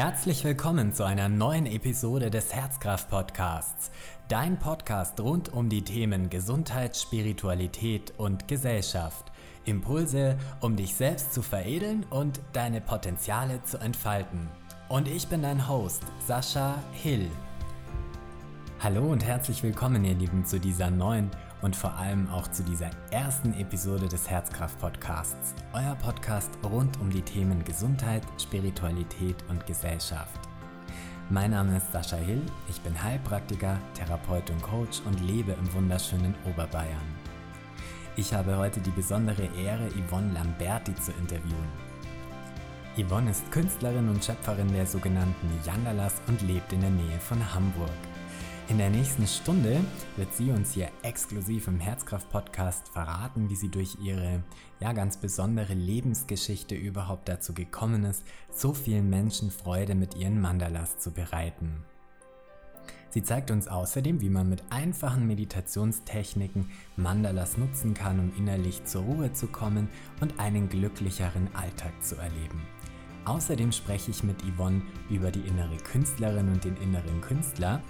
Herzlich 0.00 0.44
willkommen 0.44 0.92
zu 0.92 1.02
einer 1.02 1.28
neuen 1.28 1.66
Episode 1.66 2.30
des 2.30 2.54
Herzkraft 2.54 3.10
Podcasts. 3.10 3.90
Dein 4.28 4.56
Podcast 4.56 5.18
rund 5.18 5.52
um 5.52 5.68
die 5.68 5.82
Themen 5.82 6.30
Gesundheit, 6.30 6.96
Spiritualität 6.96 8.14
und 8.16 8.46
Gesellschaft. 8.46 9.32
Impulse, 9.64 10.38
um 10.60 10.76
dich 10.76 10.94
selbst 10.94 11.34
zu 11.34 11.42
veredeln 11.42 12.06
und 12.10 12.38
deine 12.52 12.80
Potenziale 12.80 13.60
zu 13.64 13.78
entfalten. 13.78 14.48
Und 14.88 15.08
ich 15.08 15.26
bin 15.26 15.42
dein 15.42 15.68
Host, 15.68 16.04
Sascha 16.24 16.76
Hill. 16.92 17.28
Hallo 18.78 19.02
und 19.02 19.24
herzlich 19.24 19.64
willkommen, 19.64 20.04
ihr 20.04 20.14
Lieben, 20.14 20.44
zu 20.44 20.60
dieser 20.60 20.92
neuen 20.92 21.28
und 21.62 21.74
vor 21.74 21.94
allem 21.94 22.28
auch 22.30 22.48
zu 22.48 22.62
dieser 22.62 22.90
ersten 23.10 23.52
Episode 23.54 24.08
des 24.08 24.28
Herzkraft 24.28 24.78
Podcasts. 24.78 25.54
Euer 25.72 25.94
Podcast 25.96 26.50
rund 26.62 27.00
um 27.00 27.10
die 27.10 27.22
Themen 27.22 27.64
Gesundheit, 27.64 28.22
Spiritualität 28.40 29.36
und 29.48 29.66
Gesellschaft. 29.66 30.40
Mein 31.30 31.50
Name 31.50 31.76
ist 31.76 31.92
Sascha 31.92 32.16
Hill, 32.16 32.42
ich 32.68 32.80
bin 32.80 33.02
Heilpraktiker, 33.02 33.78
Therapeut 33.94 34.50
und 34.50 34.62
Coach 34.62 35.02
und 35.04 35.20
lebe 35.20 35.52
im 35.52 35.72
wunderschönen 35.74 36.34
Oberbayern. 36.48 36.96
Ich 38.16 38.32
habe 38.32 38.56
heute 38.56 38.80
die 38.80 38.90
besondere 38.90 39.48
Ehre, 39.62 39.88
Yvonne 39.90 40.32
Lamberti 40.32 40.94
zu 40.94 41.12
interviewen. 41.12 41.88
Yvonne 42.96 43.30
ist 43.30 43.50
Künstlerin 43.52 44.08
und 44.08 44.24
Schöpferin 44.24 44.72
der 44.72 44.86
sogenannten 44.86 45.50
Yandalas 45.64 46.14
und 46.26 46.40
lebt 46.42 46.72
in 46.72 46.80
der 46.80 46.90
Nähe 46.90 47.20
von 47.20 47.38
Hamburg. 47.54 47.90
In 48.68 48.76
der 48.76 48.90
nächsten 48.90 49.26
Stunde 49.26 49.80
wird 50.16 50.34
sie 50.34 50.50
uns 50.50 50.74
hier 50.74 50.90
exklusiv 51.02 51.68
im 51.68 51.80
Herzkraft-Podcast 51.80 52.90
verraten, 52.90 53.48
wie 53.48 53.56
sie 53.56 53.70
durch 53.70 53.96
ihre 54.02 54.42
ja 54.78 54.92
ganz 54.92 55.16
besondere 55.16 55.72
Lebensgeschichte 55.72 56.74
überhaupt 56.74 57.30
dazu 57.30 57.54
gekommen 57.54 58.04
ist, 58.04 58.24
so 58.50 58.74
vielen 58.74 59.08
Menschen 59.08 59.50
Freude 59.50 59.94
mit 59.94 60.16
ihren 60.16 60.38
Mandalas 60.38 60.98
zu 60.98 61.12
bereiten. 61.12 61.82
Sie 63.08 63.22
zeigt 63.22 63.50
uns 63.50 63.68
außerdem, 63.68 64.20
wie 64.20 64.28
man 64.28 64.50
mit 64.50 64.62
einfachen 64.68 65.26
Meditationstechniken 65.26 66.68
Mandalas 66.96 67.56
nutzen 67.56 67.94
kann, 67.94 68.20
um 68.20 68.36
innerlich 68.36 68.84
zur 68.84 69.04
Ruhe 69.04 69.32
zu 69.32 69.46
kommen 69.46 69.88
und 70.20 70.38
einen 70.38 70.68
glücklicheren 70.68 71.48
Alltag 71.54 71.92
zu 72.04 72.16
erleben. 72.16 72.60
Außerdem 73.24 73.72
spreche 73.72 74.10
ich 74.10 74.24
mit 74.24 74.42
Yvonne 74.42 74.82
über 75.08 75.30
die 75.30 75.40
innere 75.40 75.76
Künstlerin 75.78 76.48
und 76.50 76.64
den 76.64 76.76
inneren 76.76 77.22
Künstler 77.22 77.82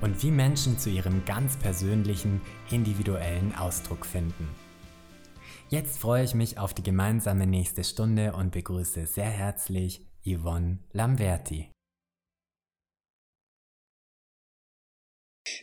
und 0.00 0.22
wie 0.22 0.30
Menschen 0.30 0.78
zu 0.78 0.90
ihrem 0.90 1.24
ganz 1.24 1.56
persönlichen, 1.56 2.40
individuellen 2.70 3.54
Ausdruck 3.54 4.06
finden. 4.06 4.48
Jetzt 5.68 5.98
freue 5.98 6.24
ich 6.24 6.34
mich 6.34 6.58
auf 6.58 6.74
die 6.74 6.82
gemeinsame 6.82 7.46
nächste 7.46 7.82
Stunde 7.82 8.32
und 8.32 8.52
begrüße 8.52 9.06
sehr 9.06 9.30
herzlich 9.30 10.06
Yvonne 10.24 10.78
Lamberti. 10.92 11.70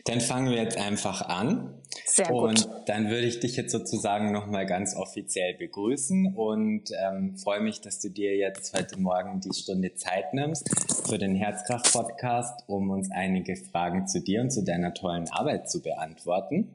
Dann 0.04 0.20
fangen 0.20 0.50
wir 0.50 0.62
jetzt 0.62 0.76
einfach 0.76 1.22
an. 1.22 1.80
Sehr 2.04 2.28
gut. 2.28 2.42
Und 2.42 2.68
dann 2.86 3.08
würde 3.08 3.26
ich 3.26 3.40
dich 3.40 3.56
jetzt 3.56 3.72
sozusagen 3.72 4.32
nochmal 4.32 4.66
ganz 4.66 4.94
offiziell 4.94 5.54
begrüßen 5.54 6.34
und 6.34 6.90
ähm, 7.02 7.38
freue 7.38 7.60
mich, 7.60 7.80
dass 7.80 8.00
du 8.00 8.10
dir 8.10 8.36
jetzt 8.36 8.76
heute 8.76 9.00
Morgen 9.00 9.40
die 9.40 9.54
Stunde 9.54 9.94
Zeit 9.94 10.34
nimmst 10.34 10.68
für 11.08 11.16
den 11.16 11.34
Herzkraft-Podcast, 11.34 12.64
um 12.66 12.90
uns 12.90 13.10
einige 13.10 13.56
Fragen 13.56 14.06
zu 14.06 14.20
dir 14.20 14.42
und 14.42 14.50
zu 14.50 14.62
deiner 14.62 14.92
tollen 14.92 15.30
Arbeit 15.30 15.70
zu 15.70 15.80
beantworten. 15.80 16.68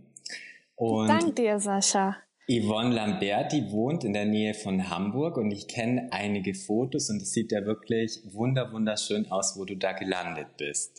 Und 0.75 1.07
Dank 1.07 1.35
dir, 1.35 1.59
Sascha. 1.59 2.17
Yvonne 2.49 2.95
Lamberti 2.95 3.71
wohnt 3.71 4.03
in 4.03 4.13
der 4.13 4.25
Nähe 4.25 4.55
von 4.55 4.89
Hamburg 4.89 5.37
und 5.37 5.51
ich 5.51 5.67
kenne 5.67 6.07
einige 6.09 6.55
Fotos 6.55 7.11
und 7.11 7.21
es 7.21 7.31
sieht 7.31 7.51
ja 7.51 7.63
wirklich 7.63 8.21
wunder 8.23 8.71
wunderschön 8.71 9.29
aus, 9.31 9.55
wo 9.55 9.65
du 9.65 9.75
da 9.75 9.91
gelandet 9.91 10.47
bist. 10.57 10.98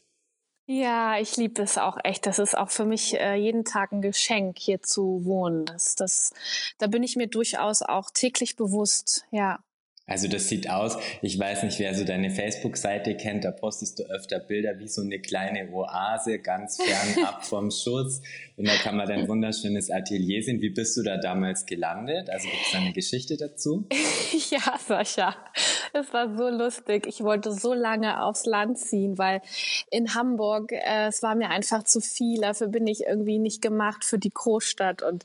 Ja, 0.73 1.19
ich 1.19 1.37
liebe 1.37 1.63
es 1.63 1.79
auch 1.79 1.99
echt. 2.05 2.27
Das 2.27 2.39
ist 2.39 2.57
auch 2.57 2.71
für 2.71 2.85
mich 2.85 3.19
äh, 3.19 3.35
jeden 3.35 3.65
Tag 3.65 3.91
ein 3.91 4.03
Geschenk, 4.03 4.57
hier 4.57 4.81
zu 4.81 5.25
wohnen. 5.25 5.65
Das, 5.65 5.97
das, 5.97 6.33
da 6.79 6.87
bin 6.87 7.03
ich 7.03 7.17
mir 7.17 7.27
durchaus 7.27 7.83
auch 7.83 8.09
täglich 8.11 8.55
bewusst, 8.55 9.27
ja. 9.33 9.59
Also 10.07 10.27
das 10.27 10.49
sieht 10.49 10.69
aus, 10.69 10.97
ich 11.23 11.39
weiß 11.39 11.63
nicht, 11.63 11.79
wer 11.79 11.95
so 11.95 12.05
deine 12.05 12.31
Facebook-Seite 12.31 13.17
kennt, 13.17 13.45
da 13.45 13.53
postest 13.53 14.01
du 14.01 14.03
öfter 14.05 14.41
Bilder 14.41 14.79
wie 14.81 14.89
so 14.89 15.03
eine 15.03 15.21
kleine 15.21 15.71
Oase, 15.73 16.41
ganz 16.41 16.83
fernab 16.83 17.45
vom 17.47 17.71
Schuss. 17.71 18.21
Und 18.57 18.67
da 18.69 18.75
kann 18.75 18.97
man 18.97 19.07
dein 19.07 19.29
wunderschönes 19.29 19.91
Atelier 19.91 20.43
sehen. 20.43 20.61
Wie 20.61 20.71
bist 20.71 20.97
du 20.97 21.03
da 21.03 21.17
damals 21.17 21.65
gelandet? 21.65 22.29
Also 22.29 22.49
gibt 22.49 22.67
es 22.67 22.75
eine 22.75 22.93
Geschichte 22.93 23.37
dazu? 23.37 23.87
ja, 24.51 24.79
Sascha, 24.85 25.35
es 25.95 26.13
war 26.13 26.37
so 26.37 26.49
lustig. 26.49 27.07
Ich 27.07 27.23
wollte 27.23 27.53
so 27.53 27.73
lange 27.73 28.23
aufs 28.23 28.45
Land 28.47 28.79
ziehen, 28.79 29.17
weil 29.17 29.41
in 29.91 30.15
Hamburg, 30.15 30.73
äh, 30.73 31.07
es 31.07 31.23
war 31.23 31.37
mir 31.37 31.51
einfach 31.51 31.85
zu 31.85 32.01
viel. 32.01 32.41
Dafür 32.41 32.69
bin 32.69 32.87
ich 32.87 33.05
irgendwie 33.07 33.39
nicht 33.39 33.63
gemacht 33.63 34.05
für 34.05 34.19
die 34.19 34.31
Großstadt. 34.31 35.03
Und 35.03 35.25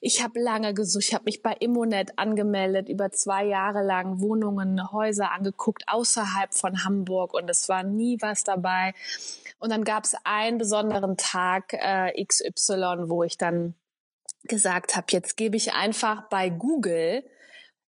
ich 0.00 0.24
habe 0.24 0.40
lange 0.40 0.74
gesucht. 0.74 1.04
Ich 1.04 1.14
habe 1.14 1.24
mich 1.26 1.42
bei 1.42 1.52
Immonet 1.60 2.12
angemeldet, 2.16 2.88
über 2.88 3.12
zwei 3.12 3.44
Jahre 3.44 3.84
lang 3.84 4.13
Wohnungen, 4.20 4.92
Häuser 4.92 5.32
angeguckt 5.32 5.84
außerhalb 5.86 6.54
von 6.54 6.84
Hamburg 6.84 7.34
und 7.34 7.48
es 7.48 7.68
war 7.68 7.82
nie 7.82 8.18
was 8.20 8.44
dabei. 8.44 8.94
Und 9.58 9.70
dann 9.70 9.84
gab 9.84 10.04
es 10.04 10.16
einen 10.24 10.58
besonderen 10.58 11.16
Tag 11.16 11.72
äh, 11.72 12.24
XY, 12.24 13.08
wo 13.08 13.22
ich 13.22 13.38
dann 13.38 13.74
gesagt 14.44 14.96
habe, 14.96 15.06
jetzt 15.10 15.36
gebe 15.36 15.56
ich 15.56 15.72
einfach 15.72 16.28
bei 16.28 16.50
Google 16.50 17.24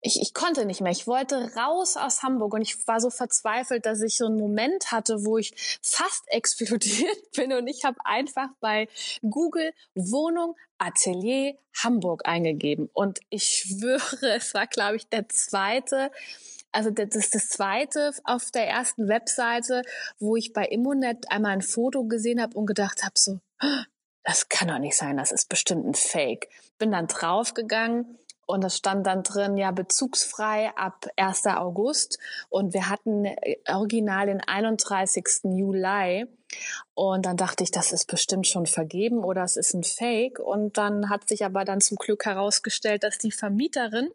ich, 0.07 0.21
ich 0.23 0.35
konnte 0.35 0.65
nicht 0.67 0.81
mehr. 0.81 0.93
Ich 0.93 1.09
wollte 1.09 1.53
raus 1.57 1.97
aus 1.97 2.23
Hamburg 2.23 2.55
und 2.55 2.63
ich 2.63 2.87
war 2.87 3.01
so 3.01 3.11
verzweifelt, 3.11 3.87
dass 3.87 4.01
ich 4.03 4.17
so 4.17 4.27
einen 4.27 4.39
Moment 4.39 4.93
hatte, 4.93 5.25
wo 5.25 5.37
ich 5.37 5.53
fast 5.83 6.23
explodiert 6.29 7.33
bin 7.35 7.53
und 7.53 7.67
ich 7.67 7.85
habe 7.85 7.99
einfach 8.05 8.49
bei 8.61 8.89
Google 9.23 9.73
Wohnung 9.95 10.57
Atelier 10.79 11.59
Hamburg 11.83 12.23
eingegeben 12.25 12.89
und 12.93 13.19
ich 13.31 13.45
schwöre, 13.45 14.35
es 14.37 14.55
war 14.55 14.67
glaube 14.67 14.97
ich 14.97 15.09
der 15.09 15.29
zweite 15.29 16.11
also 16.73 16.91
das 16.91 17.17
ist 17.17 17.35
das 17.35 17.49
zweite 17.49 18.13
auf 18.25 18.51
der 18.51 18.69
ersten 18.69 19.09
Webseite, 19.09 19.83
wo 20.19 20.37
ich 20.37 20.53
bei 20.53 20.67
Immonet 20.67 21.31
einmal 21.31 21.53
ein 21.53 21.63
Foto 21.63 22.05
gesehen 22.05 22.41
habe 22.41 22.57
und 22.59 22.67
gedacht 22.67 23.03
habe 23.03 23.15
so, 23.17 23.41
das 24.25 24.51
kann 24.51 24.69
doch 24.69 24.79
nicht 24.79 24.97
sein, 24.97 25.17
das 25.17 25.33
ist 25.33 25.49
bestimmt 25.49 25.87
ein 25.87 25.95
Fake. 25.95 26.51
Bin 26.77 26.93
dann 26.93 27.07
draufgegangen 27.07 28.19
und 28.47 28.65
es 28.65 28.77
stand 28.77 29.07
dann 29.07 29.25
drin, 29.25 29.57
ja, 29.57 29.73
bezugsfrei 29.73 30.71
ab 30.77 31.07
1. 31.17 31.47
August. 31.47 32.19
Und 32.49 32.75
wir 32.75 32.89
hatten 32.89 33.25
äh, 33.25 33.57
original 33.69 34.27
den 34.27 34.41
31. 34.41 35.27
Juli. 35.45 36.27
Und 36.95 37.27
dann 37.27 37.37
dachte 37.37 37.65
ich, 37.65 37.73
das 37.73 37.93
ist 37.93 38.07
bestimmt 38.07 38.47
schon 38.47 38.67
vergeben 38.67 39.25
oder 39.25 39.43
es 39.43 39.57
ist 39.57 39.75
ein 39.75 39.83
Fake. 39.83 40.39
Und 40.39 40.79
dann 40.79 41.11
hat 41.11 41.29
sich 41.29 41.45
aber 41.45 41.65
dann 41.65 41.81
zum 41.81 41.97
Glück 41.97 42.25
herausgestellt, 42.25 43.03
dass 43.03 43.19
die 43.19 43.33
Vermieterin 43.33 44.11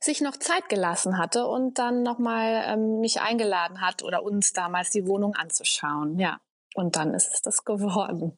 sich 0.00 0.20
noch 0.20 0.36
Zeit 0.36 0.68
gelassen 0.68 1.18
hatte 1.18 1.46
und 1.46 1.78
dann 1.78 2.02
nochmal 2.02 2.64
ähm, 2.66 3.00
mich 3.00 3.20
eingeladen 3.20 3.80
hat 3.80 4.02
oder 4.02 4.22
uns 4.22 4.52
damals 4.52 4.90
die 4.90 5.06
Wohnung 5.06 5.34
anzuschauen. 5.34 6.18
Ja. 6.18 6.40
Und 6.74 6.96
dann 6.96 7.14
ist 7.14 7.32
es 7.32 7.42
das 7.42 7.64
geworden. 7.64 8.36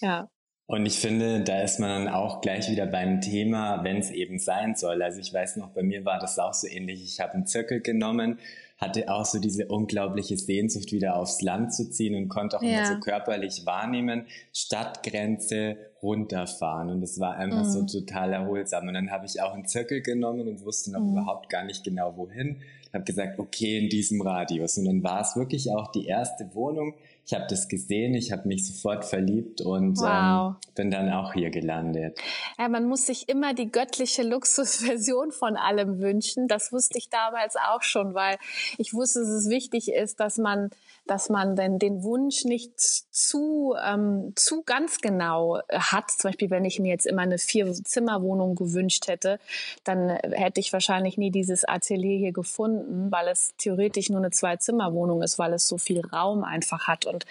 Ja. 0.00 0.30
Und 0.70 0.86
ich 0.86 1.00
finde, 1.00 1.40
da 1.40 1.62
ist 1.62 1.80
man 1.80 2.04
dann 2.04 2.14
auch 2.14 2.40
gleich 2.42 2.70
wieder 2.70 2.86
beim 2.86 3.20
Thema, 3.20 3.82
wenn 3.82 3.96
es 3.96 4.12
eben 4.12 4.38
sein 4.38 4.76
soll. 4.76 5.02
Also 5.02 5.18
ich 5.18 5.34
weiß 5.34 5.56
noch, 5.56 5.70
bei 5.70 5.82
mir 5.82 6.04
war 6.04 6.20
das 6.20 6.38
auch 6.38 6.54
so 6.54 6.68
ähnlich. 6.68 7.02
Ich 7.02 7.18
habe 7.18 7.34
einen 7.34 7.44
Zirkel 7.44 7.80
genommen, 7.80 8.38
hatte 8.78 9.12
auch 9.12 9.24
so 9.24 9.40
diese 9.40 9.66
unglaubliche 9.66 10.38
Sehnsucht, 10.38 10.92
wieder 10.92 11.16
aufs 11.16 11.42
Land 11.42 11.74
zu 11.74 11.90
ziehen 11.90 12.14
und 12.14 12.28
konnte 12.28 12.56
auch 12.56 12.62
ja. 12.62 12.68
immer 12.68 12.86
so 12.86 13.00
körperlich 13.00 13.66
wahrnehmen, 13.66 14.26
Stadtgrenze 14.54 15.76
runterfahren. 16.04 16.88
Und 16.88 17.02
es 17.02 17.18
war 17.18 17.34
einfach 17.34 17.64
mhm. 17.64 17.70
so 17.70 17.82
total 17.86 18.32
erholsam. 18.32 18.86
Und 18.86 18.94
dann 18.94 19.10
habe 19.10 19.26
ich 19.26 19.42
auch 19.42 19.54
einen 19.54 19.66
Zirkel 19.66 20.02
genommen 20.02 20.46
und 20.46 20.64
wusste 20.64 20.92
noch 20.92 21.00
mhm. 21.00 21.14
überhaupt 21.14 21.48
gar 21.48 21.64
nicht 21.64 21.82
genau 21.82 22.16
wohin. 22.16 22.58
Ich 22.84 22.94
habe 22.94 23.04
gesagt, 23.04 23.40
okay, 23.40 23.76
in 23.76 23.88
diesem 23.88 24.20
Radius. 24.20 24.78
Und 24.78 24.84
dann 24.84 25.02
war 25.02 25.20
es 25.20 25.34
wirklich 25.34 25.72
auch 25.72 25.90
die 25.90 26.06
erste 26.06 26.54
Wohnung, 26.54 26.94
ich 27.26 27.34
habe 27.34 27.46
das 27.48 27.68
gesehen, 27.68 28.14
ich 28.14 28.32
habe 28.32 28.48
mich 28.48 28.66
sofort 28.66 29.04
verliebt 29.04 29.60
und 29.60 29.98
ähm, 29.98 30.04
wow. 30.04 30.54
ähm, 30.54 30.72
bin 30.74 30.90
dann 30.90 31.12
auch 31.12 31.32
hier 31.32 31.50
gelandet. 31.50 32.18
Ja, 32.58 32.68
man 32.68 32.88
muss 32.88 33.06
sich 33.06 33.28
immer 33.28 33.54
die 33.54 33.70
göttliche 33.70 34.22
Luxusversion 34.22 35.30
von 35.30 35.56
allem 35.56 36.00
wünschen. 36.00 36.48
Das 36.48 36.72
wusste 36.72 36.98
ich 36.98 37.08
damals 37.08 37.56
auch 37.56 37.82
schon, 37.82 38.14
weil 38.14 38.36
ich 38.78 38.94
wusste, 38.94 39.20
dass 39.20 39.28
es 39.28 39.48
wichtig 39.48 39.92
ist, 39.92 40.18
dass 40.20 40.38
man 40.38 40.70
dass 41.10 41.28
man 41.28 41.56
denn 41.56 41.80
den 41.80 42.04
Wunsch 42.04 42.44
nicht 42.44 42.78
zu, 42.78 43.74
ähm, 43.84 44.32
zu 44.36 44.62
ganz 44.62 45.00
genau 45.00 45.58
hat. 45.68 46.08
Zum 46.12 46.28
Beispiel, 46.28 46.50
wenn 46.50 46.64
ich 46.64 46.78
mir 46.78 46.90
jetzt 46.90 47.04
immer 47.04 47.22
eine 47.22 47.38
Vier-Zimmer-Wohnung 47.38 48.54
gewünscht 48.54 49.08
hätte, 49.08 49.40
dann 49.82 50.10
hätte 50.10 50.60
ich 50.60 50.72
wahrscheinlich 50.72 51.18
nie 51.18 51.32
dieses 51.32 51.64
Atelier 51.64 52.16
hier 52.16 52.32
gefunden, 52.32 53.10
weil 53.10 53.26
es 53.26 53.54
theoretisch 53.58 54.08
nur 54.08 54.20
eine 54.20 54.30
Zwei-Zimmer-Wohnung 54.30 55.22
ist, 55.22 55.36
weil 55.36 55.52
es 55.52 55.66
so 55.66 55.78
viel 55.78 56.00
Raum 56.00 56.44
einfach 56.44 56.86
hat 56.86 57.06
und 57.10 57.26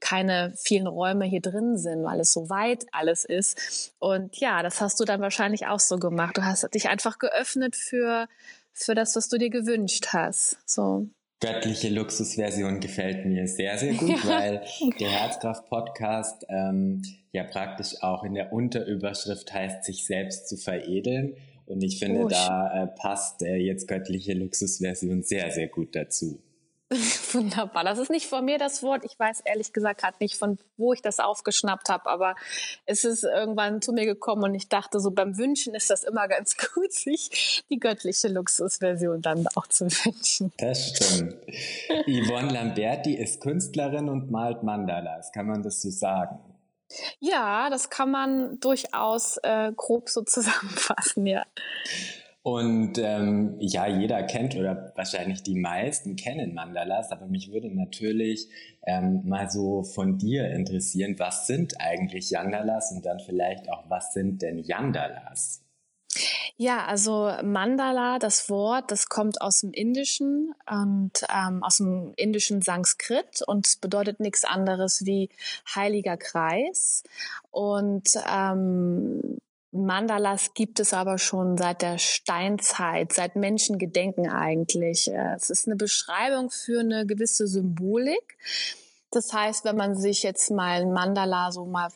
keine 0.00 0.52
vielen 0.56 0.86
Räume 0.86 1.24
hier 1.24 1.40
drin 1.40 1.78
sind, 1.78 2.04
weil 2.04 2.20
es 2.20 2.32
so 2.32 2.48
weit 2.50 2.86
alles 2.92 3.24
ist. 3.24 3.94
Und 3.98 4.36
ja, 4.38 4.62
das 4.62 4.80
hast 4.80 5.00
du 5.00 5.04
dann 5.04 5.20
wahrscheinlich 5.20 5.66
auch 5.66 5.80
so 5.80 5.98
gemacht. 5.98 6.36
Du 6.36 6.44
hast 6.44 6.68
dich 6.74 6.88
einfach 6.88 7.18
geöffnet 7.18 7.76
für, 7.76 8.28
für 8.72 8.94
das, 8.94 9.16
was 9.16 9.28
du 9.28 9.38
dir 9.38 9.50
gewünscht 9.50 10.08
hast. 10.12 10.58
So. 10.66 11.06
Göttliche 11.40 11.88
Luxusversion 11.88 12.78
gefällt 12.78 13.26
mir 13.26 13.48
sehr, 13.48 13.76
sehr 13.76 13.94
gut, 13.94 14.24
weil 14.26 14.62
der 15.00 15.10
Herzkraft-Podcast 15.10 16.46
ähm, 16.48 17.02
ja 17.32 17.42
praktisch 17.42 18.00
auch 18.00 18.22
in 18.22 18.34
der 18.34 18.52
Unterüberschrift 18.52 19.52
heißt, 19.52 19.84
sich 19.84 20.06
selbst 20.06 20.48
zu 20.48 20.56
veredeln. 20.56 21.34
Und 21.66 21.82
ich 21.82 21.98
finde, 21.98 22.20
oh, 22.20 22.28
da 22.28 22.84
äh, 22.84 22.86
passt 22.86 23.42
äh, 23.42 23.56
jetzt 23.56 23.88
göttliche 23.88 24.34
Luxusversion 24.34 25.22
sehr, 25.22 25.50
sehr 25.50 25.66
gut 25.66 25.96
dazu. 25.96 26.40
Wunderbar. 27.32 27.84
Das 27.84 27.98
ist 27.98 28.10
nicht 28.10 28.26
von 28.26 28.44
mir 28.44 28.58
das 28.58 28.82
Wort. 28.82 29.04
Ich 29.04 29.18
weiß 29.18 29.40
ehrlich 29.40 29.72
gesagt 29.72 30.00
gerade 30.00 30.16
nicht, 30.20 30.36
von 30.36 30.58
wo 30.76 30.92
ich 30.92 31.02
das 31.02 31.20
aufgeschnappt 31.20 31.88
habe, 31.88 32.08
aber 32.08 32.34
es 32.86 33.04
ist 33.04 33.24
irgendwann 33.24 33.80
zu 33.80 33.92
mir 33.92 34.04
gekommen 34.04 34.44
und 34.44 34.54
ich 34.54 34.68
dachte, 34.68 35.00
so 35.00 35.10
beim 35.10 35.38
Wünschen 35.38 35.74
ist 35.74 35.90
das 35.90 36.04
immer 36.04 36.28
ganz 36.28 36.56
gut, 36.74 36.92
sich 36.92 37.64
die 37.70 37.78
göttliche 37.78 38.28
Luxusversion 38.28 39.22
dann 39.22 39.46
auch 39.54 39.66
zu 39.66 39.86
wünschen. 39.86 40.52
Das 40.58 40.88
stimmt. 40.88 41.34
Yvonne 42.06 42.52
Lamberti 42.52 43.14
ist 43.14 43.40
Künstlerin 43.40 44.08
und 44.08 44.30
malt 44.30 44.62
Mandalas. 44.62 45.32
Kann 45.32 45.46
man 45.46 45.62
das 45.62 45.82
so 45.82 45.90
sagen? 45.90 46.38
Ja, 47.20 47.70
das 47.70 47.90
kann 47.90 48.10
man 48.10 48.60
durchaus 48.60 49.38
äh, 49.38 49.72
grob 49.74 50.08
so 50.08 50.22
zusammenfassen, 50.26 51.26
ja. 51.26 51.44
Und 52.44 52.98
ähm, 52.98 53.54
ja, 53.60 53.86
jeder 53.86 54.24
kennt 54.24 54.56
oder 54.56 54.92
wahrscheinlich 54.96 55.44
die 55.44 55.54
meisten 55.54 56.16
kennen 56.16 56.54
Mandalas, 56.54 57.12
aber 57.12 57.26
mich 57.26 57.52
würde 57.52 57.72
natürlich 57.72 58.48
ähm, 58.84 59.22
mal 59.24 59.48
so 59.48 59.84
von 59.84 60.18
dir 60.18 60.50
interessieren, 60.50 61.14
was 61.18 61.46
sind 61.46 61.80
eigentlich 61.80 62.30
Yandalas 62.30 62.90
und 62.90 63.06
dann 63.06 63.20
vielleicht 63.20 63.70
auch, 63.70 63.88
was 63.88 64.12
sind 64.12 64.42
denn 64.42 64.58
Yandalas? 64.58 65.62
Ja, 66.56 66.84
also 66.84 67.32
Mandala, 67.42 68.18
das 68.18 68.50
Wort, 68.50 68.90
das 68.90 69.08
kommt 69.08 69.40
aus 69.40 69.60
dem 69.60 69.72
Indischen 69.72 70.54
und 70.70 71.24
ähm, 71.34 71.62
aus 71.62 71.78
dem 71.78 72.12
indischen 72.16 72.60
Sanskrit 72.60 73.42
und 73.46 73.80
bedeutet 73.80 74.20
nichts 74.20 74.44
anderes 74.44 75.06
wie 75.06 75.30
heiliger 75.74 76.16
Kreis. 76.16 77.04
Und 77.50 78.10
ähm, 78.28 79.38
Mandalas 79.72 80.52
gibt 80.52 80.80
es 80.80 80.92
aber 80.92 81.16
schon 81.16 81.56
seit 81.56 81.80
der 81.80 81.96
Steinzeit, 81.96 83.14
seit 83.14 83.36
Menschengedenken 83.36 84.28
eigentlich. 84.28 85.10
Äh, 85.10 85.34
es 85.34 85.48
ist 85.48 85.66
eine 85.66 85.76
Beschreibung 85.76 86.50
für 86.50 86.80
eine 86.80 87.06
gewisse 87.06 87.46
Symbolik. 87.46 88.36
Das 89.12 89.30
heißt, 89.30 89.66
wenn 89.66 89.76
man 89.76 89.94
sich 89.94 90.22
jetzt 90.22 90.50
mal 90.50 90.80
ein 90.80 90.92
Mandala 90.92 91.52
so 91.52 91.66
mal 91.66 91.90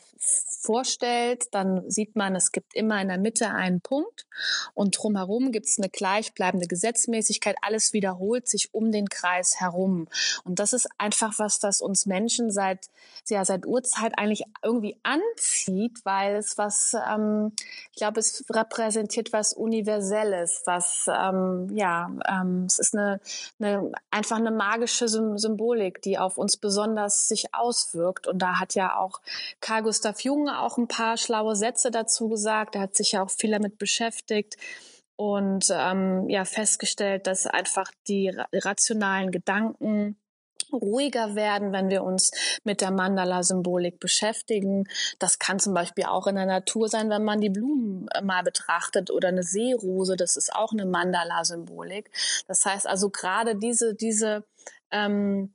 vorstellt, 0.61 1.45
dann 1.51 1.89
sieht 1.89 2.15
man, 2.15 2.35
es 2.35 2.51
gibt 2.51 2.75
immer 2.75 3.01
in 3.01 3.07
der 3.07 3.17
Mitte 3.17 3.49
einen 3.49 3.81
Punkt 3.81 4.27
und 4.75 4.97
drumherum 4.97 5.51
gibt 5.51 5.65
es 5.65 5.79
eine 5.79 5.89
gleichbleibende 5.89 6.67
Gesetzmäßigkeit. 6.67 7.55
Alles 7.61 7.93
wiederholt 7.93 8.47
sich 8.47 8.73
um 8.73 8.91
den 8.91 9.09
Kreis 9.09 9.59
herum. 9.59 10.07
Und 10.43 10.59
das 10.59 10.73
ist 10.73 10.87
einfach 10.99 11.39
was, 11.39 11.59
das 11.59 11.81
uns 11.81 12.05
Menschen 12.05 12.51
seit, 12.51 12.87
ja, 13.29 13.43
seit 13.45 13.65
Urzeit 13.65 14.13
eigentlich 14.17 14.43
irgendwie 14.61 14.99
anzieht, 15.01 15.99
weil 16.03 16.35
es 16.35 16.57
was, 16.57 16.95
ähm, 17.09 17.51
ich 17.93 17.97
glaube, 17.97 18.19
es 18.19 18.45
repräsentiert 18.49 19.33
was 19.33 19.53
Universelles, 19.53 20.61
was, 20.65 21.07
ähm, 21.07 21.69
ja, 21.73 22.11
ähm, 22.29 22.65
es 22.67 22.77
ist 22.77 22.95
eine, 22.95 23.19
eine, 23.59 23.91
einfach 24.11 24.37
eine 24.37 24.51
magische 24.51 25.07
Symbolik, 25.07 26.01
die 26.03 26.19
auf 26.19 26.37
uns 26.37 26.57
besonders 26.57 27.06
sich 27.09 27.53
auswirkt. 27.53 28.27
Und 28.27 28.39
da 28.39 28.59
hat 28.59 28.75
ja 28.75 28.97
auch 28.97 29.21
Carl 29.61 29.83
Gustav 29.83 30.21
Jung 30.21 30.49
auch 30.49 30.77
ein 30.77 30.87
paar 30.87 31.17
schlaue 31.17 31.55
Sätze 31.55 31.91
dazu 31.91 32.29
gesagt. 32.29 32.75
Er 32.75 32.81
hat 32.81 32.95
sich 32.95 33.13
ja 33.13 33.23
auch 33.23 33.29
viel 33.29 33.51
damit 33.51 33.77
beschäftigt 33.77 34.57
und 35.15 35.67
ähm, 35.71 36.29
ja 36.29 36.45
festgestellt, 36.45 37.27
dass 37.27 37.47
einfach 37.47 37.91
die 38.07 38.31
rationalen 38.53 39.31
Gedanken 39.31 40.17
ruhiger 40.71 41.35
werden, 41.35 41.71
wenn 41.71 41.89
wir 41.89 42.03
uns 42.03 42.31
mit 42.63 42.81
der 42.81 42.91
Mandala-Symbolik 42.91 43.99
beschäftigen. 43.99 44.87
Das 45.19 45.39
kann 45.39 45.59
zum 45.59 45.73
Beispiel 45.73 46.05
auch 46.05 46.27
in 46.27 46.35
der 46.35 46.45
Natur 46.45 46.89
sein, 46.89 47.09
wenn 47.09 47.23
man 47.23 47.41
die 47.41 47.49
Blumen 47.49 48.07
äh, 48.13 48.21
mal 48.21 48.43
betrachtet 48.43 49.11
oder 49.11 49.29
eine 49.29 49.43
Seerose, 49.43 50.15
das 50.15 50.37
ist 50.37 50.53
auch 50.53 50.71
eine 50.71 50.85
Mandala-Symbolik. 50.85 52.11
Das 52.47 52.65
heißt 52.65 52.87
also 52.87 53.09
gerade 53.09 53.55
diese, 53.55 53.95
diese 53.95 54.45
ähm, 54.91 55.53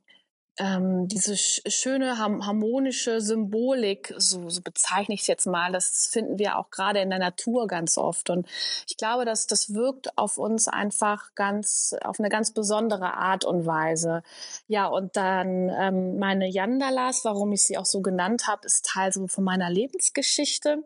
ähm, 0.57 1.07
diese 1.07 1.35
sch 1.35 1.61
schöne 1.67 2.17
harmonische 2.17 3.21
Symbolik, 3.21 4.13
so, 4.17 4.49
so 4.49 4.61
bezeichne 4.61 5.15
ich 5.15 5.21
es 5.21 5.27
jetzt 5.27 5.47
mal, 5.47 5.71
das 5.71 6.07
finden 6.11 6.37
wir 6.37 6.57
auch 6.57 6.69
gerade 6.69 6.99
in 6.99 7.09
der 7.09 7.19
Natur 7.19 7.67
ganz 7.67 7.97
oft. 7.97 8.29
Und 8.29 8.47
ich 8.87 8.97
glaube, 8.97 9.25
dass 9.25 9.47
das 9.47 9.73
wirkt 9.73 10.17
auf 10.17 10.37
uns 10.37 10.67
einfach 10.67 11.33
ganz, 11.35 11.95
auf 12.03 12.19
eine 12.19 12.29
ganz 12.29 12.51
besondere 12.51 13.13
Art 13.15 13.45
und 13.45 13.65
Weise. 13.65 14.23
Ja, 14.67 14.87
und 14.87 15.15
dann 15.17 15.69
ähm, 15.69 16.19
meine 16.19 16.47
Yandalas, 16.47 17.25
warum 17.25 17.51
ich 17.51 17.63
sie 17.63 17.77
auch 17.77 17.85
so 17.85 18.01
genannt 18.01 18.47
habe, 18.47 18.65
ist 18.65 18.85
Teil 18.85 19.11
so 19.11 19.27
von 19.27 19.43
meiner 19.43 19.69
Lebensgeschichte 19.69 20.83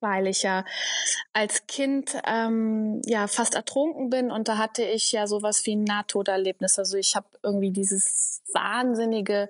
weil 0.00 0.26
ich 0.26 0.42
ja 0.42 0.64
als 1.32 1.66
Kind 1.66 2.16
ähm, 2.26 3.02
ja 3.04 3.26
fast 3.26 3.54
ertrunken 3.54 4.10
bin 4.10 4.30
und 4.30 4.48
da 4.48 4.58
hatte 4.58 4.82
ich 4.82 5.12
ja 5.12 5.26
sowas 5.26 5.66
wie 5.66 5.76
ein 5.76 5.84
Nahtoderlebnis. 5.84 6.78
Also 6.78 6.96
ich 6.96 7.16
habe 7.16 7.26
irgendwie 7.42 7.70
dieses 7.70 8.42
wahnsinnige 8.52 9.48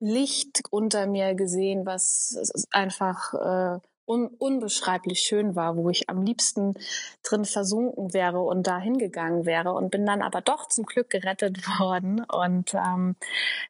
Licht 0.00 0.62
unter 0.70 1.06
mir 1.06 1.34
gesehen, 1.34 1.86
was 1.86 2.66
einfach 2.70 3.34
äh, 3.34 3.80
un 4.04 4.26
unbeschreiblich 4.38 5.20
schön 5.20 5.54
war, 5.54 5.76
wo 5.76 5.88
ich 5.90 6.08
am 6.08 6.22
liebsten 6.22 6.74
drin 7.22 7.44
versunken 7.44 8.12
wäre 8.12 8.40
und 8.40 8.66
da 8.66 8.78
hingegangen 8.78 9.46
wäre 9.46 9.72
und 9.72 9.90
bin 9.90 10.04
dann 10.04 10.22
aber 10.22 10.40
doch 10.40 10.68
zum 10.68 10.84
Glück 10.84 11.10
gerettet 11.10 11.66
worden 11.78 12.24
und 12.24 12.74
ähm, 12.74 13.16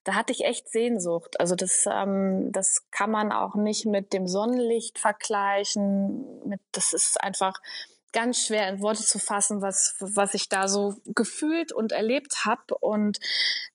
da 0.05 0.14
hatte 0.14 0.32
ich 0.32 0.44
echt 0.44 0.69
Sehnsucht. 0.70 1.38
Also 1.40 1.55
das, 1.55 1.87
ähm, 1.90 2.50
das 2.52 2.90
kann 2.90 3.11
man 3.11 3.32
auch 3.32 3.55
nicht 3.55 3.87
mit 3.87 4.12
dem 4.12 4.26
Sonnenlicht 4.26 4.99
vergleichen. 4.99 6.25
Mit, 6.46 6.61
das 6.73 6.93
ist 6.93 7.23
einfach 7.23 7.61
ganz 8.12 8.46
schwer 8.46 8.69
in 8.69 8.81
Worte 8.81 9.02
zu 9.02 9.19
fassen, 9.19 9.62
was, 9.62 9.96
was 10.00 10.34
ich 10.34 10.49
da 10.49 10.69
so 10.69 10.96
gefühlt 11.06 11.73
und 11.73 11.93
erlebt 11.93 12.44
habe. 12.44 12.76
Und 12.81 13.19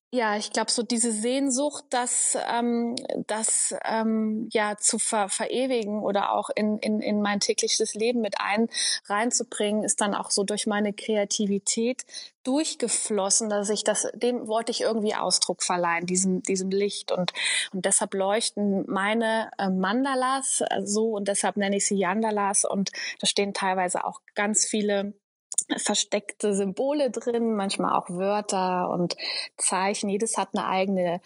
ja, 0.09 0.37
ich 0.37 0.51
glaube, 0.53 0.71
so 0.71 0.83
diese 0.83 1.11
Sehnsucht, 1.11 1.83
das, 1.89 2.37
ähm, 2.49 2.95
das 3.27 3.75
ähm, 3.83 4.47
ja 4.53 4.77
zu 4.77 4.99
ver 4.99 5.27
verewigen 5.27 6.01
oder 6.01 6.31
auch 6.31 6.49
in, 6.55 6.77
in, 6.77 7.01
in 7.01 7.21
mein 7.21 7.41
tägliches 7.41 7.93
Leben 7.93 8.21
mit 8.21 8.39
ein 8.39 8.69
reinzubringen, 9.07 9.83
ist 9.83 9.99
dann 9.99 10.15
auch 10.15 10.31
so 10.31 10.45
durch 10.45 10.65
meine 10.65 10.93
Kreativität 10.93 12.05
durchgeflossen, 12.45 13.49
dass 13.49 13.69
ich 13.69 13.83
das, 13.83 14.07
dem 14.13 14.47
wollte 14.47 14.71
ich 14.71 14.79
irgendwie 14.79 15.13
Ausdruck 15.13 15.61
verleihen, 15.61 16.05
diesem, 16.05 16.41
diesem 16.41 16.69
Licht. 16.69 17.11
Und, 17.11 17.33
und 17.73 17.83
deshalb 17.83 18.13
leuchten 18.13 18.85
meine 18.87 19.51
äh, 19.57 19.69
Mandalas 19.69 20.63
so 20.85 21.11
und 21.17 21.27
deshalb 21.27 21.57
nenne 21.57 21.75
ich 21.75 21.85
sie 21.85 21.97
Yandalas 21.97 22.63
und 22.63 22.91
da 23.19 23.27
stehen 23.27 23.53
teilweise 23.53 24.05
auch 24.05 24.21
ganz 24.35 24.65
viele 24.65 25.13
versteckte 25.75 26.55
Symbole 26.55 27.11
drin, 27.11 27.55
manchmal 27.55 27.97
auch 27.97 28.09
Wörter 28.09 28.89
und 28.89 29.17
Zeichen. 29.57 30.09
Jedes 30.09 30.37
hat 30.37 30.49
eine 30.53 30.67
eigene, 30.67 31.21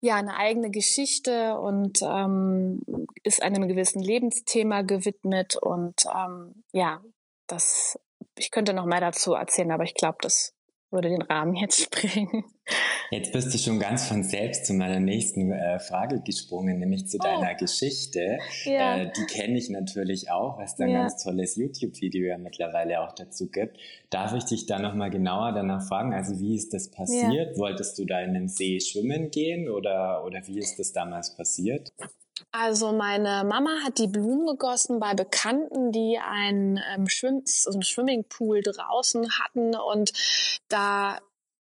ja, 0.00 0.16
eine 0.16 0.36
eigene 0.36 0.70
Geschichte 0.70 1.58
und 1.58 2.00
ähm, 2.02 2.80
ist 3.22 3.42
einem 3.42 3.68
gewissen 3.68 4.02
Lebensthema 4.02 4.82
gewidmet. 4.82 5.56
Und 5.56 6.04
ähm, 6.06 6.64
ja, 6.72 7.00
das, 7.46 7.98
ich 8.36 8.50
könnte 8.50 8.72
noch 8.72 8.86
mehr 8.86 9.00
dazu 9.00 9.34
erzählen, 9.34 9.70
aber 9.70 9.84
ich 9.84 9.94
glaube, 9.94 10.18
das 10.20 10.55
würde 10.90 11.08
den 11.08 11.22
Rahmen 11.22 11.54
jetzt 11.54 11.82
sprengen. 11.84 12.44
Jetzt 13.10 13.32
bist 13.32 13.54
du 13.54 13.58
schon 13.58 13.78
ganz 13.78 14.08
von 14.08 14.24
selbst 14.24 14.66
zu 14.66 14.74
meiner 14.74 14.98
nächsten 14.98 15.52
äh, 15.52 15.78
Frage 15.78 16.20
gesprungen, 16.20 16.78
nämlich 16.78 17.06
zu 17.06 17.18
oh. 17.18 17.22
deiner 17.22 17.54
Geschichte. 17.54 18.38
Ja. 18.64 18.96
Äh, 18.96 19.12
die 19.16 19.24
kenne 19.26 19.56
ich 19.56 19.70
natürlich 19.70 20.30
auch, 20.30 20.58
was 20.58 20.74
da 20.74 20.84
ein 20.84 20.90
ja. 20.90 21.02
ganz 21.02 21.22
tolles 21.22 21.56
YouTube-Video 21.56 22.26
ja 22.26 22.38
mittlerweile 22.38 23.00
auch 23.00 23.12
dazu 23.12 23.48
gibt. 23.48 23.78
Darf 24.10 24.34
ich 24.34 24.44
dich 24.44 24.66
da 24.66 24.78
nochmal 24.80 25.10
genauer 25.10 25.52
danach 25.52 25.86
fragen? 25.86 26.12
Also 26.12 26.40
wie 26.40 26.56
ist 26.56 26.74
das 26.74 26.90
passiert? 26.90 27.52
Ja. 27.52 27.58
Wolltest 27.58 27.98
du 27.98 28.04
da 28.04 28.20
in 28.20 28.34
den 28.34 28.48
See 28.48 28.80
schwimmen 28.80 29.30
gehen 29.30 29.68
oder, 29.68 30.24
oder 30.24 30.40
wie 30.46 30.58
ist 30.58 30.78
das 30.78 30.92
damals 30.92 31.36
passiert? 31.36 31.92
Also 32.52 32.92
meine 32.92 33.44
Mama 33.44 33.80
hat 33.84 33.98
die 33.98 34.06
Blumen 34.06 34.46
gegossen 34.46 34.98
bei 34.98 35.14
Bekannten, 35.14 35.92
die 35.92 36.18
einen 36.18 36.80
ähm, 36.94 37.08
Schwimm 37.08 37.42
so 37.44 37.70
einen 37.70 37.82
Swimmingpool 37.82 38.62
draußen 38.62 39.38
hatten. 39.38 39.74
Und 39.74 40.12
da 40.68 41.18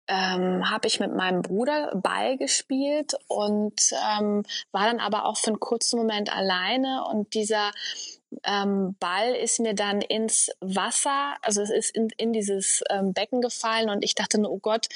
ähm, 0.08 0.70
habe 0.70 0.88
ich 0.88 1.00
mit 1.00 1.14
meinem 1.14 1.42
Bruder 1.42 1.92
Ball 1.96 2.38
gespielt 2.38 3.14
und 3.28 3.92
ähm, 3.92 4.44
war 4.72 4.86
dann 4.86 5.00
aber 5.00 5.26
auch 5.26 5.38
für 5.38 5.48
einen 5.48 5.60
kurzen 5.60 5.98
Moment 5.98 6.32
alleine. 6.32 7.06
Und 7.10 7.34
dieser 7.34 7.72
ähm, 8.44 8.96
Ball 9.00 9.34
ist 9.34 9.60
mir 9.60 9.74
dann 9.74 10.02
ins 10.02 10.52
Wasser, 10.62 11.36
also 11.42 11.62
es 11.62 11.72
ist 11.72 11.96
in, 11.96 12.10
in 12.18 12.34
dieses 12.34 12.84
ähm, 12.90 13.14
Becken 13.14 13.42
gefallen. 13.42 13.90
Und 13.90 14.04
ich 14.04 14.16
dachte 14.16 14.40
nur, 14.40 14.52
oh 14.52 14.60
Gott, 14.60 14.88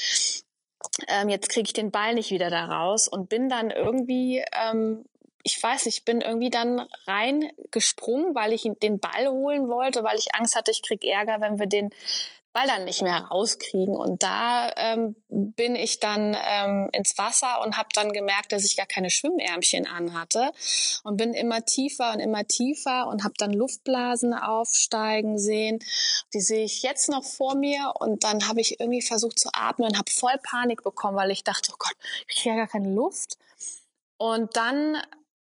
ähm, 1.08 1.30
jetzt 1.30 1.50
kriege 1.50 1.68
ich 1.68 1.74
den 1.74 1.92
Ball 1.92 2.14
nicht 2.14 2.32
wieder 2.32 2.50
da 2.50 2.66
raus. 2.66 3.08
Und 3.08 3.30
bin 3.30 3.50
dann 3.50 3.72
irgendwie 3.72 4.44
ähm, 4.54 5.06
ich 5.44 5.62
weiß 5.62 5.86
nicht, 5.86 6.00
ich 6.00 6.06
bin 6.06 6.22
irgendwie 6.22 6.50
dann 6.50 6.86
reingesprungen, 7.08 8.36
weil 8.36 8.54
ich 8.54 8.70
den 8.82 9.00
Ball 9.00 9.30
holen 9.30 9.70
wollte, 9.70 10.04
weil 10.04 10.18
ich 10.18 10.36
Angst 10.36 10.56
hatte, 10.56 10.72
ich 10.72 10.82
krieg 10.82 11.04
Ärger, 11.06 11.42
wenn 11.42 11.60
wir 11.60 11.68
den 11.68 11.92
Ball 12.52 12.66
dann 12.66 12.86
nicht 12.86 13.02
mehr 13.04 13.26
rauskriegen. 13.26 13.96
Und 13.96 14.24
da 14.24 14.72
ähm, 14.76 15.16
bin 15.30 15.76
ich 15.76 16.00
dann 16.00 16.36
ähm, 16.48 16.90
ins 16.94 17.18
Wasser 17.18 17.62
und 17.62 17.78
habe 17.78 17.90
dann 17.94 18.12
gemerkt, 18.12 18.52
dass 18.52 18.66
ich 18.66 18.76
gar 18.76 18.88
keine 18.88 19.12
Schwimmärmchen 19.12 19.86
anhatte 19.86 20.52
und 21.04 21.18
bin 21.18 21.34
immer 21.34 21.64
tiefer 21.64 22.12
und 22.12 22.20
immer 22.20 22.46
tiefer 22.48 23.08
und 23.08 23.24
habe 23.24 23.36
dann 23.38 23.54
Luftblasen 23.54 24.34
aufsteigen 24.34 25.38
sehen. 25.38 25.80
Die 26.34 26.42
sehe 26.42 26.66
ich 26.66 26.82
jetzt 26.82 27.10
noch 27.10 27.24
vor 27.24 27.56
mir 27.56 27.94
und 28.00 28.24
dann 28.24 28.48
habe 28.48 28.62
ich 28.62 28.80
irgendwie 28.80 29.04
versucht 29.04 29.38
zu 29.38 29.50
atmen 29.54 29.88
und 29.88 29.98
habe 29.98 30.12
voll 30.12 30.38
Panik 30.44 30.84
bekommen, 30.84 31.18
weil 31.18 31.32
ich 31.32 31.44
dachte, 31.44 31.72
oh 31.72 31.78
Gott, 31.78 31.96
ich 32.28 32.38
kriege 32.38 32.56
ja 32.56 32.62
gar 32.62 32.68
keine 32.68 32.94
Luft. 32.94 33.38
Und 34.18 34.58
dann 34.58 34.98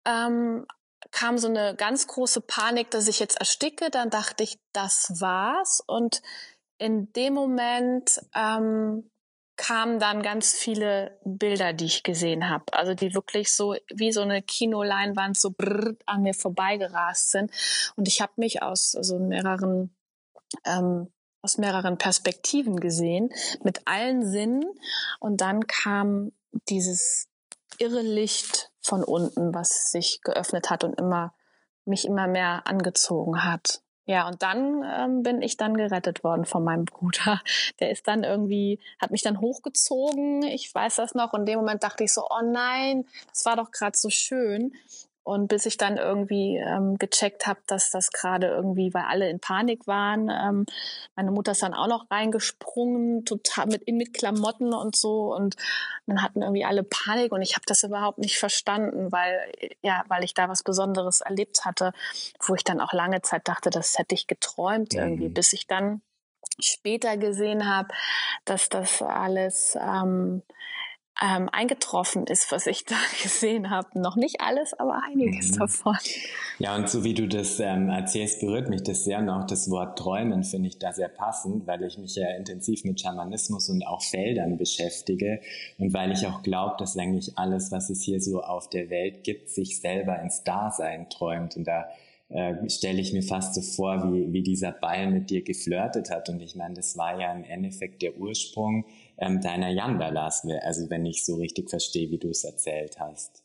ähm, 0.09 0.67
kam 1.11 1.39
so 1.39 1.49
eine 1.49 1.75
ganz 1.77 2.07
große 2.07 2.41
Panik, 2.41 2.91
dass 2.91 3.09
ich 3.09 3.21
jetzt 3.21 3.39
ersticke. 3.39 3.91
Dann 3.91 4.11
dachte 4.11 4.43
ich, 4.43 4.59
das 4.73 5.21
war's. 5.21 5.83
Und 5.87 6.23
in 6.79 7.13
dem 7.13 7.35
Moment 7.35 8.21
ähm, 8.35 9.11
kamen 9.57 9.99
dann 9.99 10.23
ganz 10.23 10.55
viele 10.55 11.19
Bilder, 11.25 11.73
die 11.73 11.87
ich 11.87 12.03
gesehen 12.05 12.49
habe. 12.49 12.65
Also 12.73 12.95
die 12.95 13.15
wirklich 13.15 13.53
so 13.53 13.75
wie 13.93 14.13
so 14.13 14.23
eine 14.23 14.43
Kinoleinwand 14.43 15.37
so 15.37 15.53
an 16.07 16.23
mir 16.23 16.35
vorbeigerast 16.35 17.31
sind. 17.31 17.51
Und 17.97 18.09
ich 18.09 18.21
habe 18.21 18.33
mich 18.37 18.63
aus 18.63 18.95
also 18.95 19.19
mehreren 19.19 19.95
ähm, 20.65 21.13
aus 21.43 21.59
mehreren 21.59 21.99
Perspektiven 21.99 22.81
gesehen, 22.81 23.31
mit 23.63 23.87
allen 23.87 24.27
Sinnen. 24.27 24.65
Und 25.21 25.41
dann 25.41 25.67
kam 25.67 26.33
dieses 26.69 27.28
irre 27.79 28.03
Licht 28.03 28.71
von 28.81 29.03
unten, 29.05 29.55
was 29.55 29.91
sich 29.91 30.21
geöffnet 30.23 30.71
hat 30.71 30.85
und 30.85 30.99
immer 30.99 31.35
mich 31.85 32.05
immer 32.05 32.27
mehr 32.27 32.67
angezogen 32.67 33.45
hat. 33.45 33.83
Ja, 34.09 34.27
und 34.27 34.43
dann 34.43 34.83
ähm, 34.85 35.23
bin 35.23 35.43
ich 35.43 35.59
dann 35.59 35.77
gerettet 35.77 36.25
worden 36.25 36.47
von 36.47 36.65
meinem 36.65 36.87
Bruder. 36.87 37.43
Der 37.81 37.91
ist 37.91 38.09
dann 38.09 38.25
irgendwie, 38.25 38.81
hat 38.99 39.11
mich 39.11 39.21
dann 39.21 39.41
hochgezogen. 39.41 40.43
Ich 40.45 40.75
weiß 40.75 40.97
das 40.97 41.15
noch. 41.15 41.35
Und 41.35 41.41
in 41.41 41.47
dem 41.47 41.59
Moment 41.59 41.83
dachte 41.83 42.05
ich 42.05 42.15
so, 42.15 42.23
oh 42.23 42.43
nein, 42.43 43.05
das 43.29 43.45
war 43.45 43.57
doch 43.57 43.71
gerade 43.71 43.99
so 43.99 44.09
schön. 44.09 44.73
Und 45.29 45.49
bis 45.49 45.67
ich 45.67 45.77
dann 45.77 45.99
irgendwie 45.99 46.57
ähm, 46.57 46.97
gecheckt 46.97 47.47
habe, 47.47 47.61
dass 47.67 47.91
das 47.91 48.13
gerade 48.13 48.47
irgendwie, 48.47 48.95
weil 48.95 49.03
alle 49.03 49.29
in 49.29 49.41
Panik 49.41 49.87
waren, 49.87 50.31
ähm, 50.31 50.65
meine 51.17 51.31
Mutter 51.31 51.53
ist 51.53 51.63
dann 51.63 51.75
auch 51.75 51.87
noch 51.87 52.11
reingesprungen, 52.11 53.27
total 53.27 53.67
mit, 53.67 53.87
mit 53.87 54.15
Klamotten 54.15 54.73
und 54.73 54.97
so. 54.97 55.35
Und 55.35 55.57
dann 56.07 56.23
hatten 56.23 56.41
irgendwie 56.41 56.65
alle 56.65 56.83
Panik 56.83 57.33
und 57.33 57.43
ich 57.43 57.57
habe 57.57 57.67
das 57.67 57.83
überhaupt 57.83 58.19
nicht 58.19 58.39
verstanden, 58.39 59.13
weil, 59.13 59.53
ja, 59.83 60.03
weil 60.09 60.25
ich 60.25 60.33
da 60.33 60.49
was 60.49 60.63
Besonderes 60.63 61.21
erlebt 61.21 61.67
hatte, 61.67 61.93
wo 62.47 62.55
ich 62.55 62.65
dann 62.65 62.81
auch 62.81 62.95
lange 62.95 63.21
Zeit 63.21 63.49
dachte, 63.49 63.69
das 63.69 63.99
hätte 63.99 64.15
ich 64.15 64.29
geträumt 64.29 64.95
mhm. 64.95 64.99
irgendwie, 64.99 65.29
bis 65.29 65.53
ich 65.53 65.67
dann 65.67 66.01
später 66.59 67.19
gesehen 67.19 67.69
habe, 67.69 67.89
dass 68.47 68.71
das 68.71 69.03
alles 69.03 69.77
ähm, 69.79 70.43
ähm, 71.23 71.49
eingetroffen 71.51 72.27
ist, 72.27 72.53
was 72.53 72.67
ich 72.67 72.85
da 72.85 72.95
gesehen 73.23 73.71
habe. 73.71 74.01
Noch 74.01 74.17
nicht 74.17 74.41
alles, 74.41 74.75
aber 74.75 75.01
einiges 75.11 75.53
mhm. 75.53 75.59
davon. 75.59 75.97
Ja, 76.59 76.77
und 76.77 76.89
so 76.89 77.05
wie 77.05 77.15
du 77.15 77.27
das 77.27 77.59
ähm, 77.61 77.89
erzählst, 77.89 78.41
berührt 78.41 78.69
mich 78.69 78.83
das 78.83 79.05
sehr. 79.05 79.19
Und 79.19 79.29
auch 79.29 79.47
das 79.47 79.71
Wort 79.71 79.99
Träumen 79.99 80.45
finde 80.45 80.69
ich 80.69 80.79
da 80.79 80.93
sehr 80.93 81.09
passend, 81.09 81.67
weil 81.67 81.83
ich 81.83 81.99
mich 81.99 82.15
ja 82.15 82.29
intensiv 82.37 82.85
mit 82.85 83.01
Schamanismus 83.01 83.69
und 83.69 83.87
auch 83.87 84.03
Feldern 84.03 84.59
beschäftige 84.59 85.41
und 85.79 85.93
weil 85.93 86.13
ich 86.13 86.27
auch 86.27 86.43
glaube, 86.43 86.77
dass 86.79 86.97
eigentlich 86.97 87.37
alles, 87.37 87.73
was 87.73 87.91
es 87.91 88.03
hier 88.03 88.21
so 88.21 88.43
auf 88.43 88.69
der 88.69 88.91
Welt 88.91 89.25
gibt, 89.25 89.51
sich 89.51 89.81
selber 89.81 90.21
ins 90.21 90.45
Dasein 90.45 91.09
träumt. 91.11 91.57
Und 91.57 91.67
da 91.67 91.89
äh, 92.29 92.69
stelle 92.69 93.01
ich 93.01 93.13
mir 93.13 93.23
fast 93.23 93.55
so 93.55 93.63
vor, 93.63 94.13
wie, 94.13 94.33
wie 94.33 94.43
dieser 94.43 94.73
Ball 94.73 95.11
mit 95.11 95.31
dir 95.31 95.43
geflirtet 95.43 96.11
hat. 96.11 96.29
Und 96.29 96.41
ich 96.41 96.55
meine, 96.55 96.75
das 96.75 96.97
war 96.97 97.19
ja 97.19 97.33
im 97.33 97.45
Endeffekt 97.45 98.03
der 98.03 98.17
Ursprung 98.19 98.85
ähm, 99.19 99.41
deiner 99.41 99.69
Yandalas, 99.69 100.47
also 100.63 100.89
wenn 100.91 101.07
ich 101.07 101.25
so 101.25 101.37
richtig 101.37 101.71
verstehe, 101.71 102.11
wie 102.11 102.19
du 102.19 102.31
es 102.31 102.45
erzählt 102.45 102.99
hast. 102.99 103.43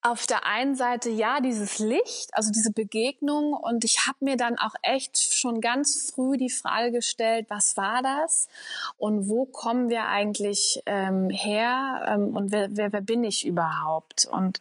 Auf 0.00 0.26
der 0.26 0.46
einen 0.46 0.74
Seite 0.74 1.08
ja, 1.08 1.40
dieses 1.40 1.78
Licht, 1.78 2.28
also 2.32 2.50
diese 2.52 2.72
Begegnung. 2.72 3.54
Und 3.54 3.84
ich 3.84 4.06
habe 4.06 4.18
mir 4.20 4.36
dann 4.36 4.58
auch 4.58 4.74
echt 4.82 5.16
schon 5.18 5.62
ganz 5.62 6.10
früh 6.10 6.36
die 6.36 6.50
Frage 6.50 6.92
gestellt, 6.92 7.46
was 7.48 7.78
war 7.78 8.02
das? 8.02 8.48
Und 8.98 9.30
wo 9.30 9.46
kommen 9.46 9.88
wir 9.88 10.04
eigentlich 10.04 10.82
ähm, 10.84 11.30
her? 11.30 12.04
Ähm, 12.06 12.36
und 12.36 12.52
wer, 12.52 12.68
wer, 12.76 12.92
wer 12.92 13.00
bin 13.00 13.24
ich 13.24 13.46
überhaupt? 13.46 14.26
Und 14.30 14.60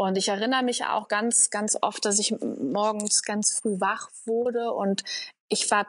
und 0.00 0.16
ich 0.16 0.28
erinnere 0.28 0.62
mich 0.62 0.86
auch 0.86 1.08
ganz, 1.08 1.50
ganz 1.50 1.76
oft, 1.78 2.06
dass 2.06 2.18
ich 2.18 2.34
morgens 2.40 3.22
ganz 3.22 3.58
früh 3.58 3.80
wach 3.80 4.08
wurde. 4.24 4.72
Und 4.72 5.04
ich 5.48 5.70
war 5.70 5.86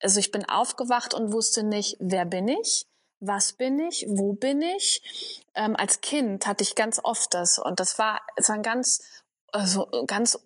also 0.00 0.20
ich 0.20 0.30
bin 0.30 0.48
aufgewacht 0.48 1.14
und 1.14 1.32
wusste 1.32 1.62
nicht, 1.62 1.96
wer 2.00 2.24
bin 2.24 2.48
ich, 2.48 2.86
was 3.20 3.52
bin 3.52 3.78
ich, 3.80 4.06
wo 4.08 4.32
bin 4.32 4.62
ich. 4.62 5.44
Ähm, 5.54 5.76
als 5.76 6.00
Kind 6.00 6.46
hatte 6.46 6.62
ich 6.62 6.74
ganz 6.74 7.00
oft 7.02 7.34
das 7.34 7.58
und 7.58 7.80
das 7.80 7.98
war, 7.98 8.20
es 8.36 8.48
war 8.48 8.56
ein 8.56 8.62
ganz, 8.62 9.02
also 9.52 9.88
ganz 10.06 10.38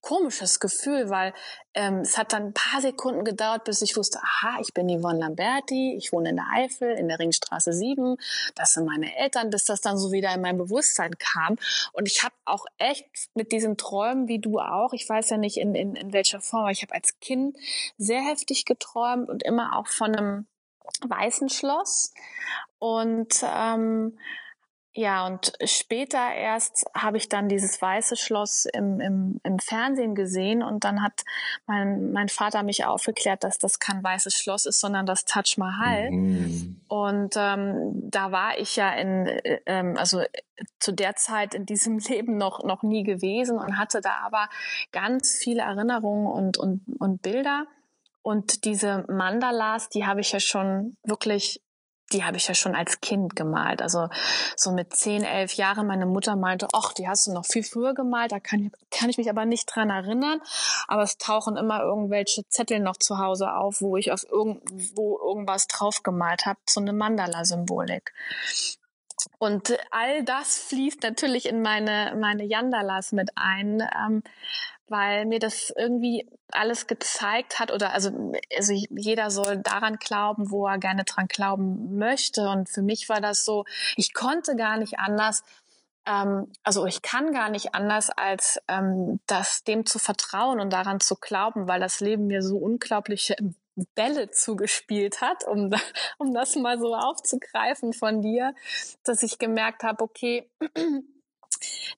komisches 0.00 0.60
Gefühl, 0.60 1.10
weil 1.10 1.34
ähm, 1.74 1.98
es 1.98 2.18
hat 2.18 2.32
dann 2.32 2.46
ein 2.46 2.54
paar 2.54 2.80
Sekunden 2.80 3.24
gedauert, 3.24 3.64
bis 3.64 3.82
ich 3.82 3.96
wusste, 3.96 4.18
aha, 4.18 4.58
ich 4.60 4.72
bin 4.72 4.88
Yvonne 4.88 5.20
Lamberti, 5.20 5.94
ich 5.96 6.12
wohne 6.12 6.30
in 6.30 6.36
der 6.36 6.46
Eifel, 6.52 6.92
in 6.92 7.08
der 7.08 7.18
Ringstraße 7.18 7.72
7, 7.72 8.16
das 8.54 8.74
sind 8.74 8.86
meine 8.86 9.16
Eltern, 9.16 9.50
bis 9.50 9.64
das 9.64 9.80
dann 9.80 9.98
so 9.98 10.12
wieder 10.12 10.34
in 10.34 10.40
mein 10.40 10.58
Bewusstsein 10.58 11.16
kam. 11.18 11.56
Und 11.92 12.08
ich 12.08 12.22
habe 12.22 12.34
auch 12.44 12.64
echt 12.78 13.06
mit 13.34 13.52
diesen 13.52 13.76
Träumen, 13.76 14.28
wie 14.28 14.38
du 14.38 14.58
auch, 14.58 14.92
ich 14.92 15.08
weiß 15.08 15.30
ja 15.30 15.36
nicht 15.36 15.58
in, 15.58 15.74
in, 15.74 15.94
in 15.94 16.12
welcher 16.12 16.40
Form, 16.40 16.62
aber 16.62 16.72
ich 16.72 16.82
habe 16.82 16.94
als 16.94 17.18
Kind 17.20 17.56
sehr 17.98 18.22
heftig 18.22 18.64
geträumt 18.64 19.28
und 19.28 19.42
immer 19.42 19.76
auch 19.76 19.86
von 19.86 20.14
einem 20.14 20.46
weißen 21.06 21.48
Schloss. 21.48 22.12
Und 22.78 23.44
ähm, 23.44 24.18
ja, 24.92 25.24
und 25.24 25.52
später 25.64 26.34
erst 26.34 26.84
habe 26.96 27.16
ich 27.16 27.28
dann 27.28 27.48
dieses 27.48 27.80
weiße 27.80 28.16
Schloss 28.16 28.64
im, 28.64 29.00
im, 29.00 29.40
im 29.44 29.60
Fernsehen 29.60 30.16
gesehen 30.16 30.64
und 30.64 30.82
dann 30.82 31.00
hat 31.00 31.22
mein, 31.66 32.10
mein 32.10 32.28
Vater 32.28 32.64
mich 32.64 32.84
aufgeklärt, 32.84 33.44
dass 33.44 33.58
das 33.58 33.78
kein 33.78 34.02
weißes 34.02 34.34
Schloss 34.34 34.66
ist, 34.66 34.80
sondern 34.80 35.06
das 35.06 35.24
Taj 35.24 35.54
Mahal. 35.58 36.10
Mhm. 36.10 36.80
Und 36.88 37.34
ähm, 37.36 37.92
da 38.10 38.32
war 38.32 38.58
ich 38.58 38.74
ja 38.74 38.92
in, 38.94 39.26
äh, 39.26 39.60
ähm, 39.66 39.96
also 39.96 40.22
zu 40.80 40.92
der 40.92 41.14
Zeit 41.14 41.54
in 41.54 41.66
diesem 41.66 41.98
Leben 42.08 42.36
noch, 42.36 42.64
noch 42.64 42.82
nie 42.82 43.04
gewesen 43.04 43.58
und 43.58 43.78
hatte 43.78 44.00
da 44.00 44.16
aber 44.24 44.48
ganz 44.90 45.38
viele 45.40 45.62
Erinnerungen 45.62 46.26
und, 46.26 46.58
und, 46.58 46.82
und 46.98 47.22
Bilder. 47.22 47.66
Und 48.22 48.64
diese 48.64 49.04
Mandalas, 49.08 49.88
die 49.88 50.04
habe 50.04 50.20
ich 50.20 50.32
ja 50.32 50.40
schon 50.40 50.96
wirklich 51.04 51.62
die 52.12 52.24
habe 52.24 52.36
ich 52.36 52.48
ja 52.48 52.54
schon 52.54 52.74
als 52.74 53.00
Kind 53.00 53.36
gemalt. 53.36 53.82
Also 53.82 54.08
so 54.56 54.72
mit 54.72 54.94
zehn, 54.94 55.22
elf 55.22 55.54
Jahren. 55.54 55.86
Meine 55.86 56.06
Mutter 56.06 56.36
meinte, 56.36 56.68
ach, 56.72 56.92
die 56.92 57.08
hast 57.08 57.26
du 57.26 57.32
noch 57.32 57.44
viel 57.44 57.62
früher 57.62 57.94
gemalt. 57.94 58.32
Da 58.32 58.40
kann, 58.40 58.70
kann 58.90 59.10
ich 59.10 59.18
mich 59.18 59.30
aber 59.30 59.44
nicht 59.44 59.66
dran 59.66 59.90
erinnern. 59.90 60.40
Aber 60.88 61.02
es 61.02 61.18
tauchen 61.18 61.56
immer 61.56 61.82
irgendwelche 61.82 62.46
Zettel 62.48 62.80
noch 62.80 62.96
zu 62.96 63.18
Hause 63.18 63.52
auf, 63.52 63.80
wo 63.80 63.96
ich 63.96 64.12
auf 64.12 64.24
irgendwo 64.30 65.18
irgendwas 65.18 65.66
drauf 65.66 66.02
gemalt 66.02 66.46
habe. 66.46 66.58
So 66.68 66.80
eine 66.80 66.92
Mandala-Symbolik. 66.92 68.12
Und 69.38 69.76
all 69.90 70.24
das 70.24 70.58
fließt 70.58 71.02
natürlich 71.02 71.46
in 71.46 71.62
meine, 71.62 72.16
meine 72.18 72.44
Yandalas 72.44 73.12
mit 73.12 73.30
ein, 73.36 73.80
ähm, 73.80 74.22
weil 74.90 75.24
mir 75.24 75.38
das 75.38 75.72
irgendwie 75.76 76.28
alles 76.52 76.86
gezeigt 76.86 77.60
hat 77.60 77.72
oder 77.72 77.92
also, 77.92 78.32
also 78.56 78.72
jeder 78.72 79.30
soll 79.30 79.58
daran 79.58 79.96
glauben, 79.96 80.50
wo 80.50 80.66
er 80.66 80.78
gerne 80.78 81.04
dran 81.04 81.28
glauben 81.28 81.96
möchte. 81.96 82.48
Und 82.48 82.68
für 82.68 82.82
mich 82.82 83.08
war 83.08 83.20
das 83.20 83.44
so, 83.44 83.64
ich 83.96 84.12
konnte 84.12 84.56
gar 84.56 84.76
nicht 84.76 84.98
anders, 84.98 85.44
ähm, 86.06 86.52
also 86.64 86.86
ich 86.86 87.02
kann 87.02 87.32
gar 87.32 87.50
nicht 87.50 87.74
anders, 87.74 88.10
als 88.10 88.60
ähm, 88.68 89.20
das 89.26 89.64
dem 89.64 89.86
zu 89.86 89.98
vertrauen 89.98 90.60
und 90.60 90.72
daran 90.72 91.00
zu 91.00 91.14
glauben, 91.16 91.68
weil 91.68 91.80
das 91.80 92.00
Leben 92.00 92.26
mir 92.26 92.42
so 92.42 92.56
unglaubliche 92.56 93.36
Bälle 93.94 94.30
zugespielt 94.30 95.20
hat, 95.20 95.44
um, 95.46 95.70
um 96.18 96.34
das 96.34 96.56
mal 96.56 96.78
so 96.78 96.94
aufzugreifen 96.94 97.92
von 97.92 98.22
dir, 98.22 98.54
dass 99.04 99.22
ich 99.22 99.38
gemerkt 99.38 99.82
habe, 99.82 100.02
okay, 100.02 100.50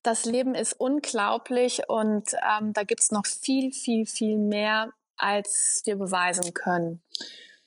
das 0.03 0.25
Leben 0.25 0.55
ist 0.55 0.75
unglaublich 0.79 1.83
und 1.89 2.33
ähm, 2.35 2.73
da 2.73 2.83
gibt's 2.85 3.11
noch 3.11 3.27
viel, 3.27 3.73
viel, 3.73 4.07
viel 4.07 4.39
mehr, 4.39 4.93
als 5.17 5.83
wir 5.85 5.97
beweisen 5.97 6.53
können. 6.55 7.01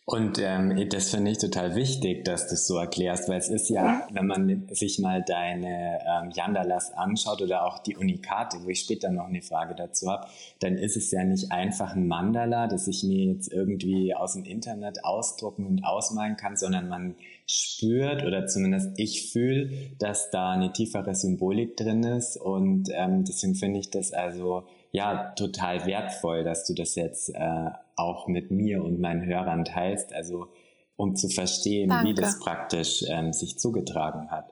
Und 0.08 0.38
ähm, 0.38 0.88
das 0.90 1.10
finde 1.10 1.32
ich 1.32 1.40
total 1.40 1.74
wichtig, 1.74 2.26
dass 2.26 2.46
du 2.46 2.52
das 2.52 2.68
so 2.68 2.78
erklärst, 2.78 3.28
weil 3.28 3.40
es 3.40 3.50
ist 3.50 3.70
ja, 3.70 4.08
wenn 4.12 4.28
man 4.28 4.68
sich 4.70 5.00
mal 5.00 5.24
deine 5.24 6.00
ähm, 6.06 6.30
Yandalas 6.32 6.94
anschaut 6.94 7.42
oder 7.42 7.66
auch 7.66 7.80
die 7.80 7.98
Unikate, 7.98 8.64
wo 8.64 8.70
ich 8.70 8.82
später 8.82 9.10
noch 9.10 9.26
eine 9.26 9.42
Frage 9.42 9.74
dazu 9.74 10.12
habe, 10.12 10.28
dann 10.60 10.78
ist 10.78 10.96
es 10.96 11.10
ja 11.10 11.24
nicht 11.24 11.52
einfach 11.52 11.96
ein 11.96 12.08
Mandala, 12.08 12.68
das 12.68 12.88
ich 12.88 13.04
mir 13.04 13.34
jetzt 13.34 13.52
irgendwie 13.52 14.14
aus 14.14 14.34
dem 14.34 14.44
Internet 14.44 15.04
ausdrucken 15.04 15.66
und 15.66 15.84
ausmalen 15.84 16.38
kann, 16.38 16.56
sondern 16.56 16.88
man 16.88 17.16
spürt 17.48 18.24
oder 18.24 18.48
zumindest 18.48 18.98
ich 18.98 19.32
fühle, 19.32 19.70
dass 20.00 20.32
da 20.32 20.52
eine 20.52 20.74
tiefere 20.74 21.14
Symbolik 21.14 21.78
drin 21.78 22.04
ist 22.04 22.38
und 22.38 22.90
ähm, 22.92 23.24
deswegen 23.24 23.56
finde 23.56 23.80
ich 23.80 23.92
das 23.92 24.14
also 24.14 24.64
ja 24.92 25.34
total 25.36 25.86
wertvoll, 25.86 26.44
dass 26.44 26.66
du 26.66 26.74
das 26.74 26.96
jetzt 26.96 27.30
äh, 27.30 27.70
auch 27.96 28.28
mit 28.28 28.50
mir 28.52 28.84
und 28.84 29.00
meinen 29.00 29.26
Hörern 29.26 29.64
teilst, 29.64 30.14
also 30.14 30.48
um 30.96 31.16
zu 31.16 31.30
verstehen, 31.30 31.90
Danke. 31.90 32.10
wie 32.10 32.14
das 32.14 32.40
praktisch 32.40 33.04
ähm, 33.10 33.34
sich 33.34 33.60
zugetragen 33.60 34.32
hat. 34.32 34.52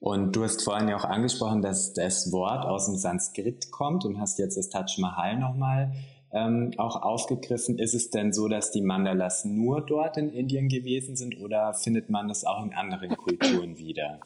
Und 0.00 0.36
du 0.36 0.44
hast 0.44 0.62
vorhin 0.62 0.88
ja 0.88 0.96
auch 0.96 1.04
angesprochen, 1.04 1.60
dass 1.60 1.92
das 1.92 2.30
Wort 2.30 2.64
aus 2.64 2.86
dem 2.86 2.96
Sanskrit 2.96 3.72
kommt 3.72 4.04
und 4.04 4.20
hast 4.20 4.38
jetzt 4.38 4.56
das 4.56 4.68
Taj 4.68 4.86
Mahal 4.98 5.38
nochmal 5.38 5.92
ähm, 6.32 6.72
auch 6.76 7.02
aufgegriffen. 7.02 7.78
Ist 7.78 7.94
es 7.94 8.10
denn 8.10 8.32
so, 8.32 8.48
dass 8.48 8.70
die 8.70 8.82
Mandalas 8.82 9.44
nur 9.44 9.84
dort 9.84 10.16
in 10.16 10.30
Indien 10.32 10.68
gewesen 10.68 11.16
sind 11.16 11.40
oder 11.40 11.74
findet 11.74 12.10
man 12.10 12.28
das 12.28 12.44
auch 12.44 12.64
in 12.64 12.74
anderen 12.74 13.16
Kulturen 13.16 13.78
wieder? 13.78 14.20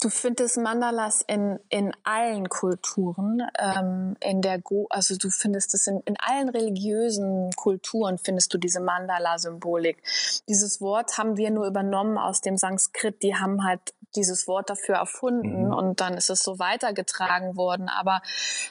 Du 0.00 0.08
findest 0.10 0.58
Mandalas 0.58 1.22
in, 1.26 1.58
in 1.68 1.92
allen 2.04 2.48
Kulturen, 2.48 3.42
ähm, 3.58 4.16
in 4.20 4.42
der 4.42 4.60
Go 4.60 4.86
also 4.90 5.16
du 5.16 5.30
findest 5.30 5.74
es 5.74 5.86
in, 5.86 6.00
in 6.04 6.16
allen 6.18 6.48
religiösen 6.48 7.50
Kulturen 7.56 8.18
findest 8.18 8.52
du 8.52 8.58
diese 8.58 8.80
Mandala-Symbolik. 8.80 10.02
Dieses 10.48 10.80
Wort 10.80 11.18
haben 11.18 11.36
wir 11.36 11.50
nur 11.50 11.66
übernommen 11.66 12.18
aus 12.18 12.40
dem 12.40 12.56
Sanskrit. 12.56 13.22
Die 13.22 13.34
haben 13.34 13.64
halt 13.64 13.94
dieses 14.14 14.46
Wort 14.46 14.70
dafür 14.70 14.96
erfunden 14.96 15.66
mhm. 15.66 15.74
und 15.74 16.00
dann 16.00 16.14
ist 16.14 16.30
es 16.30 16.40
so 16.40 16.58
weitergetragen 16.58 17.56
worden. 17.56 17.88
Aber 17.88 18.22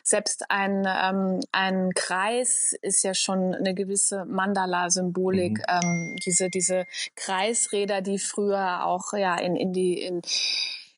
selbst 0.04 0.50
ein, 0.50 0.88
ähm, 0.88 1.40
ein 1.52 1.92
Kreis 1.94 2.74
ist 2.82 3.04
ja 3.04 3.14
schon 3.14 3.54
eine 3.54 3.74
gewisse 3.74 4.26
Mandala-Symbolik. 4.26 5.60
Mhm. 5.60 5.64
Ähm, 5.68 6.16
diese, 6.26 6.50
diese 6.50 6.86
Kreisräder, 7.16 8.02
die 8.02 8.20
früher 8.20 8.86
auch 8.86 9.14
ja 9.14 9.36
in, 9.38 9.56
in 9.56 9.74
die 9.74 10.02
in 10.02 10.22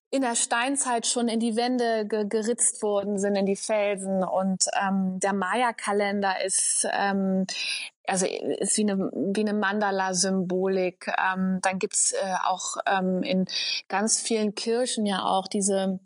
in 0.10 0.22
der 0.22 0.36
Steinzeit 0.36 1.06
schon 1.06 1.28
in 1.28 1.40
die 1.40 1.56
Wände 1.56 2.08
ge 2.08 2.26
geritzt 2.28 2.82
worden 2.82 3.20
sind, 3.20 3.36
in 3.36 3.46
die 3.46 3.56
Felsen. 3.56 4.24
Und 4.24 4.66
ähm, 4.82 5.20
der 5.20 5.34
Maya-Kalender 5.34 6.44
ist 6.46 6.88
ähm, 6.92 7.46
also 8.08 8.26
ist 8.26 8.78
wie 8.78 8.90
eine, 8.90 8.98
wie 9.14 9.42
eine 9.42 9.54
Mandala-Symbolik. 9.54 11.08
Ähm, 11.08 11.60
dann 11.62 11.80
gibt's 11.80 12.14
äh, 12.14 12.36
auch 12.46 12.78
ähm, 12.86 13.22
in 13.24 13.46
ganz 13.90 14.22
vielen 14.22 14.56
Kirchen 14.56 15.06
ja 15.06 15.26
auch 15.26 15.48
diese 15.48 16.00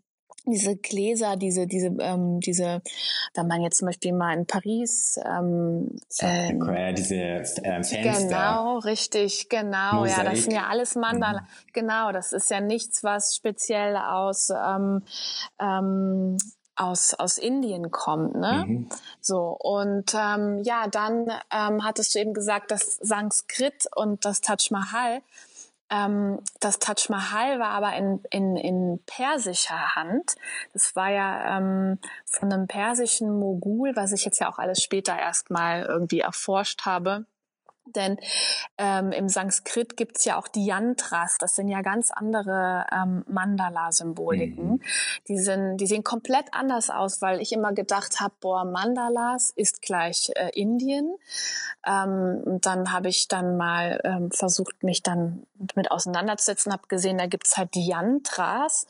diese 0.46 0.76
Gläser, 0.76 1.36
diese, 1.36 1.68
diese, 1.68 1.88
ähm, 2.00 2.40
diese, 2.40 2.82
wenn 3.36 3.48
man 3.48 3.62
jetzt 3.62 3.78
zum 3.78 3.88
Beispiel 3.88 4.14
mal 4.14 4.36
in 4.38 4.46
Paris, 4.46 5.20
ähm, 5.24 5.96
ähm, 6.20 6.70
äh, 6.70 6.94
diese 6.94 7.16
äh, 7.16 7.44
Fenster. 7.84 8.02
Genau, 8.02 8.78
richtig, 8.80 9.50
genau, 9.50 10.02
Mosaik. 10.02 10.18
ja, 10.18 10.24
das 10.24 10.44
sind 10.44 10.54
ja 10.54 10.68
alles 10.68 10.96
Mandala. 10.96 11.42
Mhm. 11.42 11.74
Genau, 11.74 12.12
das 12.12 12.34
ist 12.34 12.50
ja 12.50 12.62
nichts, 12.62 13.04
was 13.04 13.36
speziell 13.36 13.96
aus 13.96 14.50
ähm, 14.50 15.04
ähm, 15.60 16.38
aus, 16.76 17.14
aus 17.14 17.38
Indien 17.38 17.92
kommt, 17.92 18.36
ne? 18.36 18.66
Mhm. 18.68 18.90
So, 19.20 19.58
und 19.60 20.14
ähm, 20.16 20.64
ja, 20.64 20.88
dann 20.88 21.28
ähm, 21.52 21.84
hattest 21.84 22.16
du 22.16 22.20
eben 22.20 22.34
gesagt, 22.34 22.72
das 22.72 22.98
Sanskrit 23.02 23.88
und 23.96 24.26
das 24.26 24.42
Taj 24.42 24.70
Mahal. 24.72 25.22
Ähm, 25.92 26.40
das 26.62 26.80
Taj 26.80 27.10
Mahal 27.10 27.60
war 27.60 27.70
aber 27.70 27.94
in, 27.96 28.24
in, 28.32 28.56
in 28.56 29.04
persischer 29.06 29.96
Hand. 29.96 30.36
Das 30.74 30.96
war 30.96 31.12
ja 31.12 31.58
ähm, 31.58 32.00
von 32.26 32.52
einem 32.52 32.68
persischen 32.68 33.38
Mogul, 33.38 33.96
was 33.96 34.14
ich 34.14 34.24
jetzt 34.24 34.40
ja 34.40 34.50
auch 34.50 34.58
alles 34.58 34.82
später 34.82 35.18
erstmal 35.20 35.84
irgendwie 35.84 36.22
erforscht 36.22 36.86
habe. 36.86 37.26
Denn 37.96 38.18
ähm, 38.78 39.12
im 39.12 39.30
Sanskrit 39.30 39.98
gibt's 39.98 40.26
ja 40.26 40.38
auch 40.38 40.48
die 40.48 40.66
Yantras, 40.66 41.38
das 41.38 41.56
sind 41.56 41.68
ja 41.68 41.82
ganz 41.82 42.12
andere 42.12 42.86
ähm, 42.92 43.24
Mandala-Symboliken. 43.28 44.72
Mhm. 44.74 44.82
Die, 45.28 45.38
sind, 45.38 45.78
die 45.78 45.88
sehen 45.88 46.04
komplett 46.04 46.54
anders 46.54 46.90
aus, 46.90 47.22
weil 47.22 47.42
ich 47.42 47.52
immer 47.52 47.74
gedacht 47.74 48.20
habe, 48.20 48.34
boah, 48.40 48.66
Mandalas 48.66 49.52
ist 49.56 49.82
gleich 49.82 50.32
äh, 50.36 50.50
Indien. 50.54 51.16
Ähm, 51.86 52.42
und 52.46 52.66
dann 52.66 52.92
habe 52.92 53.10
ich 53.10 53.28
dann 53.28 53.58
mal 53.58 54.00
ähm, 54.04 54.32
versucht, 54.32 54.84
mich 54.84 55.04
dann 55.04 55.46
mit 55.76 55.92
auseinanderzusetzen, 55.92 56.72
habe 56.72 56.88
gesehen, 56.88 57.18
da 57.18 57.28
gibt's 57.28 57.58
halt 57.58 57.74
die 57.76 57.88
Yantras. 57.88 58.88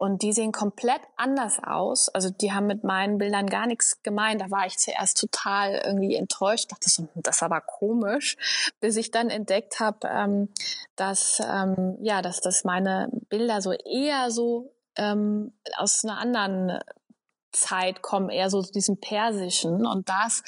Und 0.00 0.22
die 0.22 0.32
sehen 0.32 0.50
komplett 0.50 1.02
anders 1.18 1.62
aus. 1.62 2.08
Also 2.08 2.30
die 2.30 2.52
haben 2.52 2.66
mit 2.66 2.84
meinen 2.84 3.18
Bildern 3.18 3.46
gar 3.46 3.66
nichts 3.66 4.02
gemeint. 4.02 4.40
Da 4.40 4.50
war 4.50 4.64
ich 4.64 4.78
zuerst 4.78 5.20
total 5.20 5.82
irgendwie 5.84 6.14
enttäuscht, 6.14 6.72
dachte 6.72 6.88
so, 6.88 7.06
das 7.16 7.36
ist 7.36 7.42
aber 7.42 7.60
komisch, 7.60 8.38
bis 8.80 8.96
ich 8.96 9.10
dann 9.10 9.28
entdeckt 9.28 9.78
habe, 9.78 10.08
ähm, 10.08 10.48
dass 10.96 11.42
ähm, 11.46 11.98
ja, 12.00 12.22
dass 12.22 12.40
das 12.40 12.64
meine 12.64 13.10
Bilder 13.28 13.60
so 13.60 13.72
eher 13.72 14.30
so 14.30 14.72
ähm, 14.96 15.52
aus 15.76 16.02
einer 16.02 16.16
anderen 16.16 16.78
Zeit 17.52 18.02
kommen 18.02 18.30
eher 18.30 18.50
so 18.50 18.62
zu 18.62 18.72
diesem 18.72 18.98
Persischen 18.98 19.86
und 19.86 20.08
das 20.08 20.42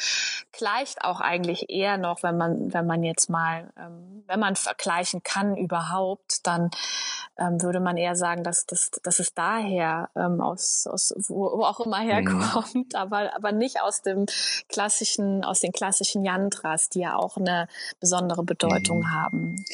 gleicht 0.52 1.04
auch 1.04 1.20
eigentlich 1.20 1.70
eher 1.70 1.98
noch, 1.98 2.22
wenn 2.22 2.36
man, 2.36 2.72
wenn 2.72 2.86
man 2.86 3.02
jetzt 3.02 3.30
mal, 3.30 3.72
ähm, 3.78 4.24
wenn 4.26 4.40
man 4.40 4.56
vergleichen 4.56 5.22
kann 5.22 5.56
überhaupt, 5.56 6.46
dann 6.46 6.70
ähm, 7.38 7.62
würde 7.62 7.80
man 7.80 7.96
eher 7.96 8.14
sagen, 8.14 8.44
dass, 8.44 8.66
dass, 8.66 8.90
dass 9.02 9.18
es 9.18 9.34
daher 9.34 10.10
ähm, 10.16 10.40
aus, 10.40 10.86
aus 10.86 11.14
wo, 11.28 11.58
wo 11.58 11.64
auch 11.64 11.80
immer 11.80 12.02
mhm. 12.02 12.08
herkommt, 12.08 12.74
mhm. 12.74 12.86
aber, 12.94 13.34
aber 13.34 13.52
nicht 13.52 13.80
aus 13.80 14.02
dem 14.02 14.26
klassischen, 14.68 15.44
aus 15.44 15.60
den 15.60 15.72
klassischen 15.72 16.24
Yantras, 16.24 16.88
die 16.88 17.00
ja 17.00 17.16
auch 17.16 17.36
eine 17.36 17.68
besondere 18.00 18.44
Bedeutung 18.44 19.00
mhm. 19.00 19.10
haben. 19.10 19.64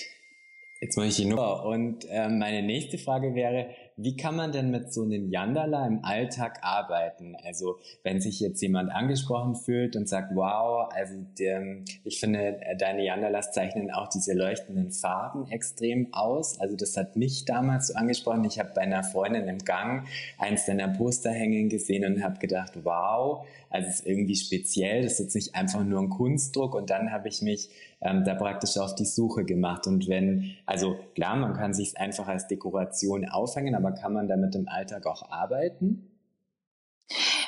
Jetzt 0.81 0.97
mache 0.97 1.09
ich 1.09 1.17
die 1.17 1.25
Nummer. 1.25 1.65
Und 1.65 2.05
äh, 2.09 2.29
meine 2.29 2.63
nächste 2.63 2.99
Frage 2.99 3.35
wäre, 3.35 3.71
wie 3.99 4.17
kann 4.17 4.37
man 4.37 4.53
denn 4.53 4.71
mit 4.71 4.93
so 4.93 5.03
einem 5.03 5.29
Yandala 5.29 5.85
im 5.87 6.05
Alltag 6.05 6.61
arbeiten? 6.63 7.37
Also 7.45 7.81
wenn 8.05 8.21
sich 8.21 8.39
jetzt 8.39 8.63
jemand 8.63 8.93
angesprochen 8.93 9.57
fühlt 9.57 9.97
und 9.97 10.09
sagt, 10.09 10.37
wow, 10.37 10.89
also 10.95 11.15
der, 11.37 11.79
ich 12.05 12.21
finde, 12.21 12.61
deine 12.79 13.05
Yandalas 13.05 13.51
zeichnen 13.53 13.91
auch 13.91 14.09
diese 14.09 14.35
leuchtenden 14.35 14.93
Farben 14.93 15.51
extrem 15.51 16.15
aus. 16.15 16.61
Also 16.61 16.77
das 16.77 16.97
hat 16.97 17.17
mich 17.17 17.45
damals 17.45 17.89
so 17.89 17.95
angesprochen. 17.95 18.45
Ich 18.45 18.61
habe 18.61 18.71
bei 18.73 18.83
einer 18.83 19.03
Freundin 19.03 19.49
im 19.49 19.59
Gang 19.59 20.07
eins 20.39 20.65
deiner 20.65 20.89
Poster 20.89 21.31
hängen 21.31 21.69
gesehen 21.69 22.05
und 22.05 22.23
habe 22.23 22.39
gedacht, 22.39 22.75
wow, 22.85 23.45
also 23.69 23.89
es 23.89 23.97
ist 23.97 24.07
irgendwie 24.07 24.37
speziell. 24.37 25.03
Das 25.03 25.15
ist 25.15 25.19
jetzt 25.19 25.35
nicht 25.35 25.55
einfach 25.57 25.83
nur 25.85 26.01
ein 26.01 26.09
Kunstdruck. 26.09 26.77
Und 26.77 26.91
dann 26.91 27.11
habe 27.11 27.27
ich 27.27 27.43
mich 27.43 27.69
ähm, 28.01 28.25
da 28.25 28.35
praktisch 28.35 28.77
auf 28.79 28.95
die 28.95 29.05
Suche 29.05 29.45
gemacht. 29.45 29.87
Und 29.87 30.09
wenn, 30.09 30.57
also 30.67 30.99
klar, 31.15 31.37
man 31.37 31.55
kann 31.55 31.75
sich 31.75 31.99
einfach 31.99 32.29
als 32.29 32.47
Dekoration 32.47 33.29
aufhängen, 33.29 33.75
aber 33.75 33.93
kann 33.93 34.13
man 34.13 34.29
damit 34.29 34.55
im 34.55 34.69
Alltag 34.69 35.07
auch 35.07 35.31
arbeiten? 35.31 36.11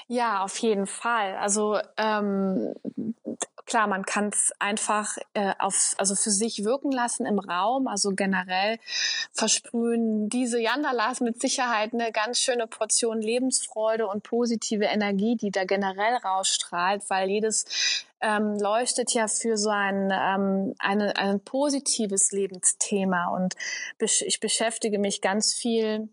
Ja, 0.08 0.42
auf 0.42 0.58
jeden 0.58 0.86
Fall. 0.86 1.36
Also 1.36 1.78
ähm, 1.96 2.74
klar, 3.70 3.86
man 3.86 4.04
kann 4.04 4.28
es 4.28 4.52
einfach 4.58 5.16
äh, 5.32 5.54
auf, 5.58 5.94
also 5.96 6.14
für 6.14 6.30
sich 6.30 6.64
wirken 6.64 6.90
lassen 6.90 7.24
im 7.24 7.38
Raum. 7.38 7.86
Also 7.86 8.10
generell 8.10 8.78
versprühen 9.32 10.28
diese 10.28 10.60
Yandalas 10.60 11.20
mit 11.20 11.40
Sicherheit 11.40 11.94
eine 11.94 12.12
ganz 12.12 12.40
schöne 12.40 12.66
Portion 12.66 13.22
Lebensfreude 13.22 14.06
und 14.08 14.24
positive 14.24 14.84
Energie, 14.84 15.36
die 15.36 15.50
da 15.50 15.64
generell 15.64 16.16
rausstrahlt, 16.16 17.08
weil 17.08 17.30
jedes 17.30 17.64
ähm, 18.20 18.58
leuchtet 18.58 19.14
ja 19.14 19.28
für 19.28 19.56
so 19.56 19.70
ein, 19.70 20.12
ähm, 20.12 20.74
eine, 20.80 21.16
ein 21.16 21.40
positives 21.40 22.32
Lebensthema. 22.32 23.28
Und 23.28 23.54
ich 24.00 24.40
beschäftige 24.40 24.98
mich 24.98 25.22
ganz 25.22 25.54
viel 25.54 26.08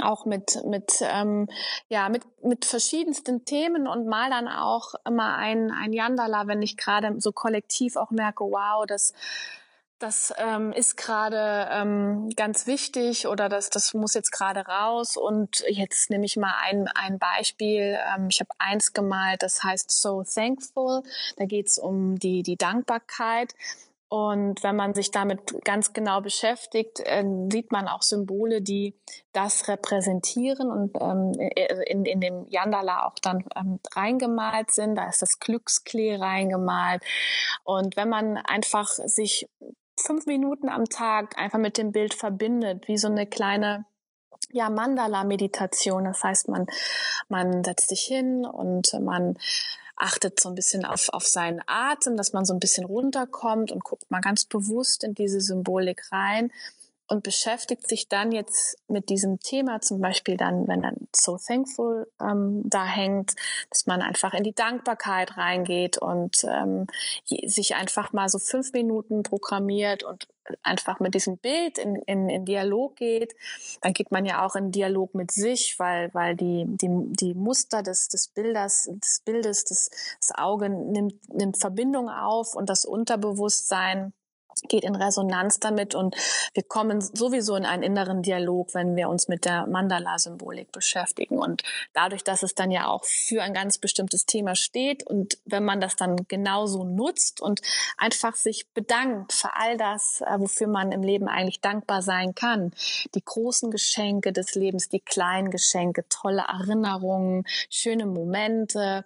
auch 0.00 0.24
mit 0.24 0.64
mit 0.64 1.00
ähm, 1.02 1.48
ja 1.88 2.08
mit 2.08 2.22
mit 2.42 2.64
verschiedensten 2.64 3.44
Themen 3.44 3.86
und 3.86 4.06
mal 4.06 4.30
dann 4.30 4.48
auch 4.48 4.94
immer 5.06 5.36
ein 5.36 5.70
ein 5.70 5.92
Yandala, 5.92 6.46
wenn 6.46 6.62
ich 6.62 6.76
gerade 6.76 7.14
so 7.20 7.32
kollektiv 7.32 7.96
auch 7.96 8.10
merke, 8.10 8.44
wow, 8.44 8.86
das 8.86 9.12
das 10.02 10.34
ähm, 10.36 10.72
ist 10.72 10.96
gerade 10.96 11.68
ähm, 11.70 12.28
ganz 12.34 12.66
wichtig 12.66 13.28
oder 13.28 13.48
das, 13.48 13.70
das 13.70 13.94
muss 13.94 14.14
jetzt 14.14 14.32
gerade 14.32 14.66
raus. 14.66 15.16
Und 15.16 15.64
jetzt 15.68 16.10
nehme 16.10 16.24
ich 16.24 16.36
mal 16.36 16.54
ein, 16.60 16.88
ein 16.88 17.20
Beispiel. 17.20 17.96
Ähm, 18.12 18.26
ich 18.28 18.40
habe 18.40 18.50
eins 18.58 18.94
gemalt, 18.94 19.44
das 19.44 19.62
heißt 19.62 19.92
So 19.92 20.24
Thankful. 20.24 21.04
Da 21.36 21.44
geht 21.44 21.68
es 21.68 21.78
um 21.78 22.18
die, 22.18 22.42
die 22.42 22.56
Dankbarkeit. 22.56 23.54
Und 24.12 24.62
wenn 24.62 24.76
man 24.76 24.92
sich 24.92 25.10
damit 25.10 25.64
ganz 25.64 25.94
genau 25.94 26.20
beschäftigt, 26.20 27.00
äh, 27.06 27.24
sieht 27.50 27.72
man 27.72 27.88
auch 27.88 28.02
Symbole, 28.02 28.60
die 28.60 28.94
das 29.32 29.68
repräsentieren 29.68 30.70
und 30.70 30.98
ähm, 31.00 31.32
äh, 31.38 31.90
in, 31.90 32.04
in 32.04 32.20
dem 32.20 32.46
Yandala 32.46 33.06
auch 33.06 33.14
dann 33.22 33.42
ähm, 33.56 33.80
reingemalt 33.94 34.70
sind. 34.70 34.96
Da 34.96 35.08
ist 35.08 35.22
das 35.22 35.38
Glücksklee 35.38 36.16
reingemalt. 36.16 37.02
Und 37.64 37.96
wenn 37.96 38.10
man 38.10 38.36
einfach 38.36 38.88
sich 38.88 39.48
fünf 39.98 40.26
Minuten 40.26 40.68
am 40.68 40.84
Tag 40.84 41.38
einfach 41.38 41.58
mit 41.58 41.78
dem 41.78 41.90
Bild 41.90 42.12
verbindet, 42.12 42.88
wie 42.88 42.98
so 42.98 43.08
eine 43.08 43.26
kleine 43.26 43.86
ja, 44.50 44.70
Mandala-Meditation. 44.70 46.04
Das 46.04 46.22
heißt, 46.22 46.48
man, 46.48 46.66
man 47.28 47.64
setzt 47.64 47.88
sich 47.88 48.02
hin 48.02 48.44
und 48.44 48.92
man 49.00 49.36
achtet 49.96 50.40
so 50.40 50.48
ein 50.48 50.54
bisschen 50.54 50.84
auf, 50.84 51.08
auf 51.10 51.26
seinen 51.26 51.62
Atem, 51.66 52.16
dass 52.16 52.32
man 52.32 52.44
so 52.44 52.52
ein 52.52 52.60
bisschen 52.60 52.84
runterkommt 52.84 53.70
und 53.70 53.84
guckt 53.84 54.10
mal 54.10 54.20
ganz 54.20 54.44
bewusst 54.44 55.04
in 55.04 55.14
diese 55.14 55.40
Symbolik 55.40 56.10
rein. 56.10 56.50
Und 57.12 57.22
beschäftigt 57.22 57.86
sich 57.86 58.08
dann 58.08 58.32
jetzt 58.32 58.78
mit 58.88 59.10
diesem 59.10 59.38
Thema, 59.38 59.82
zum 59.82 60.00
Beispiel 60.00 60.38
dann, 60.38 60.66
wenn 60.66 60.80
dann 60.80 60.96
So 61.14 61.36
Thankful 61.36 62.10
ähm, 62.18 62.62
da 62.64 62.86
hängt, 62.86 63.34
dass 63.68 63.86
man 63.86 64.00
einfach 64.00 64.32
in 64.32 64.44
die 64.44 64.54
Dankbarkeit 64.54 65.36
reingeht 65.36 65.98
und 65.98 66.42
ähm, 66.44 66.86
sich 67.26 67.74
einfach 67.74 68.14
mal 68.14 68.30
so 68.30 68.38
fünf 68.38 68.72
Minuten 68.72 69.24
programmiert 69.24 70.04
und 70.04 70.26
einfach 70.62 71.00
mit 71.00 71.14
diesem 71.14 71.36
Bild 71.36 71.76
in, 71.76 71.96
in, 71.96 72.30
in 72.30 72.46
Dialog 72.46 72.96
geht, 72.96 73.34
dann 73.82 73.92
geht 73.92 74.10
man 74.10 74.24
ja 74.24 74.46
auch 74.46 74.56
in 74.56 74.72
Dialog 74.72 75.14
mit 75.14 75.32
sich, 75.32 75.78
weil, 75.78 76.08
weil 76.14 76.34
die, 76.34 76.64
die, 76.66 76.88
die 76.88 77.34
Muster 77.34 77.82
des, 77.82 78.08
des 78.08 78.28
Bildes, 78.28 78.88
des 78.90 79.20
Bildes, 79.22 79.64
des, 79.64 79.90
das 80.18 80.34
Auge 80.34 80.70
nimmt, 80.70 81.28
nimmt 81.28 81.58
Verbindung 81.58 82.08
auf 82.08 82.54
und 82.54 82.70
das 82.70 82.86
Unterbewusstsein 82.86 84.14
geht 84.68 84.84
in 84.84 84.94
Resonanz 84.94 85.60
damit 85.60 85.94
und 85.94 86.16
wir 86.54 86.62
kommen 86.62 87.00
sowieso 87.00 87.56
in 87.56 87.64
einen 87.64 87.82
inneren 87.82 88.22
Dialog, 88.22 88.74
wenn 88.74 88.96
wir 88.96 89.08
uns 89.08 89.28
mit 89.28 89.44
der 89.44 89.66
Mandala-Symbolik 89.66 90.72
beschäftigen. 90.72 91.38
Und 91.38 91.62
dadurch, 91.92 92.24
dass 92.24 92.42
es 92.42 92.54
dann 92.54 92.70
ja 92.70 92.86
auch 92.86 93.04
für 93.04 93.42
ein 93.42 93.54
ganz 93.54 93.78
bestimmtes 93.78 94.26
Thema 94.26 94.54
steht 94.54 95.06
und 95.06 95.38
wenn 95.44 95.64
man 95.64 95.80
das 95.80 95.96
dann 95.96 96.16
genauso 96.28 96.84
nutzt 96.84 97.40
und 97.40 97.60
einfach 97.98 98.34
sich 98.34 98.68
bedankt 98.72 99.32
für 99.32 99.54
all 99.56 99.76
das, 99.76 100.20
äh, 100.22 100.38
wofür 100.38 100.68
man 100.68 100.92
im 100.92 101.02
Leben 101.02 101.28
eigentlich 101.28 101.60
dankbar 101.60 102.02
sein 102.02 102.34
kann, 102.34 102.72
die 103.14 103.24
großen 103.24 103.70
Geschenke 103.70 104.32
des 104.32 104.54
Lebens, 104.54 104.88
die 104.88 105.00
kleinen 105.00 105.50
Geschenke, 105.50 106.04
tolle 106.08 106.44
Erinnerungen, 106.48 107.44
schöne 107.68 108.06
Momente, 108.06 109.04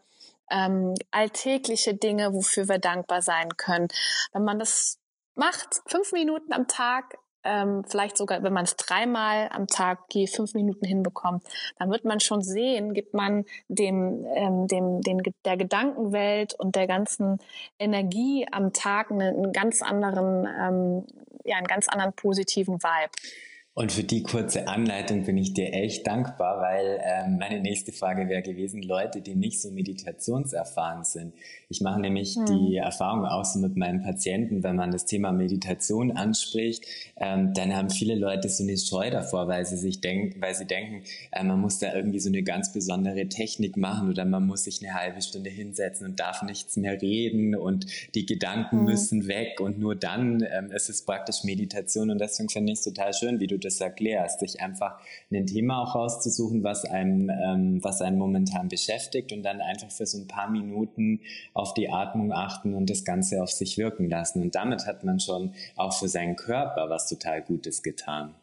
ähm, 0.50 0.94
alltägliche 1.10 1.94
Dinge, 1.94 2.32
wofür 2.32 2.68
wir 2.68 2.78
dankbar 2.78 3.22
sein 3.22 3.56
können. 3.56 3.88
Wenn 4.32 4.44
man 4.44 4.58
das 4.58 4.98
macht 5.36 5.82
fünf 5.86 6.12
Minuten 6.12 6.52
am 6.52 6.66
Tag, 6.66 7.18
ähm, 7.46 7.84
vielleicht 7.88 8.16
sogar, 8.16 8.42
wenn 8.42 8.52
man 8.52 8.64
es 8.64 8.76
dreimal 8.76 9.48
am 9.52 9.68
Tag 9.68 10.08
die 10.08 10.26
fünf 10.26 10.54
Minuten 10.54 10.84
hinbekommt, 10.84 11.44
dann 11.78 11.90
wird 11.90 12.04
man 12.04 12.18
schon 12.20 12.42
sehen, 12.42 12.92
gibt 12.92 13.14
man 13.14 13.44
dem, 13.68 14.26
ähm, 14.34 14.66
dem, 14.66 15.00
den, 15.00 15.22
der 15.44 15.56
Gedankenwelt 15.56 16.54
und 16.54 16.74
der 16.74 16.88
ganzen 16.88 17.38
Energie 17.78 18.46
am 18.50 18.72
Tag 18.72 19.10
einen, 19.10 19.36
einen 19.36 19.52
ganz 19.52 19.80
anderen, 19.80 20.46
ähm, 20.46 21.06
ja, 21.44 21.56
einen 21.56 21.68
ganz 21.68 21.88
anderen 21.88 22.12
positiven 22.14 22.82
Vibe. 22.82 23.12
Und 23.78 23.92
für 23.92 24.04
die 24.04 24.22
kurze 24.22 24.68
Anleitung 24.68 25.24
bin 25.24 25.36
ich 25.36 25.52
dir 25.52 25.74
echt 25.74 26.06
dankbar, 26.06 26.62
weil 26.62 26.98
ähm, 27.04 27.36
meine 27.36 27.60
nächste 27.60 27.92
Frage 27.92 28.26
wäre 28.26 28.40
gewesen, 28.40 28.80
Leute, 28.80 29.20
die 29.20 29.34
nicht 29.34 29.60
so 29.60 29.70
meditationserfahren 29.70 31.04
sind. 31.04 31.34
Ich 31.68 31.82
mache 31.82 32.00
nämlich 32.00 32.36
hm. 32.36 32.46
die 32.46 32.76
Erfahrung 32.76 33.26
auch 33.26 33.44
so 33.44 33.58
mit 33.58 33.76
meinen 33.76 34.02
Patienten, 34.02 34.62
wenn 34.62 34.76
man 34.76 34.92
das 34.92 35.04
Thema 35.04 35.30
Meditation 35.30 36.12
anspricht, 36.12 36.86
ähm, 37.18 37.52
dann 37.52 37.76
haben 37.76 37.90
viele 37.90 38.14
Leute 38.14 38.48
so 38.48 38.62
eine 38.62 38.78
Scheu 38.78 39.10
davor, 39.10 39.46
weil 39.46 39.66
sie 39.66 39.76
sich 39.76 40.00
denken, 40.00 40.40
weil 40.40 40.54
sie 40.54 40.64
denken, 40.64 41.02
äh, 41.32 41.44
man 41.44 41.60
muss 41.60 41.78
da 41.78 41.94
irgendwie 41.94 42.20
so 42.20 42.30
eine 42.30 42.42
ganz 42.42 42.72
besondere 42.72 43.28
Technik 43.28 43.76
machen 43.76 44.08
oder 44.08 44.24
man 44.24 44.46
muss 44.46 44.64
sich 44.64 44.82
eine 44.82 44.94
halbe 44.94 45.20
Stunde 45.20 45.50
hinsetzen 45.50 46.06
und 46.06 46.18
darf 46.18 46.40
nichts 46.40 46.78
mehr 46.78 47.02
reden 47.02 47.54
und 47.54 47.84
die 48.14 48.24
Gedanken 48.24 48.78
hm. 48.78 48.84
müssen 48.86 49.28
weg 49.28 49.60
und 49.60 49.78
nur 49.78 49.96
dann 49.96 50.42
ähm, 50.50 50.70
ist 50.70 50.88
es 50.88 51.02
praktisch 51.02 51.44
Meditation 51.44 52.08
und 52.08 52.22
deswegen 52.22 52.48
finde 52.48 52.72
ich 52.72 52.78
es 52.78 52.84
total 52.86 53.12
schön, 53.12 53.38
wie 53.38 53.46
du 53.46 53.65
das 53.66 53.80
erklärst, 53.80 54.40
sich 54.40 54.60
einfach 54.60 54.98
ein 55.30 55.46
Thema 55.46 55.82
auch 55.82 55.94
rauszusuchen, 55.94 56.64
was 56.64 56.84
einem, 56.84 57.30
ähm, 57.30 57.84
was 57.84 58.00
einen 58.00 58.18
momentan 58.18 58.68
beschäftigt 58.68 59.32
und 59.32 59.42
dann 59.42 59.60
einfach 59.60 59.90
für 59.90 60.06
so 60.06 60.18
ein 60.18 60.28
paar 60.28 60.48
Minuten 60.50 61.20
auf 61.52 61.74
die 61.74 61.90
Atmung 61.90 62.32
achten 62.32 62.74
und 62.74 62.88
das 62.88 63.04
Ganze 63.04 63.42
auf 63.42 63.50
sich 63.50 63.76
wirken 63.76 64.08
lassen. 64.08 64.42
Und 64.42 64.54
damit 64.54 64.86
hat 64.86 65.04
man 65.04 65.20
schon 65.20 65.52
auch 65.76 65.92
für 65.92 66.08
seinen 66.08 66.36
Körper 66.36 66.88
was 66.88 67.08
total 67.08 67.42
Gutes 67.42 67.82
getan. 67.82 68.34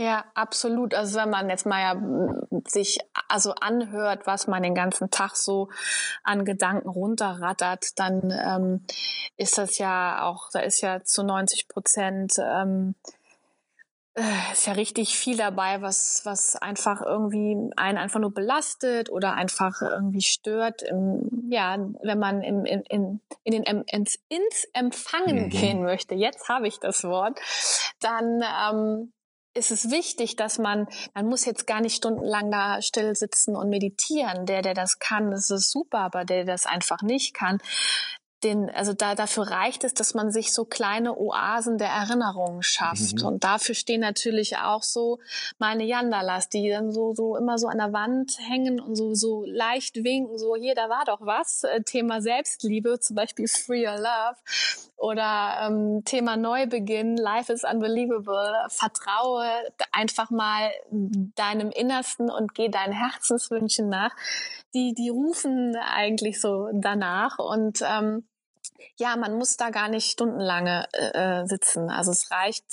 Ja, 0.00 0.24
absolut. 0.34 0.94
Also 0.94 1.18
wenn 1.18 1.28
man 1.28 1.50
jetzt 1.50 1.66
mal 1.66 1.80
ja 1.80 2.50
sich 2.66 3.00
also 3.28 3.52
anhört, 3.60 4.26
was 4.26 4.46
man 4.46 4.62
den 4.62 4.74
ganzen 4.74 5.10
Tag 5.10 5.36
so 5.36 5.68
an 6.24 6.46
Gedanken 6.46 6.88
runterrattert, 6.88 7.98
dann 7.98 8.30
ähm, 8.30 8.86
ist 9.36 9.58
das 9.58 9.76
ja 9.76 10.24
auch, 10.24 10.48
da 10.52 10.60
ist 10.60 10.80
ja 10.80 11.02
zu 11.02 11.22
90 11.22 11.68
Prozent 11.68 12.32
ähm, 12.38 12.94
äh, 14.14 14.52
ist 14.52 14.66
ja 14.66 14.72
richtig 14.72 15.16
viel 15.16 15.36
dabei, 15.36 15.82
was, 15.82 16.22
was 16.24 16.56
einfach 16.56 17.00
irgendwie 17.00 17.56
einen 17.76 17.98
einfach 17.98 18.20
nur 18.20 18.34
belastet 18.34 19.10
oder 19.10 19.34
einfach 19.34 19.80
irgendwie 19.82 20.22
stört. 20.22 20.82
Im, 20.82 21.48
ja, 21.50 21.76
wenn 22.02 22.18
man 22.18 22.42
im, 22.42 22.64
in, 22.64 22.82
in, 22.82 23.20
in 23.44 23.52
den, 23.52 23.82
ins, 23.82 24.18
ins 24.28 24.64
Empfangen 24.72 25.44
mhm. 25.44 25.48
gehen 25.50 25.82
möchte, 25.82 26.14
jetzt 26.14 26.48
habe 26.48 26.66
ich 26.66 26.80
das 26.80 27.04
Wort, 27.04 27.38
dann 28.00 28.42
ähm, 28.42 29.12
ist 29.54 29.70
es 29.70 29.90
wichtig, 29.90 30.36
dass 30.36 30.58
man, 30.58 30.86
man 31.14 31.26
muss 31.26 31.44
jetzt 31.44 31.66
gar 31.66 31.80
nicht 31.80 31.96
stundenlang 31.96 32.50
da 32.50 32.82
still 32.82 33.14
sitzen 33.16 33.56
und 33.56 33.68
meditieren. 33.68 34.46
Der, 34.46 34.62
der 34.62 34.74
das 34.74 34.98
kann, 34.98 35.30
das 35.30 35.50
ist 35.50 35.70
super, 35.70 36.00
aber 36.00 36.24
der, 36.24 36.44
der 36.44 36.54
das 36.54 36.66
einfach 36.66 37.02
nicht 37.02 37.34
kann, 37.34 37.58
den, 38.44 38.70
also 38.70 38.92
da, 38.92 39.14
dafür 39.14 39.44
reicht 39.50 39.84
es, 39.84 39.94
dass 39.94 40.14
man 40.14 40.30
sich 40.30 40.52
so 40.52 40.64
kleine 40.64 41.16
Oasen 41.16 41.78
der 41.78 41.88
Erinnerungen 41.88 42.62
schafft. 42.62 43.20
Mhm. 43.20 43.26
Und 43.26 43.44
dafür 43.44 43.74
stehen 43.74 44.00
natürlich 44.00 44.56
auch 44.58 44.82
so 44.82 45.18
meine 45.58 45.84
Yandalas, 45.84 46.48
die 46.48 46.68
dann 46.68 46.90
so, 46.90 47.14
so 47.14 47.36
immer 47.36 47.58
so 47.58 47.68
an 47.68 47.78
der 47.78 47.92
Wand 47.92 48.38
hängen 48.48 48.80
und 48.80 48.96
so, 48.96 49.14
so 49.14 49.44
leicht 49.46 49.96
winken, 49.96 50.38
so 50.38 50.56
hier, 50.56 50.74
da 50.74 50.88
war 50.88 51.04
doch 51.04 51.20
was. 51.20 51.64
Äh, 51.64 51.82
Thema 51.82 52.22
Selbstliebe, 52.22 52.98
zum 53.00 53.16
Beispiel 53.16 53.48
Free 53.48 53.86
Your 53.86 53.96
Love. 53.96 54.36
Oder 54.96 55.62
ähm, 55.62 56.02
Thema 56.04 56.36
Neubeginn, 56.36 57.16
Life 57.16 57.50
is 57.50 57.64
Unbelievable. 57.64 58.52
Vertraue 58.68 59.46
einfach 59.92 60.30
mal 60.30 60.70
deinem 60.90 61.70
Innersten 61.70 62.30
und 62.30 62.54
geh 62.54 62.68
deinen 62.68 62.92
Herzenswünschen 62.92 63.88
nach. 63.88 64.14
Die, 64.74 64.92
die 64.92 65.08
rufen 65.08 65.74
eigentlich 65.74 66.38
so 66.38 66.68
danach. 66.74 67.38
Und 67.38 67.82
ähm, 67.82 68.24
ja, 68.96 69.16
man 69.16 69.36
muss 69.36 69.56
da 69.56 69.70
gar 69.70 69.88
nicht 69.88 70.10
stundenlange 70.10 70.86
äh, 70.92 71.40
äh, 71.42 71.46
sitzen. 71.46 71.90
Also 71.90 72.10
es 72.10 72.30
reicht, 72.30 72.64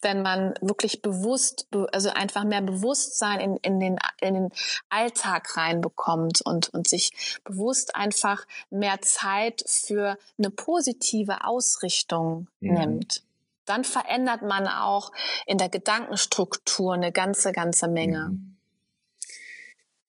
wenn 0.00 0.22
man 0.22 0.54
wirklich 0.60 1.02
bewusst, 1.02 1.66
also 1.92 2.10
einfach 2.10 2.44
mehr 2.44 2.62
Bewusstsein 2.62 3.40
in, 3.40 3.56
in, 3.58 3.80
den, 3.80 3.98
in 4.20 4.34
den 4.34 4.50
Alltag 4.88 5.56
reinbekommt 5.56 6.40
und, 6.42 6.68
und 6.70 6.88
sich 6.88 7.38
bewusst 7.44 7.96
einfach 7.96 8.46
mehr 8.70 9.00
Zeit 9.00 9.64
für 9.66 10.18
eine 10.38 10.50
positive 10.50 11.44
Ausrichtung 11.44 12.48
mhm. 12.60 12.74
nimmt. 12.74 13.22
Dann 13.64 13.84
verändert 13.84 14.42
man 14.42 14.66
auch 14.66 15.12
in 15.46 15.58
der 15.58 15.68
Gedankenstruktur 15.68 16.94
eine 16.94 17.12
ganze, 17.12 17.52
ganze 17.52 17.88
Menge. 17.88 18.30
Mhm 18.30 18.57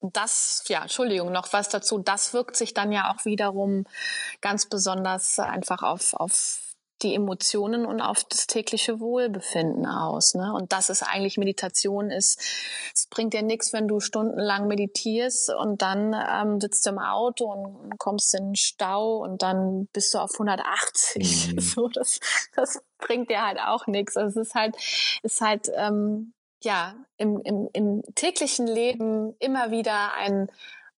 das, 0.01 0.63
ja, 0.67 0.81
Entschuldigung, 0.81 1.31
noch 1.31 1.51
was 1.51 1.69
dazu, 1.69 1.99
das 1.99 2.33
wirkt 2.33 2.55
sich 2.55 2.73
dann 2.73 2.91
ja 2.91 3.13
auch 3.13 3.25
wiederum 3.25 3.85
ganz 4.41 4.67
besonders 4.67 5.39
einfach 5.39 5.83
auf, 5.83 6.13
auf 6.13 6.69
die 7.01 7.15
Emotionen 7.15 7.85
und 7.85 8.01
auf 8.01 8.23
das 8.25 8.47
tägliche 8.47 8.99
Wohlbefinden 8.99 9.85
aus. 9.85 10.35
Ne? 10.35 10.53
Und 10.53 10.73
das 10.73 10.89
ist 10.89 11.01
eigentlich 11.01 11.37
Meditation 11.37 12.11
ist, 12.11 12.41
es 12.93 13.07
bringt 13.07 13.33
dir 13.33 13.41
nichts, 13.41 13.71
wenn 13.71 13.87
du 13.87 13.99
stundenlang 13.99 14.67
meditierst 14.67 15.53
und 15.53 15.81
dann 15.81 16.13
ähm, 16.13 16.59
sitzt 16.59 16.85
du 16.85 16.91
im 16.91 16.99
Auto 16.99 17.45
und 17.45 17.97
kommst 17.97 18.35
in 18.35 18.47
den 18.47 18.55
Stau 18.55 19.17
und 19.17 19.41
dann 19.41 19.87
bist 19.93 20.13
du 20.13 20.19
auf 20.19 20.31
180. 20.33 21.53
Mhm. 21.53 21.59
So, 21.69 21.87
das, 21.87 22.19
das 22.55 22.81
bringt 22.97 23.29
dir 23.29 23.45
halt 23.45 23.59
auch 23.59 23.85
nichts. 23.85 24.17
Also 24.17 24.41
es 24.41 24.47
ist 24.47 24.55
halt, 24.55 24.75
ist 25.23 25.39
halt 25.39 25.69
ähm, 25.75 26.33
ja, 26.63 26.95
im, 27.17 27.41
im, 27.43 27.69
im 27.73 28.03
täglichen 28.15 28.67
Leben 28.67 29.33
immer 29.39 29.71
wieder 29.71 30.13
ein, 30.15 30.49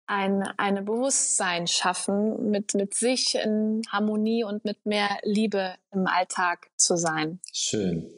ein 0.08 0.44
eine 0.58 0.82
Bewusstsein 0.82 1.68
schaffen, 1.68 2.50
mit, 2.50 2.74
mit 2.74 2.94
sich 2.94 3.36
in 3.36 3.82
Harmonie 3.90 4.44
und 4.44 4.66
mit 4.66 4.86
mehr 4.86 5.10
Liebe 5.24 5.76
im 5.94 6.08
Alltag 6.08 6.70
zu 6.78 6.98
sein. 6.98 7.40
Schön. 7.54 8.10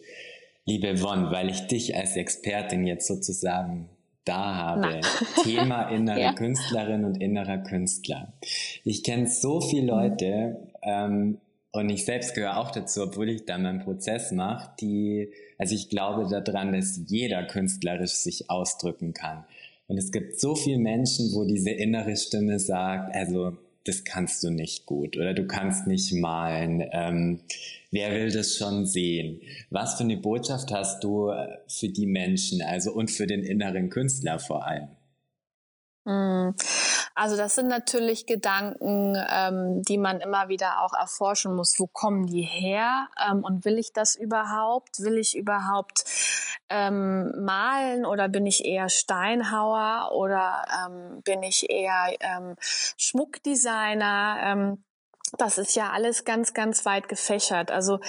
Liebe 0.65 0.95
Yvonne, 0.97 1.31
weil 1.31 1.49
ich 1.49 1.67
dich 1.67 1.95
als 1.95 2.15
Expertin 2.15 2.87
jetzt 2.87 3.07
sozusagen 3.07 3.89
da 4.23 4.55
habe. 4.55 5.01
Thema 5.43 5.89
innere 5.89 6.21
ja. 6.21 6.33
Künstlerin 6.33 7.03
und 7.03 7.21
innerer 7.21 7.57
Künstler. 7.57 8.33
Ich 8.85 9.03
kenne 9.03 9.27
so 9.27 9.59
viele 9.59 9.87
Leute, 9.87 10.71
ähm, 10.81 11.39
und 11.75 11.89
ich 11.89 12.05
selbst 12.05 12.35
gehöre 12.35 12.57
auch 12.57 12.69
dazu, 12.69 13.01
obwohl 13.01 13.29
ich 13.29 13.45
da 13.45 13.57
meinen 13.57 13.79
Prozess 13.79 14.31
mache, 14.31 14.69
die, 14.79 15.33
also 15.63 15.75
ich 15.75 15.87
glaube 15.87 16.27
daran, 16.29 16.73
dass 16.73 16.99
jeder 17.07 17.41
künstlerisch 17.43 18.11
sich 18.11 18.49
ausdrücken 18.49 19.13
kann. 19.13 19.45
Und 19.87 19.97
es 19.97 20.11
gibt 20.11 20.37
so 20.37 20.55
viele 20.55 20.77
Menschen, 20.77 21.31
wo 21.33 21.45
diese 21.45 21.69
innere 21.69 22.17
Stimme 22.17 22.59
sagt, 22.59 23.15
also 23.15 23.55
das 23.85 24.03
kannst 24.03 24.43
du 24.43 24.49
nicht 24.49 24.85
gut 24.85 25.15
oder 25.15 25.33
du 25.33 25.47
kannst 25.47 25.87
nicht 25.87 26.11
malen. 26.11 26.83
Ähm, 26.91 27.39
wer 27.91 28.11
will 28.11 28.29
das 28.29 28.57
schon 28.57 28.85
sehen? 28.85 29.39
Was 29.69 29.93
für 29.93 30.03
eine 30.03 30.17
Botschaft 30.17 30.69
hast 30.73 31.01
du 31.01 31.29
äh, 31.29 31.47
für 31.69 31.87
die 31.87 32.07
Menschen, 32.07 32.61
also 32.61 32.91
und 32.91 33.09
für 33.09 33.25
den 33.25 33.43
inneren 33.43 33.89
Künstler 33.89 34.39
vor 34.39 34.67
allem? 34.67 34.89
Hm. 36.05 36.53
Also 37.15 37.37
das 37.37 37.55
sind 37.55 37.67
natürlich 37.67 38.25
Gedanken, 38.25 39.15
ähm, 39.29 39.83
die 39.83 39.97
man 39.97 40.19
immer 40.19 40.49
wieder 40.49 40.81
auch 40.81 40.93
erforschen 40.93 41.55
muss. 41.55 41.79
Wo 41.79 41.87
kommen 41.87 42.25
die 42.25 42.41
her? 42.41 43.07
Ähm, 43.29 43.43
und 43.43 43.65
will 43.65 43.77
ich 43.77 43.93
das 43.93 44.15
überhaupt? 44.15 44.99
Will 44.99 45.17
ich 45.17 45.37
überhaupt 45.37 46.03
ähm, 46.69 47.31
malen 47.45 48.05
oder 48.05 48.29
bin 48.29 48.45
ich 48.45 48.65
eher 48.65 48.89
Steinhauer 48.89 50.11
oder 50.13 50.65
ähm, 50.85 51.21
bin 51.23 51.43
ich 51.43 51.69
eher 51.69 52.15
ähm, 52.19 52.55
Schmuckdesigner? 52.97 54.37
Ähm, 54.43 54.83
das 55.37 55.57
ist 55.57 55.75
ja 55.75 55.91
alles 55.91 56.25
ganz, 56.25 56.53
ganz 56.53 56.85
weit 56.85 57.07
gefächert. 57.09 57.71
Also 57.71 57.99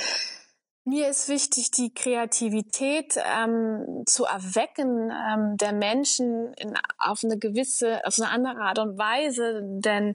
mir 0.84 1.08
ist 1.08 1.28
wichtig, 1.28 1.70
die 1.70 1.92
Kreativität 1.92 3.16
ähm, 3.16 4.04
zu 4.06 4.24
erwecken 4.24 5.10
ähm, 5.10 5.56
der 5.56 5.72
Menschen 5.72 6.52
in, 6.54 6.74
auf 6.98 7.24
eine 7.24 7.38
gewisse, 7.38 8.04
auf 8.04 8.18
eine 8.18 8.30
andere 8.30 8.60
Art 8.60 8.78
und 8.78 8.98
Weise, 8.98 9.60
denn 9.62 10.14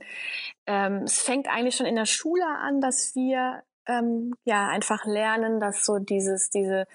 ähm, 0.67 1.03
es 1.03 1.19
fängt 1.19 1.47
eigentlich 1.47 1.75
schon 1.75 1.87
in 1.87 1.95
der 1.95 2.05
Schule 2.05 2.45
an, 2.45 2.81
dass 2.81 3.15
wir 3.15 3.63
ähm, 3.89 4.35
ja 4.45 4.67
einfach 4.67 5.05
lernen, 5.05 5.59
dass 5.59 5.85
so 5.85 5.97
dieses, 5.97 6.49
diese, 6.49 6.85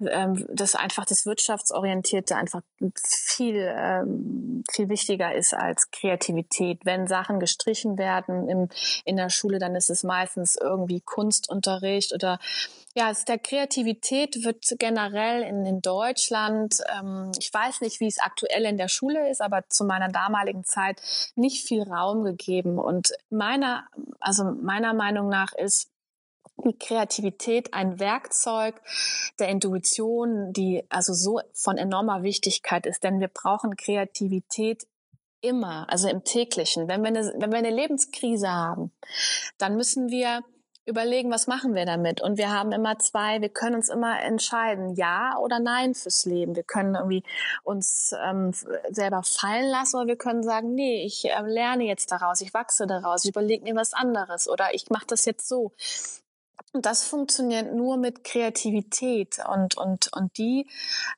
ähm, 0.00 0.46
das 0.52 0.74
einfach 0.74 1.04
das 1.04 1.26
Wirtschaftsorientierte 1.26 2.36
einfach 2.36 2.60
viel, 3.04 3.74
ähm, 3.76 4.64
viel 4.70 4.88
wichtiger 4.88 5.34
ist 5.34 5.54
als 5.54 5.90
Kreativität. 5.90 6.84
Wenn 6.84 7.06
Sachen 7.06 7.40
gestrichen 7.40 7.98
werden 7.98 8.48
im, 8.48 8.68
in 9.04 9.16
der 9.16 9.30
Schule, 9.30 9.58
dann 9.58 9.74
ist 9.74 9.90
es 9.90 10.04
meistens 10.04 10.56
irgendwie 10.56 11.00
Kunstunterricht 11.00 12.12
oder 12.12 12.38
ja, 12.96 13.10
es 13.10 13.24
der 13.24 13.38
Kreativität 13.38 14.44
wird 14.44 14.64
generell 14.78 15.42
in, 15.42 15.66
in 15.66 15.80
Deutschland, 15.80 16.76
ähm, 16.96 17.32
ich 17.40 17.52
weiß 17.52 17.80
nicht, 17.80 17.98
wie 17.98 18.06
es 18.06 18.20
aktuell 18.20 18.64
in 18.66 18.78
der 18.78 18.86
Schule 18.86 19.28
ist, 19.28 19.40
aber 19.40 19.68
zu 19.68 19.84
meiner 19.84 20.08
damaligen 20.08 20.64
Zeit 20.64 21.00
nicht 21.34 21.66
viel 21.66 21.82
Raum 21.82 22.22
gegeben. 22.22 22.78
Und 22.78 23.12
meiner, 23.30 23.88
also 24.20 24.44
meiner 24.44 24.94
Meinung 24.94 25.28
nach 25.28 25.52
ist 25.54 25.90
die 26.56 26.78
Kreativität 26.78 27.74
ein 27.74 27.98
Werkzeug 27.98 28.80
der 29.38 29.48
Intuition, 29.48 30.52
die 30.52 30.84
also 30.88 31.12
so 31.12 31.40
von 31.52 31.78
enormer 31.78 32.22
Wichtigkeit 32.22 32.86
ist, 32.86 33.04
denn 33.04 33.20
wir 33.20 33.28
brauchen 33.28 33.76
Kreativität 33.76 34.86
immer, 35.40 35.86
also 35.90 36.08
im 36.08 36.24
täglichen. 36.24 36.88
Wenn 36.88 37.02
wir 37.02 37.08
eine, 37.08 37.34
wenn 37.36 37.50
wir 37.50 37.58
eine 37.58 37.70
Lebenskrise 37.70 38.50
haben, 38.50 38.92
dann 39.58 39.76
müssen 39.76 40.08
wir 40.08 40.42
überlegen, 40.86 41.30
was 41.30 41.46
machen 41.46 41.74
wir 41.74 41.86
damit? 41.86 42.20
Und 42.20 42.36
wir 42.36 42.50
haben 42.50 42.72
immer 42.72 42.98
zwei, 42.98 43.40
wir 43.40 43.48
können 43.48 43.76
uns 43.76 43.88
immer 43.88 44.20
entscheiden, 44.22 44.94
ja 44.94 45.36
oder 45.38 45.58
nein 45.58 45.94
fürs 45.94 46.26
Leben. 46.26 46.56
Wir 46.56 46.62
können 46.62 46.94
irgendwie 46.94 47.22
uns 47.62 48.14
ähm, 48.22 48.52
selber 48.90 49.22
fallen 49.22 49.70
lassen 49.70 49.96
oder 49.96 50.08
wir 50.08 50.16
können 50.16 50.42
sagen, 50.42 50.74
nee, 50.74 51.04
ich 51.04 51.24
äh, 51.24 51.42
lerne 51.42 51.84
jetzt 51.84 52.12
daraus, 52.12 52.40
ich 52.42 52.52
wachse 52.52 52.86
daraus, 52.86 53.24
ich 53.24 53.30
überlege 53.30 53.64
mir 53.64 53.76
was 53.76 53.94
anderes 53.94 54.48
oder 54.48 54.74
ich 54.74 54.90
mache 54.90 55.06
das 55.06 55.24
jetzt 55.24 55.48
so. 55.48 55.72
Und 56.74 56.86
das 56.86 57.04
funktioniert 57.04 57.72
nur 57.72 57.96
mit 57.96 58.24
Kreativität 58.24 59.38
und 59.48 59.76
und 59.76 60.12
und 60.12 60.36
die 60.38 60.68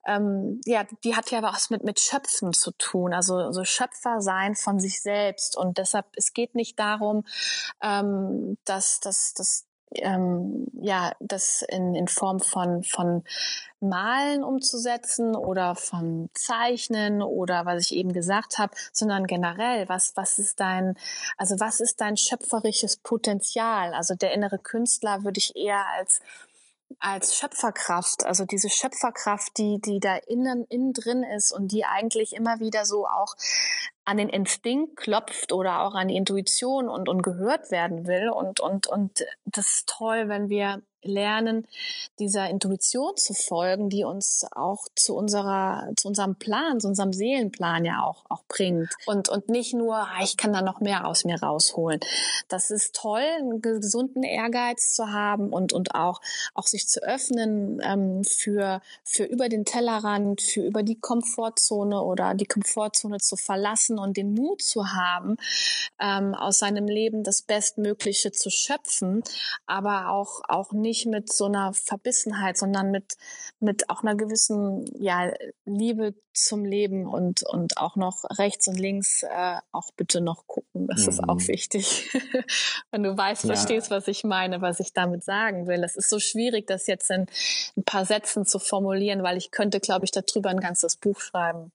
ähm, 0.06 0.60
ja 0.66 0.84
die 1.02 1.16
hat 1.16 1.30
ja 1.30 1.42
was 1.42 1.70
mit 1.70 1.82
mit 1.82 1.98
Schöpfen 1.98 2.52
zu 2.52 2.72
tun. 2.72 3.14
Also 3.14 3.52
so 3.52 3.64
Schöpfer 3.64 4.20
sein 4.20 4.54
von 4.54 4.78
sich 4.78 5.00
selbst. 5.00 5.56
Und 5.56 5.78
deshalb 5.78 6.06
es 6.14 6.34
geht 6.34 6.54
nicht 6.54 6.78
darum 6.78 7.24
ähm, 7.82 8.58
dass 8.64 9.00
dass 9.00 9.32
dass 9.34 9.66
ähm, 9.92 10.66
ja, 10.80 11.12
das 11.20 11.62
in, 11.62 11.94
in 11.94 12.08
Form 12.08 12.40
von, 12.40 12.82
von 12.82 13.24
Malen 13.80 14.42
umzusetzen 14.42 15.36
oder 15.36 15.74
von 15.74 16.28
Zeichnen 16.34 17.22
oder 17.22 17.66
was 17.66 17.82
ich 17.82 17.96
eben 17.96 18.12
gesagt 18.12 18.58
habe, 18.58 18.74
sondern 18.92 19.26
generell, 19.26 19.88
was, 19.88 20.16
was 20.16 20.38
ist 20.38 20.60
dein, 20.60 20.96
also 21.36 21.60
was 21.60 21.80
ist 21.80 22.00
dein 22.00 22.16
schöpferisches 22.16 22.96
Potenzial? 22.96 23.94
Also 23.94 24.14
der 24.14 24.32
innere 24.32 24.58
Künstler 24.58 25.24
würde 25.24 25.38
ich 25.38 25.56
eher 25.56 25.84
als 25.98 26.20
als 26.98 27.36
Schöpferkraft, 27.36 28.24
also 28.24 28.44
diese 28.44 28.70
Schöpferkraft, 28.70 29.56
die, 29.58 29.80
die 29.80 30.00
da 30.00 30.16
innen, 30.26 30.64
innen 30.68 30.92
drin 30.92 31.22
ist 31.22 31.52
und 31.52 31.72
die 31.72 31.84
eigentlich 31.84 32.34
immer 32.34 32.60
wieder 32.60 32.84
so 32.84 33.06
auch 33.06 33.34
an 34.04 34.16
den 34.16 34.28
Instinkt 34.28 34.96
klopft 34.96 35.52
oder 35.52 35.82
auch 35.82 35.94
an 35.94 36.08
die 36.08 36.16
Intuition 36.16 36.88
und, 36.88 37.08
und 37.08 37.22
gehört 37.22 37.70
werden 37.70 38.06
will. 38.06 38.30
Und, 38.30 38.60
und, 38.60 38.86
und 38.86 39.24
das 39.44 39.66
ist 39.68 39.88
toll, 39.88 40.28
wenn 40.28 40.48
wir 40.48 40.82
lernen, 41.06 41.66
dieser 42.18 42.48
Intuition 42.48 43.16
zu 43.16 43.34
folgen, 43.34 43.88
die 43.88 44.04
uns 44.04 44.46
auch 44.52 44.86
zu 44.94 45.14
unserer, 45.14 45.90
zu 45.96 46.08
unserem 46.08 46.36
Plan, 46.36 46.80
zu 46.80 46.88
unserem 46.88 47.12
Seelenplan 47.12 47.84
ja 47.84 48.02
auch, 48.02 48.24
auch 48.28 48.44
bringt. 48.48 48.90
Und, 49.06 49.28
und 49.28 49.48
nicht 49.48 49.74
nur, 49.74 49.96
ah, 49.96 50.22
ich 50.22 50.36
kann 50.36 50.52
da 50.52 50.62
noch 50.62 50.80
mehr 50.80 51.06
aus 51.06 51.24
mir 51.24 51.42
rausholen. 51.42 52.00
Das 52.48 52.70
ist 52.70 52.94
toll, 52.94 53.24
einen 53.38 53.60
gesunden 53.62 54.22
Ehrgeiz 54.22 54.94
zu 54.94 55.12
haben 55.12 55.50
und, 55.50 55.72
und 55.72 55.94
auch, 55.94 56.20
auch 56.54 56.66
sich 56.66 56.88
zu 56.88 57.02
öffnen 57.02 57.80
ähm, 57.84 58.24
für, 58.24 58.80
für 59.04 59.24
über 59.24 59.48
den 59.48 59.64
Tellerrand, 59.64 60.42
für 60.42 60.62
über 60.62 60.82
die 60.82 60.98
Komfortzone 60.98 62.02
oder 62.02 62.34
die 62.34 62.46
Komfortzone 62.46 63.18
zu 63.18 63.36
verlassen 63.36 63.98
und 63.98 64.16
den 64.16 64.34
Mut 64.34 64.62
zu 64.62 64.92
haben, 64.92 65.36
ähm, 66.00 66.34
aus 66.34 66.58
seinem 66.58 66.86
Leben 66.86 67.22
das 67.22 67.42
Bestmögliche 67.42 68.32
zu 68.32 68.50
schöpfen, 68.50 69.22
aber 69.66 70.10
auch, 70.10 70.42
auch 70.48 70.72
nicht 70.72 70.95
nicht 70.96 71.06
mit 71.06 71.32
so 71.32 71.46
einer 71.46 71.72
Verbissenheit, 71.72 72.56
sondern 72.56 72.90
mit, 72.90 73.16
mit 73.60 73.90
auch 73.90 74.02
einer 74.02 74.14
gewissen 74.14 74.86
ja, 74.98 75.32
Liebe 75.64 76.14
zum 76.32 76.64
Leben 76.64 77.06
und, 77.06 77.42
und 77.44 77.78
auch 77.78 77.96
noch 77.96 78.24
rechts 78.38 78.68
und 78.68 78.78
links 78.78 79.22
äh, 79.22 79.56
auch 79.72 79.90
bitte 79.96 80.20
noch 80.20 80.46
gucken. 80.46 80.86
Das 80.86 81.02
mhm. 81.02 81.08
ist 81.08 81.20
auch 81.20 81.34
mhm. 81.36 81.48
wichtig. 81.48 82.10
Wenn 82.90 83.02
du 83.02 83.16
weißt, 83.16 83.44
ja. 83.44 83.54
verstehst, 83.54 83.90
was 83.90 84.08
ich 84.08 84.24
meine, 84.24 84.60
was 84.60 84.80
ich 84.80 84.92
damit 84.92 85.24
sagen 85.24 85.66
will. 85.66 85.82
Es 85.84 85.96
ist 85.96 86.08
so 86.08 86.18
schwierig, 86.18 86.66
das 86.66 86.86
jetzt 86.86 87.10
in 87.10 87.26
ein 87.76 87.84
paar 87.84 88.04
Sätzen 88.04 88.44
zu 88.44 88.58
formulieren, 88.58 89.22
weil 89.22 89.36
ich 89.36 89.50
könnte, 89.50 89.80
glaube 89.80 90.04
ich, 90.04 90.10
darüber 90.10 90.50
ein 90.50 90.60
ganzes 90.60 90.96
Buch 90.96 91.20
schreiben. 91.20 91.72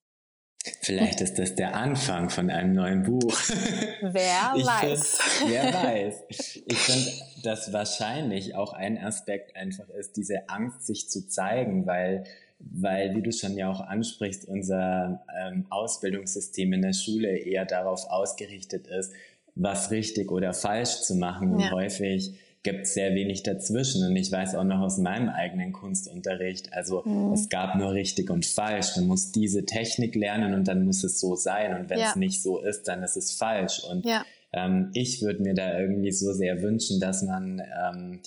Vielleicht 0.82 1.22
ist 1.22 1.40
das 1.40 1.56
der 1.56 1.76
Anfang 1.76 2.30
von 2.30 2.50
einem 2.50 2.74
neuen 2.74 3.04
Buch. 3.04 3.34
Wer 4.02 4.54
ich 4.56 4.66
weiß. 4.66 5.18
Find, 5.18 5.52
wer 5.52 5.74
weiß. 5.74 6.24
Ich 6.30 6.78
finde, 6.78 7.12
dass 7.44 7.74
wahrscheinlich 7.74 8.56
auch 8.56 8.74
ein 8.74 8.98
Aspekt 8.98 9.56
einfach 9.56 9.90
ist, 9.90 10.18
diese 10.18 10.50
Angst, 10.50 10.86
sich 10.86 11.10
zu 11.10 11.28
zeigen, 11.28 11.88
weil, 11.88 12.26
weil, 12.60 13.16
wie 13.16 13.24
du 13.24 13.32
schon 13.32 13.58
ja 13.58 13.72
auch 13.72 13.82
ansprichst, 13.82 14.48
unser 14.48 15.24
ähm, 15.40 15.66
Ausbildungssystem 15.70 16.74
in 16.74 16.82
der 16.84 16.94
Schule 16.94 17.38
eher 17.38 17.66
darauf 17.66 18.06
ausgerichtet 18.10 18.88
ist, 18.88 19.14
was 19.56 19.90
richtig 19.90 20.32
oder 20.32 20.54
falsch 20.54 21.02
zu 21.02 21.16
machen 21.16 21.54
und 21.54 21.60
ja. 21.62 21.72
häufig 21.72 22.34
gibt 22.64 22.84
es 22.84 22.94
sehr 22.94 23.16
wenig 23.16 23.44
dazwischen. 23.44 24.06
Und 24.06 24.16
ich 24.16 24.32
weiß 24.32 24.56
auch 24.56 24.64
noch 24.64 24.80
aus 24.80 24.98
meinem 24.98 25.30
eigenen 25.30 25.72
Kunstunterricht, 25.72 26.74
also 26.74 27.04
mhm. 27.04 27.34
es 27.34 27.50
gab 27.50 27.76
nur 27.76 27.94
richtig 27.94 28.30
und 28.30 28.46
falsch. 28.46 28.96
Man 28.96 29.08
muss 29.08 29.32
diese 29.32 29.66
Technik 29.66 30.16
lernen 30.16 30.54
und 30.54 30.68
dann 30.68 30.86
muss 30.86 31.04
es 31.04 31.20
so 31.20 31.36
sein. 31.36 31.80
Und 31.80 31.90
wenn 31.90 32.00
es 32.00 32.14
ja. 32.14 32.18
nicht 32.18 32.42
so 32.42 32.60
ist, 32.60 32.88
dann 32.88 33.04
ist 33.04 33.18
es 33.18 33.32
falsch. 33.32 33.84
Und 33.84 34.06
ja. 34.06 34.24
ähm, 34.54 34.92
ich 34.94 35.22
würde 35.22 35.42
mir 35.42 35.54
da 35.54 35.80
irgendwie 35.80 36.12
so 36.12 36.34
sehr 36.34 36.62
wünschen, 36.62 37.00
dass 37.00 37.24
man 37.24 37.62
ähm, 37.62 38.20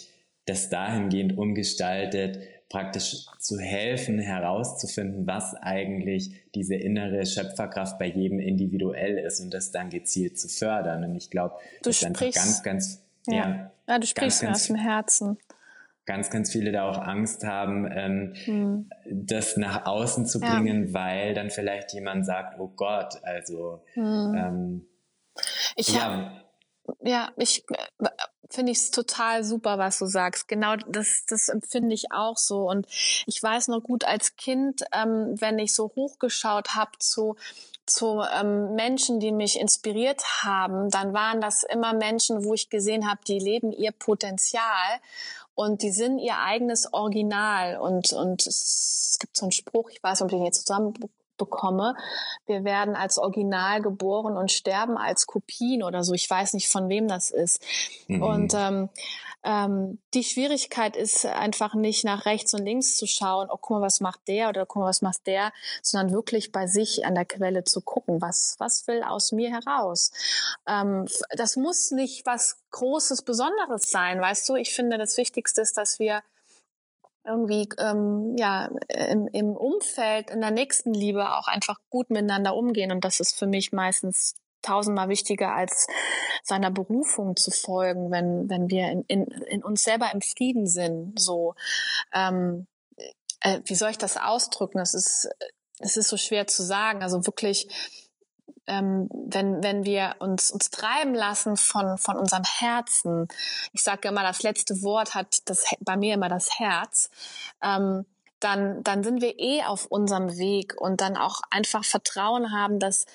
das 0.47 0.69
dahingehend 0.69 1.39
umgestaltet, 1.39 2.39
praktisch 2.69 3.27
zu 3.39 3.59
helfen, 3.59 4.19
herauszufinden, 4.19 5.27
was 5.29 5.55
eigentlich 5.55 6.33
diese 6.57 6.75
innere 6.75 7.25
Schöpferkraft 7.25 7.99
bei 8.01 8.07
jedem 8.07 8.41
individuell 8.41 9.19
ist 9.19 9.41
und 9.41 9.55
das 9.55 9.71
dann 9.71 9.91
gezielt 9.91 10.41
zu 10.41 10.49
fördern. 10.49 11.05
Und 11.05 11.15
ich 11.15 11.31
glaube, 11.31 11.55
das 11.83 11.99
ist 11.99 12.05
einfach 12.05 12.33
ganz, 12.33 12.63
ganz 12.65 13.03
ja. 13.27 13.35
ja. 13.35 13.71
Ja 13.87 13.99
du 13.99 14.07
sprichst 14.07 14.43
ganz, 14.43 14.43
mir 14.43 14.51
aus 14.51 14.67
dem 14.67 14.77
Herzen. 14.77 15.39
Ganz, 16.07 16.31
ganz 16.31 16.53
viele 16.53 16.71
da 16.71 16.89
auch 16.89 16.99
Angst 16.99 17.45
haben, 17.45 17.91
ähm, 17.91 18.35
hm. 18.45 18.91
das 19.11 19.57
nach 19.57 19.87
außen 19.87 20.27
zu 20.27 20.39
bringen, 20.39 20.89
ja. 20.89 20.95
weil 20.95 21.35
dann 21.35 21.51
vielleicht 21.51 21.95
jemand 21.95 22.27
sagt, 22.27 22.59
oh 22.59 22.69
Gott, 22.69 23.15
also 23.23 23.83
hm. 23.95 24.35
ähm, 24.37 24.87
ich 25.77 25.95
ja. 25.95 26.03
Hab, 26.03 26.45
ja, 27.01 27.33
ich 27.37 27.65
äh, 27.71 28.09
finde 28.51 28.73
ich 28.73 28.79
es 28.79 28.91
total 28.91 29.45
super, 29.45 29.79
was 29.79 29.99
du 29.99 30.07
sagst. 30.07 30.49
Genau, 30.49 30.77
das, 30.77 31.25
das 31.27 31.49
empfinde 31.49 31.95
ich 31.95 32.13
auch 32.13 32.37
so. 32.37 32.69
Und 32.69 32.87
ich 33.27 33.43
weiß 33.43 33.69
noch 33.69 33.83
gut 33.83 34.05
als 34.05 34.37
Kind, 34.37 34.83
ähm, 34.93 35.35
wenn 35.39 35.59
ich 35.59 35.75
so 35.75 35.93
hochgeschaut 35.97 36.75
habe 36.75 36.93
zu 36.99 37.37
zu 37.87 38.23
ähm, 38.39 38.75
Menschen, 38.75 39.21
die 39.21 39.33
mich 39.33 39.59
inspiriert 39.59 40.23
haben, 40.43 40.91
dann 40.91 41.13
waren 41.13 41.41
das 41.41 41.63
immer 41.65 41.93
Menschen, 41.93 42.45
wo 42.45 42.55
ich 42.55 42.71
gesehen 42.71 43.09
habe, 43.09 43.21
die 43.27 43.39
leben 43.39 43.73
ihr 43.73 43.93
Potenzial 43.93 45.01
und 45.55 45.83
die 45.83 45.91
sind 45.91 46.19
ihr 46.19 46.39
eigenes 46.39 46.93
Original. 46.93 47.79
Und, 47.79 48.13
und 48.13 48.47
es 48.47 49.17
gibt 49.21 49.37
so 49.37 49.45
einen 49.45 49.53
Spruch, 49.53 49.91
ich 49.91 50.03
weiß 50.03 50.21
nicht, 50.21 50.25
ob 50.25 50.33
ich 50.33 50.39
den 50.39 50.47
jetzt 50.47 50.67
zusammen 50.67 50.95
bekomme, 51.37 51.97
wir 52.47 52.65
werden 52.65 52.95
als 52.95 53.19
Original 53.19 53.83
geboren 53.83 54.37
und 54.37 54.53
sterben 54.53 54.97
als 54.97 55.27
Kopien 55.27 55.83
oder 55.83 56.05
so. 56.05 56.15
Ich 56.15 56.29
weiß 56.29 56.55
nicht, 56.55 56.69
von 56.69 56.89
wem 56.89 57.09
das 57.09 57.31
ist. 57.31 57.63
Mhm. 58.07 58.23
Und 58.23 58.55
ähm, 58.55 58.89
ähm, 59.45 59.99
die 60.15 60.25
Schwierigkeit 60.25 60.97
ist 60.97 61.27
einfach 61.27 61.75
nicht 61.75 62.05
nach 62.05 62.25
rechts 62.25 62.55
und 62.55 62.65
links 62.65 62.97
zu 62.97 63.07
schauen, 63.07 63.49
oh, 63.51 63.59
guck 63.61 63.79
mal, 63.79 63.83
was 63.83 64.01
macht 64.01 64.27
der 64.27 64.49
oder 64.49 64.65
guck 64.65 64.81
mal, 64.81 64.89
was 64.89 65.03
macht 65.03 65.27
der, 65.27 65.53
sondern 65.83 66.13
wirklich 66.13 66.51
bei 66.51 66.67
sich 66.67 67.05
an 67.05 67.15
der 67.15 67.27
Quelle 67.27 67.65
zu 67.65 67.83
gucken, 67.83 68.23
was, 68.23 68.57
was 68.59 68.87
will 68.87 69.03
aus 69.03 69.33
mir 69.33 69.51
heraus. 69.51 70.13
Ähm, 70.67 71.07
das 71.37 71.57
muss 71.57 71.91
nicht 71.91 72.25
was 72.27 72.59
Großes, 72.71 73.23
Besonderes 73.23 73.91
sein, 73.91 74.21
weißt 74.21 74.49
du? 74.49 74.57
Ich 74.57 74.75
finde, 74.75 74.99
das 74.99 75.17
Wichtigste 75.17 75.61
ist, 75.61 75.77
dass 75.77 75.99
wir 75.99 76.23
irgendwie 77.27 77.69
ähm, 77.79 78.37
ja 78.39 78.71
im, 78.89 79.29
im 79.29 79.57
Umfeld 79.57 80.31
in 80.31 80.41
der 80.41 80.51
nächsten 80.51 80.93
Liebe 80.93 81.37
auch 81.37 81.49
einfach 81.49 81.79
gut 81.89 82.11
miteinander 82.11 82.55
umgehen 82.55 82.93
und 82.93 83.05
das 83.05 83.21
ist 83.21 83.39
für 83.39 83.47
mich 83.47 83.73
meistens 83.73 84.35
tausendmal 84.65 85.09
wichtiger 85.09 85.55
als 85.55 85.87
seiner 86.43 86.71
Berufung 86.71 87.37
zu 87.37 87.51
folgen, 87.51 88.11
wenn 88.11 88.49
wenn 88.49 88.71
wir 88.71 88.89
in, 88.91 89.03
in, 89.09 89.25
in 89.25 89.65
uns 89.65 89.83
selber 89.83 90.13
im 90.13 90.21
Frieden 90.21 90.67
sind. 90.67 91.19
So 91.19 91.55
ähm, 92.13 92.67
äh, 93.41 93.61
wie 93.65 93.75
soll 93.75 93.91
ich 93.91 93.99
das 93.99 94.17
ausdrücken? 94.17 94.79
Das 94.79 94.95
ist 94.95 95.29
es 95.79 95.97
ist 95.97 96.09
so 96.09 96.17
schwer 96.17 96.47
zu 96.47 96.63
sagen. 96.63 97.03
Also 97.03 97.27
wirklich 97.27 97.69
ähm, 98.67 99.09
wenn, 99.13 99.63
wenn 99.63 99.85
wir 99.85 100.17
uns, 100.19 100.51
uns 100.51 100.71
treiben 100.71 101.15
lassen 101.15 101.57
von, 101.57 101.99
von 101.99 102.17
unserem 102.17 102.45
Herzen, 102.45 103.29
ich 103.73 103.83
sage 103.83 104.09
immer, 104.09 104.23
das 104.23 104.43
letzte 104.43 104.83
Wort 104.83 105.15
hat 105.15 105.39
das, 105.47 105.67
bei 105.81 105.97
mir 105.97 106.15
immer 106.15 106.29
das 106.29 106.59
Herz, 106.59 107.11
ähm, 107.63 108.07
dann, 108.45 108.83
dann 108.83 109.03
sind 109.03 109.23
wir 109.23 109.39
eh 109.39 109.63
auf 109.63 109.87
unserem 109.87 110.37
Weg 110.37 110.75
und 110.79 111.01
dann 111.01 111.17
auch 111.17 111.41
einfach 111.51 111.83
Vertrauen 111.85 112.53
haben, 112.53 112.79
dass, 112.79 113.07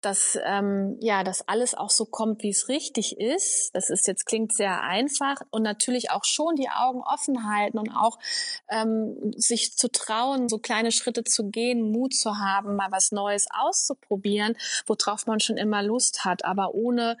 dass, 0.00 0.38
ähm, 0.46 0.96
ja, 1.00 1.24
dass 1.24 1.46
alles 1.46 1.74
auch 1.74 1.90
so 1.90 2.06
kommt, 2.06 2.42
wie 2.42 2.48
es 2.48 2.68
richtig 2.68 3.18
ist. 3.18 3.70
Das 3.74 3.90
ist 3.90 4.06
jetzt 4.06 4.24
klingt 4.24 4.54
sehr 4.54 4.82
einfach 4.82 5.36
und 5.50 5.62
natürlich 5.62 6.10
auch 6.10 6.24
schon 6.24 6.56
die 6.56 6.70
Augen 6.70 7.02
offen 7.02 7.46
halten 7.52 7.78
und 7.78 7.90
auch 7.90 8.18
ähm, 8.70 9.32
sich 9.36 9.76
zu 9.76 9.92
trauen, 9.92 10.48
so 10.48 10.58
kleine 10.58 10.90
Schritte 10.90 11.22
zu 11.22 11.50
gehen, 11.50 11.92
Mut 11.92 12.14
zu 12.14 12.38
haben, 12.38 12.74
mal 12.74 12.90
was 12.90 13.12
Neues 13.12 13.46
auszuprobieren, 13.52 14.56
worauf 14.86 15.26
man 15.26 15.40
schon 15.40 15.58
immer 15.58 15.82
Lust 15.82 16.24
hat, 16.24 16.44
aber 16.44 16.74
ohne 16.74 17.18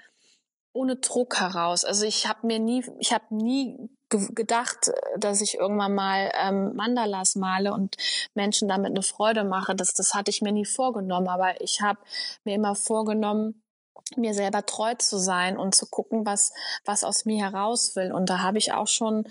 ohne 0.72 0.96
Druck 0.96 1.40
heraus. 1.40 1.84
Also 1.84 2.06
ich 2.06 2.28
habe 2.28 2.46
mir 2.46 2.60
nie, 2.60 2.84
ich 3.00 3.12
habe 3.12 3.34
nie 3.34 3.90
gedacht, 4.08 4.90
dass 5.16 5.40
ich 5.40 5.58
irgendwann 5.58 5.94
mal 5.94 6.30
ähm, 6.40 6.74
Mandalas 6.74 7.36
male 7.36 7.72
und 7.72 7.96
Menschen 8.34 8.68
damit 8.68 8.90
eine 8.90 9.02
Freude 9.02 9.44
mache. 9.44 9.74
Das, 9.74 9.92
das 9.92 10.14
hatte 10.14 10.30
ich 10.30 10.42
mir 10.42 10.52
nie 10.52 10.64
vorgenommen, 10.64 11.28
aber 11.28 11.60
ich 11.60 11.80
habe 11.82 11.98
mir 12.44 12.54
immer 12.54 12.74
vorgenommen, 12.74 13.62
mir 14.16 14.34
selber 14.34 14.64
treu 14.64 14.94
zu 14.94 15.18
sein 15.18 15.56
und 15.56 15.74
zu 15.74 15.86
gucken, 15.86 16.24
was, 16.24 16.52
was 16.84 17.04
aus 17.04 17.24
mir 17.24 17.44
heraus 17.44 17.94
will. 17.96 18.12
Und 18.12 18.30
da 18.30 18.40
habe 18.40 18.58
ich 18.58 18.72
auch 18.72 18.88
schon 18.88 19.24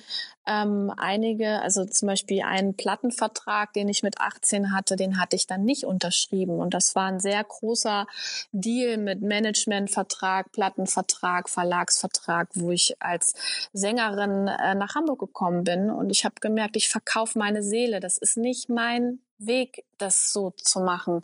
ähm, 0.45 0.93
einige, 0.95 1.61
also 1.61 1.85
zum 1.85 2.07
Beispiel 2.07 2.43
einen 2.43 2.75
Plattenvertrag, 2.75 3.73
den 3.73 3.89
ich 3.89 4.03
mit 4.03 4.19
18 4.19 4.71
hatte, 4.73 4.95
den 4.95 5.19
hatte 5.19 5.35
ich 5.35 5.47
dann 5.47 5.63
nicht 5.63 5.85
unterschrieben. 5.85 6.59
Und 6.59 6.73
das 6.73 6.95
war 6.95 7.07
ein 7.07 7.19
sehr 7.19 7.43
großer 7.43 8.07
Deal 8.51 8.97
mit 8.97 9.21
Managementvertrag, 9.21 10.51
Plattenvertrag, 10.51 11.49
Verlagsvertrag, 11.49 12.49
wo 12.53 12.71
ich 12.71 12.95
als 12.99 13.33
Sängerin 13.73 14.47
äh, 14.47 14.75
nach 14.75 14.95
Hamburg 14.95 15.19
gekommen 15.19 15.63
bin. 15.63 15.89
Und 15.89 16.09
ich 16.11 16.23
habe 16.23 16.35
gemerkt, 16.39 16.77
ich 16.77 16.89
verkaufe 16.89 17.37
meine 17.37 17.61
Seele. 17.61 17.99
Das 17.99 18.17
ist 18.17 18.37
nicht 18.37 18.69
mein 18.69 19.19
Weg, 19.37 19.85
das 19.97 20.31
so 20.31 20.51
zu 20.51 20.79
machen. 20.79 21.23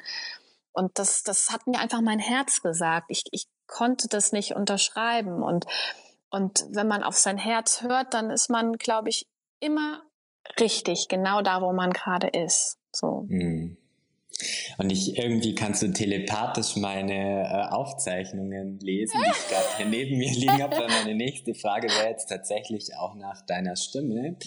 Und 0.73 0.97
das, 0.99 1.23
das 1.23 1.51
hat 1.51 1.67
mir 1.67 1.79
einfach 1.79 2.01
mein 2.01 2.19
Herz 2.19 2.61
gesagt. 2.61 3.05
Ich, 3.09 3.23
ich 3.31 3.47
konnte 3.67 4.07
das 4.07 4.31
nicht 4.31 4.55
unterschreiben. 4.55 5.43
Und, 5.43 5.65
und 6.29 6.65
wenn 6.71 6.87
man 6.87 7.03
auf 7.03 7.15
sein 7.15 7.37
Herz 7.37 7.81
hört, 7.81 8.13
dann 8.13 8.29
ist 8.31 8.49
man, 8.49 8.73
glaube 8.73 9.09
ich, 9.09 9.27
immer 9.59 10.01
richtig, 10.59 11.07
genau 11.07 11.41
da, 11.41 11.61
wo 11.61 11.71
man 11.73 11.91
gerade 11.91 12.27
ist. 12.27 12.77
So. 12.91 13.25
Mhm. 13.27 13.77
Und 14.77 14.91
ich 14.91 15.17
irgendwie 15.17 15.53
kannst 15.53 15.83
du 15.83 15.93
telepathisch 15.93 16.75
meine 16.75 17.43
äh, 17.43 17.73
Aufzeichnungen 17.73 18.79
lesen, 18.79 19.21
die 19.23 19.31
ich 19.31 19.47
gerade 19.47 19.89
neben 19.89 20.17
mir 20.17 20.31
liegen 20.31 20.61
habe. 20.61 20.75
Weil 20.75 20.87
meine 20.87 21.15
nächste 21.15 21.53
Frage 21.53 21.87
wäre 21.87 22.09
jetzt 22.09 22.27
tatsächlich 22.27 22.95
auch 22.97 23.15
nach 23.15 23.45
deiner 23.45 23.75
Stimme. 23.75 24.37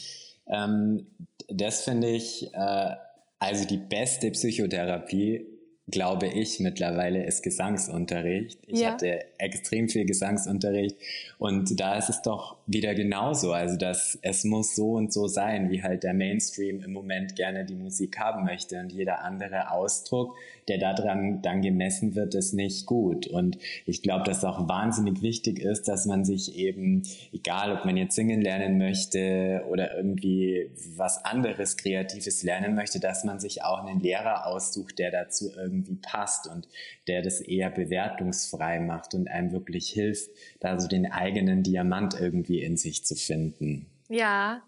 Ähm, 0.49 1.07
das 1.49 1.83
finde 1.83 2.09
ich 2.09 2.53
äh, 2.53 2.97
also 3.39 3.65
die 3.65 3.79
beste 3.79 4.31
Psychotherapie 4.31 5.47
glaube 5.89 6.27
ich, 6.27 6.59
mittlerweile 6.59 7.25
ist 7.25 7.43
Gesangsunterricht. 7.43 8.59
Ich 8.67 8.81
ja. 8.81 8.93
hatte 8.93 9.25
extrem 9.39 9.89
viel 9.89 10.05
Gesangsunterricht 10.05 10.97
und 11.39 11.79
da 11.79 11.97
ist 11.97 12.09
es 12.09 12.23
doch 12.23 12.57
wieder 12.67 12.95
genauso. 12.95 13.53
Also, 13.53 13.77
dass 13.77 14.19
es 14.23 14.45
muss 14.45 14.75
so 14.75 14.93
und 14.93 15.13
so 15.13 15.29
sein, 15.29 15.71
wie 15.71 15.83
halt 15.83 16.03
der 16.03 16.15
Mainstream 16.15 16.83
im 16.83 16.93
Moment 16.93 17.37
gerne 17.37 17.65
die 17.65 17.77
Musik 17.77 18.19
haben 18.19 18.45
möchte 18.45 18.81
und 18.81 18.93
jeder 18.93 19.23
andere 19.23 19.71
Ausdruck 19.71 20.35
der 20.69 20.79
daran 20.79 21.43
dann 21.43 21.63
gemessen 21.63 22.15
wird, 22.15 22.35
ist 22.35 22.53
nicht 22.53 22.87
gut. 22.87 23.27
Und 23.27 23.59
ich 23.85 24.03
glaube, 24.03 24.25
dass 24.25 24.45
auch 24.45 24.69
wahnsinnig 24.69 25.23
wichtig 25.23 25.61
ist, 25.61 25.87
dass 25.87 26.07
man 26.07 26.25
sich 26.25 26.57
eben, 26.57 27.03
egal 27.33 27.73
ob 27.73 27.85
man 27.85 27.97
jetzt 27.97 28.17
singen 28.17 28.41
lernen 28.43 28.79
möchte 28.79 29.65
oder 29.71 29.97
irgendwie 29.97 30.71
was 30.97 31.25
anderes 31.25 31.77
Kreatives 31.77 32.43
lernen 32.43 32.75
möchte, 32.75 32.99
dass 32.99 33.25
man 33.25 33.39
sich 33.39 33.63
auch 33.63 33.85
einen 33.85 34.01
Lehrer 34.01 34.47
aussucht, 34.47 34.99
der 34.99 35.11
dazu 35.11 35.51
irgendwie 35.55 35.76
passt 36.03 36.47
und 36.47 36.69
der 37.07 37.23
das 37.23 37.41
eher 37.41 37.71
bewertungsfrei 37.71 38.81
macht 38.81 39.15
und 39.15 39.29
einem 39.29 39.53
wirklich 39.53 39.89
hilft, 39.91 40.31
da 40.61 40.79
so 40.79 40.89
den 40.89 41.11
eigenen 41.11 41.63
Diamant 41.63 42.19
irgendwie 42.19 42.63
in 42.63 42.77
sich 42.77 43.05
zu 43.05 43.15
finden. 43.15 43.87
Ja, 44.09 44.63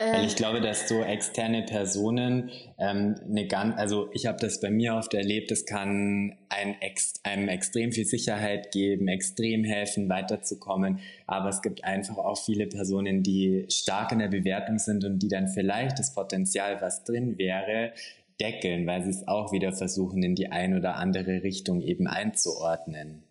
weil 0.00 0.26
ich 0.26 0.34
äh. 0.34 0.36
glaube, 0.36 0.60
dass 0.60 0.88
so 0.88 1.02
externe 1.02 1.62
Personen 1.64 2.50
ähm, 2.78 3.16
eine 3.28 3.48
ganz, 3.48 3.76
also 3.76 4.08
ich 4.12 4.26
habe 4.26 4.38
das 4.40 4.60
bei 4.60 4.70
mir 4.70 4.94
oft 4.94 5.12
erlebt, 5.12 5.50
das 5.50 5.66
kann 5.66 6.36
ein, 6.48 6.76
einem 7.24 7.48
extrem 7.48 7.90
viel 7.90 8.04
Sicherheit 8.04 8.70
geben, 8.70 9.08
extrem 9.08 9.64
helfen, 9.64 10.08
weiterzukommen. 10.08 11.00
Aber 11.26 11.48
es 11.48 11.62
gibt 11.62 11.82
einfach 11.82 12.16
auch 12.16 12.38
viele 12.38 12.68
Personen, 12.68 13.24
die 13.24 13.66
stark 13.70 14.12
in 14.12 14.20
der 14.20 14.28
Bewertung 14.28 14.78
sind 14.78 15.04
und 15.04 15.18
die 15.18 15.28
dann 15.28 15.48
vielleicht 15.48 15.98
das 15.98 16.14
Potenzial, 16.14 16.80
was 16.80 17.02
drin 17.02 17.36
wäre, 17.36 17.92
deckeln, 18.40 18.86
weil 18.86 19.02
sie 19.02 19.10
es 19.10 19.26
auch 19.26 19.52
wieder 19.52 19.72
versuchen, 19.72 20.22
in 20.22 20.34
die 20.34 20.50
ein 20.50 20.76
oder 20.76 20.96
andere 20.96 21.42
Richtung 21.42 21.80
eben 21.80 22.06
einzuordnen. 22.06 23.22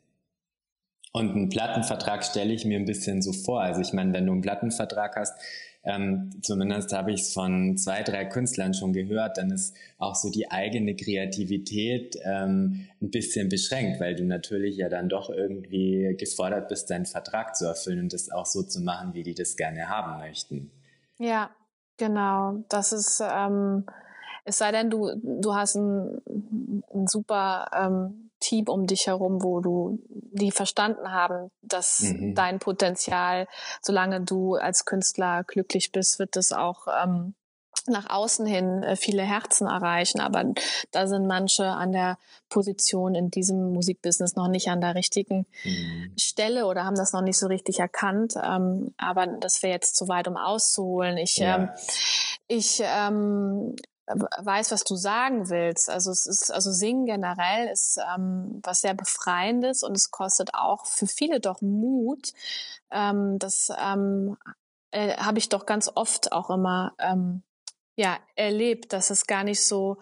Und 1.13 1.31
einen 1.31 1.49
Plattenvertrag 1.49 2.23
stelle 2.23 2.53
ich 2.53 2.65
mir 2.65 2.77
ein 2.77 2.85
bisschen 2.85 3.21
so 3.21 3.33
vor. 3.33 3.61
Also 3.61 3.81
ich 3.81 3.93
meine, 3.93 4.13
wenn 4.13 4.25
du 4.25 4.33
einen 4.33 4.41
Plattenvertrag 4.41 5.15
hast, 5.15 5.33
ähm, 5.83 6.31
zumindest 6.41 6.91
habe 6.91 7.13
ich 7.13 7.21
es 7.21 7.33
von 7.33 7.77
zwei, 7.77 8.03
drei 8.03 8.25
Künstlern 8.25 8.73
schon 8.73 8.91
gehört, 8.91 9.37
dann 9.37 9.51
ist 9.51 9.73
auch 9.97 10.15
so 10.15 10.29
die 10.29 10.51
eigene 10.51 10.95
Kreativität 10.95 12.17
ähm, 12.23 12.87
ein 13.01 13.09
bisschen 13.09 13.47
beschränkt, 13.47 14.01
weil 14.01 14.15
du 14.15 14.25
natürlich 14.25 14.75
ja 14.75 14.89
dann 14.89 15.07
doch 15.07 15.29
irgendwie 15.29 16.13
gefordert 16.19 16.67
bist, 16.67 16.89
deinen 16.89 17.05
Vertrag 17.05 17.55
zu 17.55 17.65
erfüllen 17.65 17.99
und 17.99 18.13
das 18.13 18.29
auch 18.29 18.45
so 18.45 18.63
zu 18.63 18.81
machen, 18.81 19.13
wie 19.13 19.23
die 19.23 19.33
das 19.33 19.55
gerne 19.55 19.87
haben 19.87 20.19
möchten. 20.19 20.71
Ja, 21.19 21.51
genau. 21.95 22.65
Das 22.67 22.91
ist, 22.91 23.23
ähm, 23.23 23.85
es 24.47 24.59
sei 24.59 24.71
denn, 24.71 24.89
du, 24.89 25.11
du 25.21 25.55
hast 25.55 25.75
ein, 25.75 26.21
ein 26.93 27.07
super 27.07 27.69
ähm, 27.73 28.29
Team 28.39 28.69
um 28.69 28.87
dich 28.87 29.07
herum, 29.07 29.43
wo 29.43 29.59
du 29.59 29.99
die 30.07 30.51
verstanden 30.51 31.11
haben, 31.11 31.51
dass 31.61 31.99
mhm. 31.99 32.33
dein 32.33 32.59
Potenzial, 32.59 33.47
solange 33.81 34.21
du 34.21 34.55
als 34.55 34.85
Künstler 34.85 35.43
glücklich 35.43 35.91
bist, 35.91 36.17
wird 36.17 36.37
es 36.37 36.53
auch 36.53 36.87
ähm, 37.03 37.33
nach 37.87 38.09
außen 38.09 38.45
hin 38.45 38.83
äh, 38.83 38.95
viele 38.95 39.23
Herzen 39.23 39.67
erreichen. 39.67 40.21
Aber 40.21 40.45
da 40.91 41.07
sind 41.07 41.27
manche 41.27 41.65
an 41.65 41.91
der 41.91 42.17
Position 42.47 43.15
in 43.15 43.29
diesem 43.29 43.73
Musikbusiness 43.73 44.37
noch 44.37 44.47
nicht 44.47 44.69
an 44.69 44.79
der 44.79 44.95
richtigen 44.95 45.45
mhm. 45.65 46.13
Stelle 46.17 46.67
oder 46.67 46.85
haben 46.85 46.95
das 46.95 47.11
noch 47.11 47.21
nicht 47.21 47.37
so 47.37 47.47
richtig 47.47 47.79
erkannt. 47.79 48.35
Ähm, 48.41 48.93
aber 48.97 49.27
das 49.27 49.61
wäre 49.61 49.73
jetzt 49.73 49.97
zu 49.97 50.07
weit, 50.07 50.29
um 50.29 50.37
auszuholen. 50.37 51.17
Ich, 51.17 51.35
ja. 51.35 51.57
ähm, 51.57 51.69
ich 52.47 52.81
ähm, 52.81 53.75
weiß, 54.07 54.71
was 54.71 54.83
du 54.83 54.95
sagen 54.95 55.49
willst. 55.49 55.89
Also 55.89 56.11
es 56.11 56.25
ist, 56.25 56.51
also 56.51 56.71
Singen 56.71 57.05
generell 57.05 57.67
ist 57.67 57.99
ähm, 58.15 58.61
was 58.63 58.81
sehr 58.81 58.93
Befreiendes 58.93 59.83
und 59.83 59.95
es 59.95 60.11
kostet 60.11 60.53
auch 60.53 60.85
für 60.85 61.07
viele 61.07 61.39
doch 61.39 61.61
Mut. 61.61 62.33
Ähm, 62.89 63.37
das 63.39 63.71
ähm, 63.77 64.37
äh, 64.91 65.17
habe 65.17 65.39
ich 65.39 65.49
doch 65.49 65.65
ganz 65.65 65.91
oft 65.93 66.31
auch 66.31 66.49
immer 66.49 66.93
ähm, 66.99 67.43
ja 67.95 68.17
erlebt, 68.35 68.93
dass 68.93 69.09
es 69.09 69.27
gar 69.27 69.43
nicht 69.43 69.63
so 69.63 69.97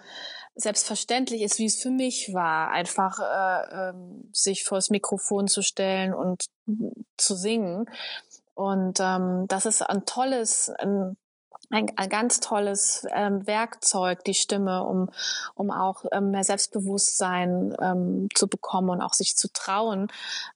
selbstverständlich 0.56 1.42
ist, 1.42 1.60
wie 1.60 1.66
es 1.66 1.82
für 1.82 1.90
mich 1.90 2.34
war, 2.34 2.72
einfach 2.72 3.20
äh, 3.20 3.90
äh, 3.90 3.94
sich 4.32 4.64
vors 4.64 4.90
Mikrofon 4.90 5.48
zu 5.48 5.62
stellen 5.62 6.14
und 6.14 6.46
zu 7.18 7.36
singen. 7.36 7.90
Und 8.54 9.00
ähm, 9.02 9.46
das 9.50 9.66
ist 9.66 9.82
ein 9.82 10.06
tolles, 10.06 10.70
ein 10.70 11.18
ein, 11.76 11.92
ein 11.98 12.10
ganz 12.10 12.40
tolles 12.40 13.06
ähm, 13.14 13.46
Werkzeug, 13.46 14.24
die 14.24 14.34
Stimme, 14.34 14.84
um, 14.84 15.10
um 15.56 15.72
auch 15.72 16.06
ähm, 16.12 16.32
mehr 16.32 16.44
Selbstbewusstsein 16.44 17.76
ähm, 17.82 18.30
zu 18.34 18.48
bekommen 18.48 18.90
und 18.90 19.02
auch 19.02 19.14
sich 19.14 19.36
zu 19.36 19.52
trauen, 19.52 20.08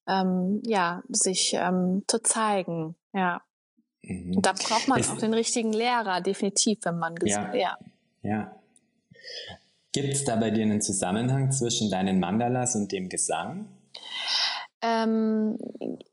ähm, 0.08 0.62
ja, 0.66 1.04
sich 1.10 1.54
ähm, 1.54 2.04
zu 2.08 2.22
zeigen. 2.24 2.96
Ja. 3.14 3.42
Mhm. 4.02 4.42
Da 4.42 4.54
braucht 4.54 4.88
man 4.88 5.00
es 5.00 5.10
auch 5.10 5.18
den 5.18 5.34
richtigen 5.34 5.74
Lehrer, 5.74 6.22
definitiv, 6.22 6.80
wenn 6.84 6.98
man 6.98 7.16
ja. 7.24 7.54
ja. 7.54 7.78
ja. 8.24 8.56
Gibt 9.92 10.14
es 10.14 10.24
da 10.24 10.36
bei 10.36 10.52
dir 10.52 10.64
einen 10.64 10.82
Zusammenhang 10.82 11.52
zwischen 11.52 11.90
deinen 11.90 12.20
Mandalas 12.20 12.76
und 12.76 12.92
dem 12.92 13.10
Gesang? 13.10 13.68
Ähm, 14.82 15.58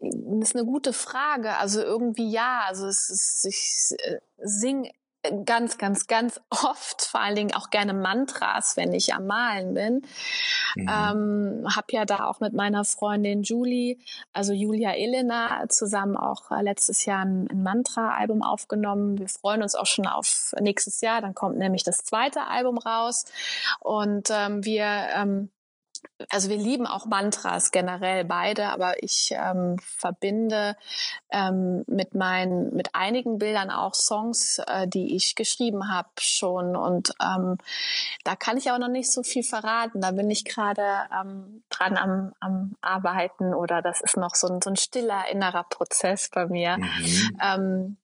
das 0.01 0.51
ist 0.51 0.57
eine 0.57 0.67
gute 0.67 0.93
Frage. 0.93 1.57
Also 1.57 1.81
irgendwie 1.81 2.31
ja. 2.31 2.63
Also 2.67 2.87
es 2.87 3.11
ist, 3.11 3.45
ich 3.45 3.99
äh, 4.05 4.19
singe 4.39 4.91
ganz, 5.45 5.79
ganz, 5.79 6.07
ganz 6.07 6.41
oft, 6.51 7.03
vor 7.03 7.21
allen 7.21 7.37
Dingen 7.37 7.55
auch 7.55 7.71
gerne 7.71 7.95
Mantras, 7.95 8.77
wenn 8.77 8.93
ich 8.93 9.15
am 9.15 9.27
Malen 9.27 9.75
bin. 9.75 10.03
Mhm. 10.75 10.89
Ähm, 10.89 11.67
hab 11.75 11.93
ja 11.93 12.05
da 12.05 12.27
auch 12.27 12.41
mit 12.41 12.53
meiner 12.53 12.85
Freundin 12.85 13.43
Julie, 13.43 13.99
also 14.33 14.53
Julia 14.53 14.93
Elena, 14.93 15.69
zusammen 15.69 16.17
auch 16.17 16.51
äh, 16.51 16.63
letztes 16.63 17.05
Jahr 17.05 17.25
ein, 17.25 17.49
ein 17.51 17.63
Mantra-Album 17.63 18.43
aufgenommen. 18.43 19.19
Wir 19.19 19.29
freuen 19.29 19.63
uns 19.63 19.75
auch 19.75 19.87
schon 19.87 20.07
auf 20.07 20.55
nächstes 20.61 21.01
Jahr. 21.01 21.21
Dann 21.21 21.35
kommt 21.35 21.59
nämlich 21.59 21.83
das 21.83 21.99
zweite 21.99 22.47
Album 22.47 22.79
raus. 22.79 23.25
Und 23.81 24.29
ähm, 24.31 24.65
wir 24.65 24.85
ähm, 25.15 25.51
also 26.31 26.49
wir 26.49 26.57
lieben 26.57 26.87
auch 26.87 27.07
Mantras 27.07 27.71
generell 27.71 28.25
beide, 28.25 28.69
aber 28.69 29.03
ich 29.03 29.33
ähm, 29.33 29.77
verbinde 29.81 30.77
ähm, 31.31 31.85
mit 31.87 32.15
meinen, 32.15 32.75
mit 32.75 32.95
einigen 32.95 33.39
Bildern 33.39 33.71
auch 33.71 33.95
Songs, 33.95 34.61
äh, 34.67 34.89
die 34.89 35.15
ich 35.15 35.35
geschrieben 35.35 35.91
habe 35.91 36.09
schon. 36.19 36.77
Und 36.77 37.13
ähm, 37.23 37.59
da 38.25 38.37
kann 38.37 38.57
ich 38.57 38.71
auch 38.71 38.79
noch 38.79 38.89
nicht 38.89 39.11
so 39.11 39.23
viel 39.23 39.43
verraten. 39.43 40.01
Da 40.01 40.11
bin 40.13 40.31
ich 40.31 40.45
gerade 40.45 40.85
ähm, 41.13 41.63
dran 41.71 41.97
am, 41.97 42.33
am 42.41 42.77
Arbeiten 42.81 43.55
oder 43.55 43.83
das 43.83 44.01
ist 44.01 44.17
noch 44.17 44.35
so 44.35 44.49
ein, 44.49 44.61
so 44.63 44.71
ein 44.71 44.77
stiller 44.77 45.29
innerer 45.31 45.65
Prozess 45.65 46.31
bei 46.31 46.47
mir. 46.47 46.79
Mhm. 46.79 47.97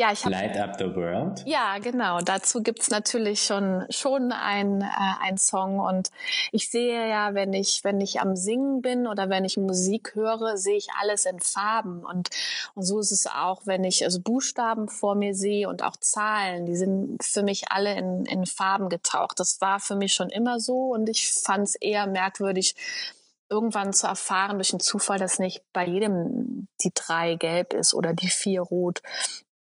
Ja, 0.00 0.12
ich 0.12 0.24
habe. 0.24 0.34
Light 0.34 0.56
Up 0.56 0.76
the 0.78 0.96
World. 0.96 1.42
Ja, 1.44 1.76
genau. 1.76 2.20
Dazu 2.20 2.62
gibt's 2.62 2.88
natürlich 2.88 3.44
schon 3.44 3.84
schon 3.90 4.32
ein, 4.32 4.80
äh, 4.80 4.86
ein 5.20 5.36
Song 5.36 5.78
und 5.78 6.10
ich 6.52 6.70
sehe 6.70 7.06
ja, 7.06 7.34
wenn 7.34 7.52
ich 7.52 7.84
wenn 7.84 8.00
ich 8.00 8.18
am 8.18 8.34
Singen 8.34 8.80
bin 8.80 9.06
oder 9.06 9.28
wenn 9.28 9.44
ich 9.44 9.58
Musik 9.58 10.14
höre, 10.14 10.56
sehe 10.56 10.78
ich 10.78 10.88
alles 11.02 11.26
in 11.26 11.38
Farben 11.38 12.02
und 12.02 12.30
und 12.74 12.82
so 12.82 12.98
ist 12.98 13.12
es 13.12 13.26
auch, 13.26 13.60
wenn 13.66 13.84
ich 13.84 14.02
also 14.02 14.22
Buchstaben 14.22 14.88
vor 14.88 15.16
mir 15.16 15.34
sehe 15.34 15.68
und 15.68 15.82
auch 15.82 15.98
Zahlen, 15.98 16.64
die 16.64 16.76
sind 16.76 17.22
für 17.22 17.42
mich 17.42 17.70
alle 17.70 17.94
in 17.94 18.24
in 18.24 18.46
Farben 18.46 18.88
getaucht. 18.88 19.38
Das 19.38 19.60
war 19.60 19.80
für 19.80 19.96
mich 19.96 20.14
schon 20.14 20.30
immer 20.30 20.60
so 20.60 20.94
und 20.94 21.10
ich 21.10 21.30
fand 21.30 21.64
es 21.64 21.74
eher 21.74 22.06
merkwürdig 22.06 22.74
irgendwann 23.50 23.92
zu 23.92 24.06
erfahren 24.06 24.56
durch 24.56 24.70
den 24.70 24.80
Zufall, 24.80 25.18
dass 25.18 25.38
nicht 25.38 25.62
bei 25.74 25.84
jedem 25.84 26.68
die 26.82 26.92
drei 26.94 27.34
gelb 27.34 27.74
ist 27.74 27.92
oder 27.92 28.14
die 28.14 28.28
vier 28.28 28.62
rot. 28.62 29.02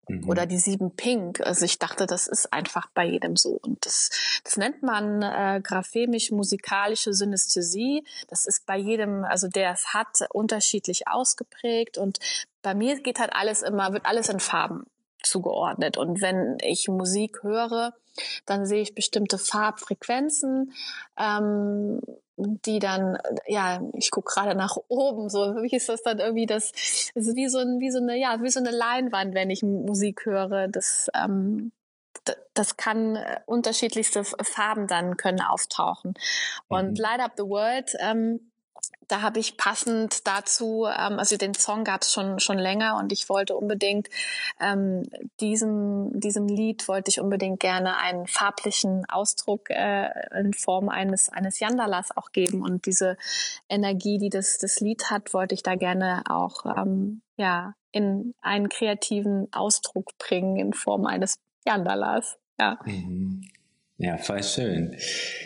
Mhm. 0.09 0.29
Oder 0.29 0.47
die 0.47 0.59
sieben 0.59 0.95
Pink. 0.97 1.41
Also 1.41 1.65
ich 1.65 1.79
dachte, 1.79 2.07
das 2.07 2.27
ist 2.27 2.53
einfach 2.53 2.89
bei 2.95 3.05
jedem 3.05 3.37
so. 3.37 3.59
Und 3.63 3.85
das, 3.87 4.11
das 4.45 4.57
nennt 4.57 4.83
man 4.83 5.23
äh, 5.23 5.61
graphemisch-musikalische 5.63 7.13
Synästhesie. 7.13 8.05
Das 8.29 8.47
ist 8.47 8.67
bei 8.67 8.77
jedem, 8.77 9.25
also 9.25 9.49
der 9.49 9.73
es 9.73 9.95
hat, 9.95 10.27
unterschiedlich 10.33 11.09
ausgeprägt. 11.09 11.99
Und 11.99 12.19
bei 12.63 12.75
mir 12.75 13.01
geht 13.01 13.19
halt 13.19 13.33
alles 13.35 13.63
immer, 13.63 13.93
wird 13.93 14.07
alles 14.07 14.29
in 14.29 14.41
Farben 14.41 14.85
zugeordnet. 15.23 15.97
Und 15.97 16.21
wenn 16.21 16.59
ich 16.61 16.89
Musik 16.89 17.43
höre, 17.43 17.95
dann 18.47 18.67
sehe 18.67 18.83
ich 18.83 18.95
bestimmte 18.95 19.39
Farbfrequenzen, 19.39 20.73
ähm, 21.19 22.01
die 22.37 22.78
dann, 22.78 23.18
ja, 23.47 23.80
ich 23.95 24.11
gucke 24.11 24.32
gerade 24.32 24.57
nach 24.57 24.76
oben, 24.89 25.28
so 25.28 25.62
wie 25.62 25.74
ist 25.74 25.89
das 25.89 26.03
dann 26.03 26.18
irgendwie, 26.18 26.47
das 26.47 26.72
ist 27.14 27.37
wie 27.37 27.49
so, 27.49 27.59
ein, 27.59 27.80
wie 27.80 27.91
so 27.91 27.99
eine, 27.99 28.18
ja, 28.18 28.43
wie 28.43 28.51
so 28.51 28.61
eine 28.61 28.70
Leinwand, 28.70 29.35
wenn 29.35 29.51
ich 29.51 29.62
Musik 29.62 30.26
höre. 30.26 30.68
Das, 30.68 31.09
ähm, 31.14 31.72
das 32.55 32.76
kann 32.76 33.16
äh, 33.16 33.41
unterschiedlichste 33.47 34.24
Farben 34.24 34.87
dann 34.87 35.16
können 35.16 35.41
auftauchen. 35.41 36.14
Und 36.68 36.91
mhm. 36.91 36.97
Light 36.97 37.20
Up 37.20 37.32
the 37.37 37.45
World 37.45 37.93
ähm, 38.01 38.51
da 39.09 39.22
habe 39.22 39.39
ich 39.39 39.57
passend 39.57 40.27
dazu, 40.27 40.87
ähm, 40.87 41.18
also 41.18 41.37
den 41.37 41.55
Song 41.55 41.85
gab 41.85 42.03
es 42.03 42.12
schon 42.12 42.41
schon 42.41 42.59
länger 42.59 42.97
und 42.97 43.12
ich 43.12 43.29
wollte 43.29 43.57
unbedingt 43.57 44.09
ähm, 44.61 45.05
diesem 45.41 46.18
diesem 46.18 46.49
Lied 46.49 46.89
wollte 46.89 47.11
ich 47.11 47.20
unbedingt 47.20 47.61
gerne 47.61 47.97
einen 47.99 48.27
farblichen 48.27 49.05
Ausdruck 49.09 49.70
äh, 49.70 50.09
in 50.39 50.53
Form 50.53 50.89
eines 50.89 51.29
eines 51.29 51.61
Yandalas 51.61 52.16
auch 52.16 52.33
geben 52.33 52.62
und 52.62 52.87
diese 52.87 53.16
Energie, 53.68 54.18
die 54.18 54.31
das 54.31 54.59
das 54.59 54.81
Lied 54.81 55.11
hat, 55.11 55.35
wollte 55.35 55.55
ich 55.55 55.62
da 55.62 55.75
gerne 55.75 56.22
auch 56.29 56.64
ähm, 56.64 57.22
ja 57.37 57.75
in 57.93 58.35
einen 58.41 58.68
kreativen 58.68 59.49
Ausdruck 59.53 60.11
bringen 60.18 60.57
in 60.57 60.72
Form 60.72 61.07
eines 61.07 61.37
Yandalas. 61.66 62.39
Ja. 62.59 62.79
Mhm. 62.85 63.43
Ja, 63.97 64.19
voll 64.19 64.43
schön. 64.43 64.97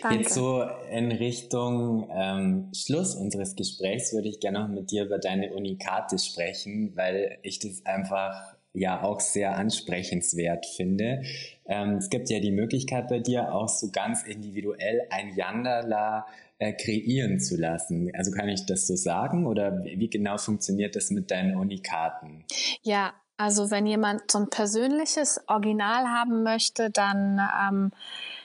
Danke. 0.01 0.19
Jetzt 0.19 0.35
so 0.35 0.65
in 0.91 1.13
Richtung 1.13 2.09
ähm, 2.11 2.73
Schluss 2.75 3.15
unseres 3.15 3.57
Gesprächs 3.57 4.13
würde 4.15 4.29
ich 4.29 4.41
gerne 4.41 4.61
noch 4.61 4.69
mit 4.69 4.91
dir 4.91 5.05
über 5.05 5.19
deine 5.19 5.53
Unikate 5.53 6.19
sprechen, 6.19 6.93
weil 6.97 7.39
ich 7.43 7.59
das 7.59 7.85
einfach 7.85 8.57
ja 8.73 9.03
auch 9.03 9.21
sehr 9.21 9.57
ansprechenswert 9.57 10.65
finde. 10.65 11.23
Ähm, 11.67 11.97
es 11.97 12.09
gibt 12.09 12.31
ja 12.31 12.41
die 12.41 12.51
Möglichkeit 12.51 13.09
bei 13.09 13.19
dir 13.19 13.55
auch 13.55 13.69
so 13.69 13.91
ganz 13.91 14.23
individuell 14.23 15.07
ein 15.11 15.35
Yandala 15.37 16.27
äh, 16.59 16.73
kreieren 16.73 17.41
zu 17.41 17.57
lassen. 17.57 18.11
Also 18.15 18.31
kann 18.31 18.49
ich 18.49 18.65
das 18.65 18.87
so 18.87 18.97
sagen 18.97 19.47
oder 19.47 19.85
wie 19.85 20.09
genau 20.09 20.39
funktioniert 20.39 20.97
das 20.97 21.11
mit 21.11 21.31
deinen 21.31 21.55
Unikaten? 21.57 22.45
Ja, 22.83 23.13
also 23.37 23.71
wenn 23.71 23.87
jemand 23.87 24.31
so 24.31 24.39
ein 24.39 24.51
persönliches 24.51 25.41
Original 25.47 26.07
haben 26.09 26.43
möchte, 26.43 26.91
dann 26.91 27.41
ähm, 27.71 27.91
äh, 27.93 28.38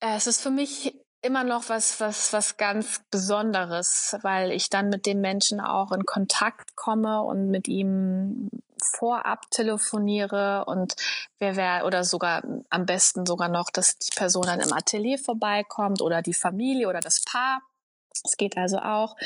es 0.00 0.26
ist 0.26 0.40
für 0.40 0.50
mich 0.50 0.94
immer 1.22 1.44
noch 1.44 1.68
was, 1.68 2.00
was, 2.00 2.32
was 2.32 2.56
ganz 2.56 3.00
Besonderes, 3.10 4.16
weil 4.22 4.52
ich 4.52 4.70
dann 4.70 4.88
mit 4.90 5.06
dem 5.06 5.20
Menschen 5.20 5.60
auch 5.60 5.92
in 5.92 6.04
Kontakt 6.04 6.76
komme 6.76 7.22
und 7.22 7.50
mit 7.50 7.68
ihm 7.68 8.48
vorab 8.82 9.50
telefoniere 9.50 10.64
und 10.66 10.94
wer 11.38 11.56
wäre 11.56 11.86
oder 11.86 12.04
sogar 12.04 12.42
am 12.70 12.86
besten 12.86 13.26
sogar 13.26 13.48
noch, 13.48 13.70
dass 13.70 13.98
die 13.98 14.14
Person 14.14 14.44
dann 14.46 14.60
im 14.60 14.72
Atelier 14.72 15.18
vorbeikommt 15.18 16.02
oder 16.02 16.22
die 16.22 16.34
Familie 16.34 16.88
oder 16.88 17.00
das 17.00 17.22
Paar 17.22 17.62
es 18.24 18.36
geht 18.36 18.56
also 18.56 18.78
auch. 18.78 19.16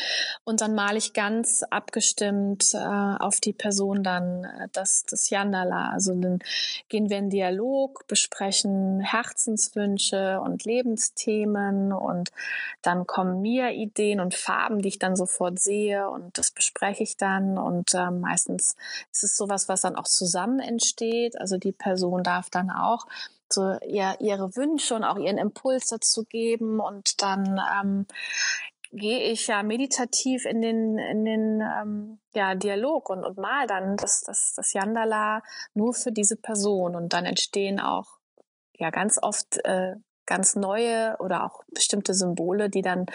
Und 0.44 0.60
dann 0.60 0.74
male 0.74 0.98
ich 0.98 1.12
ganz 1.12 1.62
abgestimmt 1.62 2.74
äh, 2.74 2.78
auf 2.78 3.40
die 3.40 3.52
Person 3.52 4.02
dann 4.02 4.44
äh, 4.44 4.68
das, 4.72 5.04
das 5.04 5.30
Yandala. 5.30 5.90
Also 5.90 6.14
dann 6.14 6.40
gehen 6.88 7.10
wir 7.10 7.18
in 7.18 7.30
Dialog, 7.30 8.06
besprechen 8.06 9.00
Herzenswünsche 9.00 10.40
und 10.40 10.64
Lebensthemen 10.64 11.92
und 11.92 12.30
dann 12.82 13.06
kommen 13.06 13.42
mir 13.42 13.70
Ideen 13.70 14.20
und 14.20 14.34
Farben, 14.34 14.82
die 14.82 14.88
ich 14.88 14.98
dann 14.98 15.16
sofort 15.16 15.58
sehe 15.58 16.08
und 16.08 16.36
das 16.38 16.50
bespreche 16.50 17.02
ich 17.02 17.16
dann. 17.16 17.58
Und 17.58 17.94
äh, 17.94 18.10
meistens 18.10 18.76
ist 19.12 19.24
es 19.24 19.36
sowas, 19.36 19.68
was 19.68 19.82
dann 19.82 19.96
auch 19.96 20.08
zusammen 20.08 20.60
entsteht. 20.60 21.38
Also 21.40 21.56
die 21.56 21.72
Person 21.72 22.22
darf 22.22 22.50
dann 22.50 22.70
auch 22.70 23.06
so 23.52 23.76
ihr, 23.86 24.16
ihre 24.20 24.54
Wünsche 24.56 24.94
und 24.94 25.04
auch 25.04 25.16
ihren 25.16 25.38
Impuls 25.38 25.88
dazu 25.88 26.24
geben 26.24 26.80
und 26.80 27.22
dann 27.22 27.60
ähm, 27.82 28.06
gehe 28.92 29.30
ich 29.30 29.46
ja 29.46 29.62
meditativ 29.62 30.44
in 30.46 30.60
den, 30.60 30.98
in 30.98 31.24
den 31.24 31.60
ähm, 31.60 32.20
ja, 32.34 32.54
Dialog 32.54 33.08
und, 33.10 33.24
und 33.24 33.38
mal 33.38 33.66
dann 33.66 33.96
das, 33.96 34.22
das, 34.22 34.54
das 34.56 34.72
Yandala 34.72 35.42
nur 35.74 35.94
für 35.94 36.12
diese 36.12 36.36
Person. 36.36 36.96
Und 36.96 37.12
dann 37.12 37.24
entstehen 37.24 37.80
auch 37.80 38.18
ja 38.74 38.90
ganz 38.90 39.18
oft 39.22 39.64
äh, 39.64 39.94
ganz 40.26 40.56
neue 40.56 41.16
oder 41.18 41.44
auch 41.44 41.62
bestimmte 41.72 42.14
Symbole, 42.14 42.70
die 42.70 42.82
dann 42.82 43.06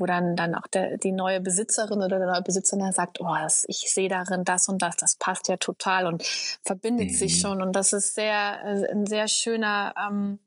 wo 0.00 0.06
dann 0.06 0.34
dann 0.34 0.54
auch 0.54 0.66
der, 0.66 0.96
die 0.96 1.12
neue 1.12 1.40
Besitzerin 1.40 2.02
oder 2.02 2.18
der 2.18 2.26
neue 2.26 2.42
Besitzer 2.42 2.76
sagt, 2.90 3.20
oh, 3.20 3.34
das, 3.38 3.66
ich 3.68 3.92
sehe 3.92 4.08
darin 4.08 4.44
das 4.44 4.66
und 4.66 4.80
das, 4.80 4.96
das 4.96 5.16
passt 5.16 5.48
ja 5.48 5.58
total 5.58 6.06
und 6.06 6.24
verbindet 6.64 7.10
mhm. 7.10 7.14
sich 7.14 7.38
schon 7.38 7.60
und 7.60 7.76
das 7.76 7.92
ist 7.92 8.14
sehr 8.14 8.60
äh, 8.64 8.90
ein 8.90 9.06
sehr 9.06 9.28
schöner 9.28 9.92
ähm, 9.98 10.38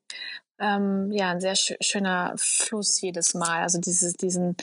ähm, 0.64 1.11
ja 1.11 1.32
ein 1.32 1.41
sehr 1.41 1.55
sch 1.55 1.74
schöner 1.82 2.34
Fluss 2.38 3.01
jedes 3.01 3.34
Mal. 3.34 3.61
Also 3.61 3.80
dieses, 3.80 4.14
diesen, 4.14 4.55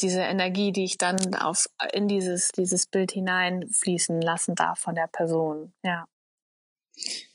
diese 0.00 0.20
Energie, 0.20 0.72
die 0.72 0.84
ich 0.84 0.98
dann 0.98 1.16
auf 1.34 1.66
in 1.92 2.08
dieses 2.08 2.52
dieses 2.52 2.86
Bild 2.86 3.12
hineinfließen 3.12 4.20
lassen 4.20 4.54
darf 4.54 4.78
von 4.78 4.94
der 4.94 5.08
Person. 5.08 5.72
Ja. 5.84 6.06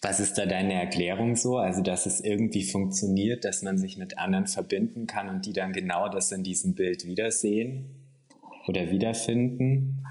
Was 0.02 0.20
ist 0.20 0.39
da 0.39 0.47
deine 0.47 0.74
Erklärung 0.74 1.36
so? 1.36 1.58
Also, 1.58 1.84
dass 1.84 2.08
es 2.08 2.20
irgendwie 2.20 2.64
funktioniert, 2.64 3.45
dass 3.45 3.62
man 3.62 3.78
sich 3.78 3.95
mit 3.95 4.18
anderen 4.18 4.47
verbinden 4.47 5.06
kann 5.06 5.30
und 5.30 5.45
die 5.45 5.54
dann 5.54 5.72
genau 5.72 6.10
das 6.10 6.32
in 6.32 6.43
diesem 6.43 6.74
Bild 6.74 7.06
wiedersehen 7.06 8.10
oder 8.68 8.89
wiederfinden? 8.89 10.04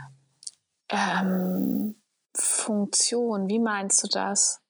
Ähm, 0.89 2.01
Funktion, 2.37 3.49
wie 3.49 3.59
meinst 3.59 4.05
du 4.05 4.09
das? 4.09 4.61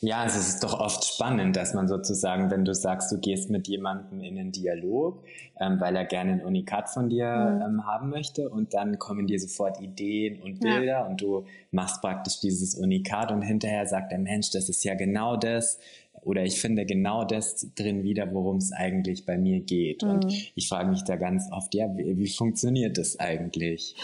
Ja, 0.00 0.18
also 0.18 0.38
es 0.38 0.48
ist 0.48 0.62
doch 0.62 0.78
oft 0.78 1.04
spannend, 1.04 1.56
dass 1.56 1.72
man 1.72 1.88
sozusagen, 1.88 2.50
wenn 2.50 2.66
du 2.66 2.74
sagst, 2.74 3.10
du 3.10 3.18
gehst 3.18 3.48
mit 3.48 3.66
jemandem 3.66 4.20
in 4.20 4.38
einen 4.38 4.52
Dialog, 4.52 5.24
ähm, 5.58 5.80
weil 5.80 5.96
er 5.96 6.04
gerne 6.04 6.32
ein 6.32 6.44
Unikat 6.44 6.90
von 6.90 7.08
dir 7.08 7.26
mhm. 7.26 7.62
ähm, 7.62 7.86
haben 7.86 8.10
möchte 8.10 8.50
und 8.50 8.74
dann 8.74 8.98
kommen 8.98 9.26
dir 9.26 9.40
sofort 9.40 9.80
Ideen 9.80 10.42
und 10.42 10.60
Bilder 10.60 10.84
ja. 10.84 11.06
und 11.06 11.22
du 11.22 11.46
machst 11.70 12.02
praktisch 12.02 12.40
dieses 12.40 12.74
Unikat 12.74 13.32
und 13.32 13.40
hinterher 13.40 13.86
sagt 13.86 14.12
der 14.12 14.18
Mensch, 14.18 14.50
das 14.50 14.68
ist 14.68 14.84
ja 14.84 14.94
genau 14.94 15.36
das 15.36 15.78
oder 16.22 16.42
ich 16.42 16.60
finde 16.60 16.84
genau 16.84 17.24
das 17.24 17.68
drin 17.74 18.02
wieder, 18.02 18.32
worum 18.34 18.58
es 18.58 18.72
eigentlich 18.72 19.24
bei 19.24 19.38
mir 19.38 19.60
geht. 19.60 20.02
Mhm. 20.02 20.10
Und 20.10 20.52
ich 20.54 20.68
frage 20.68 20.90
mich 20.90 21.04
da 21.04 21.16
ganz 21.16 21.50
oft, 21.50 21.74
ja, 21.74 21.88
wie, 21.96 22.18
wie 22.18 22.28
funktioniert 22.28 22.98
das 22.98 23.18
eigentlich? 23.18 23.96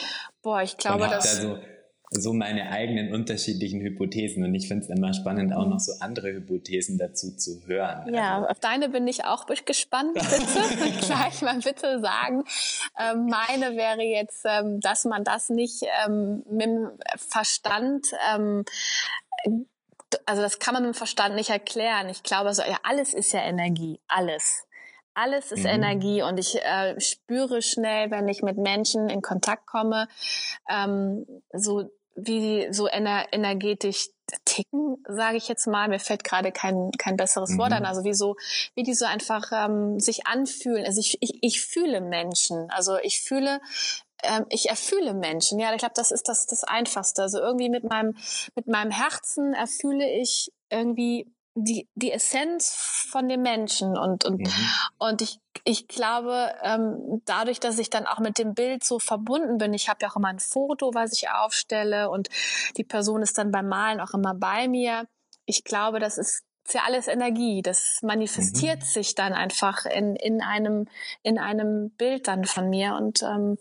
Boah, 0.42 0.62
ich 0.62 0.78
glaube, 0.78 1.06
dass... 1.06 1.40
Da 1.40 1.42
so, 1.42 1.58
so 2.10 2.32
meine 2.32 2.70
eigenen 2.70 3.12
unterschiedlichen 3.12 3.80
Hypothesen 3.80 4.44
und 4.44 4.54
ich 4.54 4.68
finde 4.68 4.84
es 4.84 4.90
immer 4.90 5.12
spannend, 5.14 5.52
auch 5.52 5.66
noch 5.66 5.80
so 5.80 5.92
andere 6.00 6.32
Hypothesen 6.32 6.98
dazu 6.98 7.34
zu 7.36 7.66
hören. 7.66 8.14
Ja, 8.14 8.36
also. 8.36 8.48
auf 8.48 8.60
deine 8.60 8.88
bin 8.88 9.08
ich 9.08 9.24
auch 9.24 9.46
gespannt, 9.46 10.14
bitte. 10.14 10.98
Gleich 11.06 11.42
mal 11.42 11.58
bitte 11.58 12.00
sagen. 12.00 12.44
Ähm, 12.98 13.26
meine 13.26 13.76
wäre 13.76 14.02
jetzt, 14.02 14.44
ähm, 14.44 14.80
dass 14.80 15.04
man 15.04 15.24
das 15.24 15.48
nicht 15.48 15.82
ähm, 16.06 16.44
mit 16.48 16.66
dem 16.66 16.90
Verstand 17.16 18.08
ähm, 18.32 18.64
also 20.26 20.42
das 20.42 20.58
kann 20.58 20.74
man 20.74 20.84
mit 20.84 20.94
dem 20.94 20.96
Verstand 20.96 21.34
nicht 21.34 21.50
erklären. 21.50 22.08
Ich 22.08 22.22
glaube, 22.22 22.46
also, 22.46 22.62
ja, 22.62 22.78
alles 22.82 23.14
ist 23.14 23.32
ja 23.32 23.40
Energie, 23.40 24.00
alles. 24.06 24.64
Alles 25.14 25.52
ist 25.52 25.60
mhm. 25.60 25.66
Energie 25.66 26.22
und 26.22 26.38
ich 26.38 26.56
äh, 26.62 27.00
spüre 27.00 27.62
schnell, 27.62 28.10
wenn 28.10 28.28
ich 28.28 28.42
mit 28.42 28.58
Menschen 28.58 29.08
in 29.08 29.22
Kontakt 29.22 29.66
komme, 29.66 30.08
ähm, 30.68 31.24
so 31.52 31.90
wie 32.16 32.40
die 32.40 32.72
so 32.72 32.86
ener 32.86 33.26
energetisch 33.32 34.08
ticken, 34.44 35.02
sage 35.06 35.36
ich 35.36 35.48
jetzt 35.48 35.66
mal. 35.66 35.88
Mir 35.88 35.98
fällt 35.98 36.24
gerade 36.24 36.52
kein, 36.52 36.90
kein 36.98 37.16
besseres 37.16 37.50
mhm. 37.50 37.58
Wort 37.58 37.72
an. 37.72 37.84
Also 37.84 38.04
wie 38.04 38.14
so, 38.14 38.36
wie 38.74 38.82
die 38.82 38.94
so 38.94 39.04
einfach 39.04 39.50
ähm, 39.52 40.00
sich 40.00 40.26
anfühlen. 40.26 40.84
Also 40.86 41.00
ich, 41.00 41.18
ich, 41.20 41.38
ich 41.42 41.60
fühle 41.60 42.00
Menschen. 42.00 42.70
Also 42.70 42.96
ich 42.98 43.20
fühle, 43.20 43.60
ähm, 44.22 44.46
ich 44.48 44.68
erfühle 44.68 45.14
Menschen. 45.14 45.58
Ja, 45.58 45.72
ich 45.72 45.78
glaube, 45.78 45.94
das 45.96 46.10
ist 46.10 46.28
das, 46.28 46.46
das 46.46 46.64
Einfachste. 46.64 47.22
Also 47.22 47.38
irgendwie 47.38 47.68
mit 47.68 47.84
meinem, 47.84 48.16
mit 48.54 48.66
meinem 48.66 48.90
Herzen 48.90 49.54
erfühle 49.54 50.08
ich 50.10 50.52
irgendwie 50.70 51.30
die, 51.54 51.88
die 51.94 52.10
Essenz 52.10 52.74
von 53.10 53.28
dem 53.28 53.42
Menschen 53.42 53.96
und, 53.96 54.24
und, 54.24 54.40
mhm. 54.40 54.52
und 54.98 55.22
ich, 55.22 55.38
ich 55.64 55.86
glaube, 55.86 56.52
ähm, 56.62 57.22
dadurch, 57.24 57.60
dass 57.60 57.78
ich 57.78 57.90
dann 57.90 58.06
auch 58.06 58.18
mit 58.18 58.38
dem 58.38 58.54
Bild 58.54 58.82
so 58.82 58.98
verbunden 58.98 59.58
bin, 59.58 59.72
ich 59.72 59.88
habe 59.88 60.00
ja 60.02 60.10
auch 60.10 60.16
immer 60.16 60.28
ein 60.28 60.40
Foto, 60.40 60.92
was 60.94 61.12
ich 61.12 61.30
aufstelle 61.30 62.10
und 62.10 62.28
die 62.76 62.84
Person 62.84 63.22
ist 63.22 63.38
dann 63.38 63.52
beim 63.52 63.68
Malen 63.68 64.00
auch 64.00 64.14
immer 64.14 64.34
bei 64.34 64.66
mir. 64.66 65.06
Ich 65.46 65.62
glaube, 65.62 66.00
das 66.00 66.18
ist 66.18 66.44
ja 66.72 66.82
alles 66.86 67.06
Energie. 67.06 67.62
Das 67.62 68.00
manifestiert 68.02 68.80
mhm. 68.80 68.84
sich 68.84 69.14
dann 69.14 69.32
einfach 69.32 69.86
in, 69.86 70.16
in 70.16 70.42
einem, 70.42 70.88
in 71.22 71.38
einem 71.38 71.90
Bild 71.90 72.26
dann 72.26 72.44
von 72.44 72.68
mir 72.68 72.94
und, 72.94 73.22
ähm, 73.22 73.58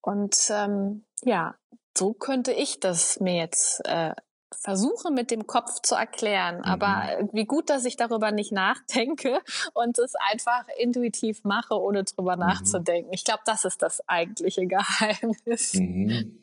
und, 0.00 0.50
ähm, 0.50 1.04
ja, 1.22 1.54
so 1.96 2.12
könnte 2.12 2.52
ich 2.52 2.80
das 2.80 3.20
mir 3.20 3.36
jetzt 3.36 3.84
äh, 3.84 4.14
versuche 4.58 5.10
mit 5.10 5.30
dem 5.30 5.46
Kopf 5.46 5.80
zu 5.82 5.94
erklären. 5.94 6.58
Mhm. 6.58 6.64
Aber 6.64 7.28
wie 7.32 7.44
gut, 7.44 7.70
dass 7.70 7.84
ich 7.84 7.96
darüber 7.96 8.32
nicht 8.32 8.52
nachdenke 8.52 9.40
und 9.74 9.98
es 9.98 10.14
einfach 10.30 10.64
intuitiv 10.78 11.44
mache, 11.44 11.74
ohne 11.74 12.04
drüber 12.04 12.36
mhm. 12.36 12.42
nachzudenken. 12.42 13.12
Ich 13.12 13.24
glaube, 13.24 13.42
das 13.46 13.64
ist 13.64 13.82
das 13.82 14.06
eigentliche 14.08 14.66
Geheimnis. 14.66 15.74
Mhm. 15.74 16.38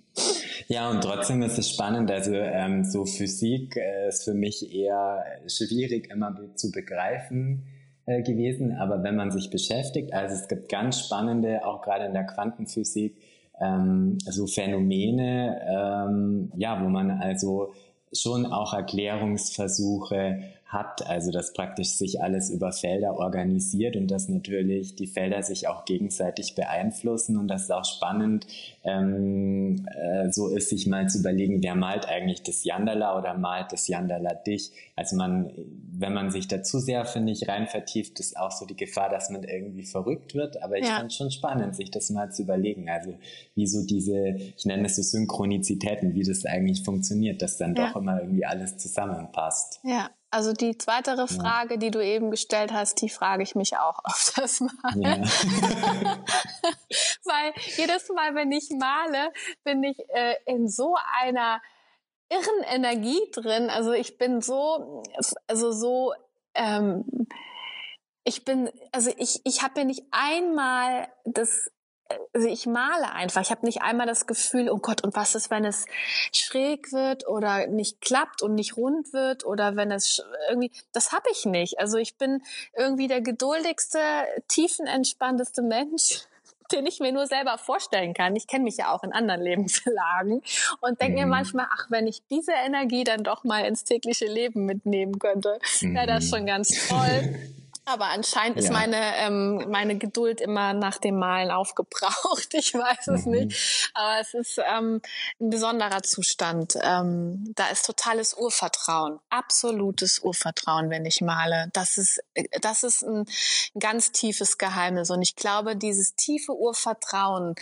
Ja, 0.68 0.90
und 0.90 1.02
trotzdem 1.02 1.42
ist 1.44 1.60
es 1.60 1.70
spannend. 1.70 2.10
Also 2.10 2.34
ähm, 2.34 2.84
so 2.84 3.06
Physik 3.06 3.78
äh, 3.78 4.08
ist 4.08 4.24
für 4.24 4.34
mich 4.34 4.74
eher 4.74 5.24
schwierig 5.48 6.10
immer 6.10 6.36
zu 6.56 6.72
begreifen 6.72 7.68
äh, 8.06 8.24
gewesen. 8.24 8.76
Aber 8.78 9.04
wenn 9.04 9.16
man 9.16 9.32
sich 9.32 9.50
beschäftigt, 9.50 10.14
also 10.14 10.34
es 10.34 10.48
gibt 10.48 10.70
ganz 10.70 11.00
spannende, 11.00 11.66
auch 11.66 11.82
gerade 11.82 12.06
in 12.06 12.14
der 12.14 12.26
Quantenphysik, 12.26 13.16
ähm, 13.60 14.18
so 14.26 14.48
Phänomene, 14.48 15.62
ähm, 15.68 16.52
ja, 16.56 16.84
wo 16.84 16.90
man 16.90 17.12
also 17.12 17.74
schon 18.14 18.46
auch 18.46 18.74
Erklärungsversuche 18.74 20.44
hat, 20.68 21.08
also 21.08 21.32
dass 21.32 21.54
praktisch 21.54 21.90
sich 21.90 22.22
alles 22.22 22.50
über 22.50 22.74
Felder 22.74 23.18
organisiert 23.18 23.96
und 23.96 24.10
dass 24.10 24.28
natürlich 24.28 24.96
die 24.96 25.08
Felder 25.08 25.42
sich 25.42 25.70
auch 25.70 25.86
gegenseitig 25.86 26.56
beeinflussen 26.56 27.38
und 27.38 27.48
das 27.48 27.64
ist 27.64 27.72
auch 27.72 27.86
spannend, 27.86 28.46
ähm, 28.84 29.88
äh, 29.96 30.30
so 30.30 30.50
ist 30.50 30.70
sich 30.70 30.86
mal 30.86 31.08
zu 31.08 31.20
überlegen, 31.20 31.64
wer 31.64 31.76
malt 31.76 32.08
eigentlich 32.10 32.44
das 32.44 32.66
Yandala 32.66 33.18
oder 33.18 33.38
malt 33.38 33.72
das 33.72 33.88
Yandala 33.88 34.34
dich. 34.34 34.72
Also 34.98 35.16
man, 35.16 35.52
wenn 35.92 36.14
man 36.14 36.32
sich 36.32 36.50
dazu 36.50 36.80
sehr, 36.80 37.06
finde 37.06 37.32
ich, 37.32 37.48
rein 37.48 37.68
vertieft, 37.68 38.20
ist 38.20 38.38
auch 38.38 38.52
so 38.52 38.66
die 38.66 38.76
Gefahr, 38.76 39.10
dass 39.10 39.30
man 39.30 39.44
irgendwie 39.44 39.86
verrückt 39.86 40.36
wird, 40.36 40.62
aber 40.62 40.78
ich 40.78 40.86
ja. 40.86 40.98
fand 40.98 41.14
schon 41.14 41.32
spannend, 41.32 41.78
sich 41.78 41.92
das 41.92 42.10
mal 42.10 42.30
zu 42.32 42.42
überlegen, 42.42 42.90
also 42.90 43.14
wie 43.56 43.68
so 43.68 43.86
diese, 43.86 44.36
ich 44.58 44.66
nenne 44.66 44.88
es 44.88 44.98
so 44.98 45.02
Synchronizitäten, 45.02 46.14
wie 46.14 46.24
das 46.24 46.46
eigentlich 46.46 46.84
funktioniert, 46.84 47.42
dass 47.42 47.58
dann 47.58 47.74
ja. 47.74 47.88
doch 47.88 48.02
immer 48.02 48.20
irgendwie 48.22 48.46
alles 48.46 48.78
zusammenpasst. 48.78 49.80
Ja, 49.84 50.10
also 50.30 50.54
die 50.54 50.78
zweite 50.78 51.28
Frage, 51.28 51.76
ja. 51.76 51.80
die 51.80 51.92
du 51.92 52.04
eben 52.04 52.32
gestellt 52.32 52.74
hast, 52.74 53.02
die 53.02 53.10
frage 53.10 53.44
ich 53.44 53.56
mich 53.56 53.78
auch 53.78 54.00
öfters 54.06 54.60
mal. 54.62 54.94
Ja. 54.96 55.18
Weil 57.24 57.54
jedes 57.78 58.10
Mal, 58.10 58.36
wenn 58.36 58.52
ich 58.52 58.70
male, 58.72 59.32
bin 59.64 59.84
ich 59.84 59.98
äh, 60.10 60.36
in 60.46 60.68
so 60.68 60.96
einer 61.22 61.62
irren 62.30 62.64
Energie 62.66 63.20
drin. 63.32 63.70
Also 63.70 63.94
ich 63.94 64.18
bin 64.18 64.42
so, 64.42 65.04
also 65.48 65.72
so, 65.72 66.14
ähm, 66.54 67.06
ich 68.26 68.44
bin, 68.44 68.70
also 68.92 69.12
ich, 69.18 69.40
ich 69.46 69.64
habe 69.64 69.80
mir 69.80 69.86
nicht 69.86 70.04
einmal 70.12 71.08
das 71.24 71.72
also 72.34 72.48
ich 72.48 72.66
male 72.66 73.12
einfach. 73.12 73.42
Ich 73.42 73.52
habe 73.52 73.66
nicht 73.66 73.82
einmal 73.82 74.08
das 74.08 74.28
Gefühl, 74.28 74.70
oh 74.70 74.78
Gott, 74.78 75.04
und 75.04 75.16
was 75.16 75.36
ist, 75.36 75.50
wenn 75.50 75.66
es 75.66 75.86
schräg 76.32 76.92
wird 76.92 77.28
oder 77.28 77.68
nicht 77.68 78.02
klappt 78.02 78.42
und 78.42 78.56
nicht 78.56 78.78
rund 78.78 79.14
wird 79.14 79.46
oder 79.46 79.76
wenn 79.76 79.92
es 79.92 80.24
irgendwie, 80.50 80.72
das 80.94 81.12
habe 81.12 81.26
ich 81.32 81.46
nicht. 81.46 81.80
Also 81.80 81.98
ich 81.98 82.18
bin 82.18 82.42
irgendwie 82.76 83.08
der 83.08 83.22
geduldigste, 83.22 84.00
tiefenentspannteste 84.48 85.62
Mensch 85.62 86.22
den 86.72 86.86
ich 86.86 87.00
mir 87.00 87.12
nur 87.12 87.28
selber 87.28 87.58
vorstellen 87.58 88.14
kann. 88.14 88.36
Ich 88.36 88.48
kenne 88.48 88.66
mich 88.66 88.78
ja 88.78 88.92
auch 88.94 89.04
in 89.04 89.14
anderen 89.14 89.42
Lebenslagen 89.42 90.42
und 90.82 91.02
denke 91.02 91.14
mhm. 91.14 91.24
mir 91.24 91.28
manchmal, 91.28 91.68
ach, 91.72 91.88
wenn 91.90 92.08
ich 92.08 92.22
diese 92.30 92.52
Energie 92.52 93.04
dann 93.04 93.24
doch 93.24 93.44
mal 93.44 93.66
ins 93.66 93.84
tägliche 93.84 94.26
Leben 94.26 94.66
mitnehmen 94.66 95.18
könnte, 95.20 95.60
mhm. 95.82 95.96
wäre 95.96 96.08
das 96.08 96.30
schon 96.30 96.46
ganz 96.46 96.88
toll. 96.88 97.36
Aber 97.88 98.08
anscheinend 98.08 98.58
ja. 98.58 98.66
ist 98.66 98.72
meine, 98.72 99.16
ähm, 99.16 99.66
meine 99.70 99.98
Geduld 99.98 100.42
immer 100.42 100.74
nach 100.74 100.98
dem 100.98 101.18
Malen 101.18 101.52
aufgebraucht. 101.52 102.54
Ich 102.58 102.74
weiß 102.74 103.08
es 103.08 103.26
mhm. 103.26 103.32
nicht. 103.32 103.92
Aber 103.94 104.20
es 104.20 104.34
ist 104.34 104.58
ähm, 104.58 105.02
ein 105.40 105.50
besonderer 105.50 106.02
Zustand. 106.04 106.78
Ähm, 106.82 107.54
da 107.56 107.68
ist 107.68 107.86
totales 107.86 108.34
Urvertrauen. 108.34 109.20
Absolutes 109.30 110.20
Urvertrauen, 110.20 110.90
wenn 110.90 111.06
ich 111.06 111.22
male. 111.22 111.70
Das 111.74 111.98
ist, 111.98 112.20
das 112.62 112.84
ist 112.84 113.04
ein, 113.04 113.22
ein 113.76 113.80
ganz 113.80 114.12
tiefes 114.12 114.58
Geheimnis. 114.58 115.10
Und 115.12 115.22
ich 115.22 115.36
glaube, 115.36 115.76
dieses 115.78 116.16
tiefe 116.16 116.54
Urvertrauen, 116.54 117.56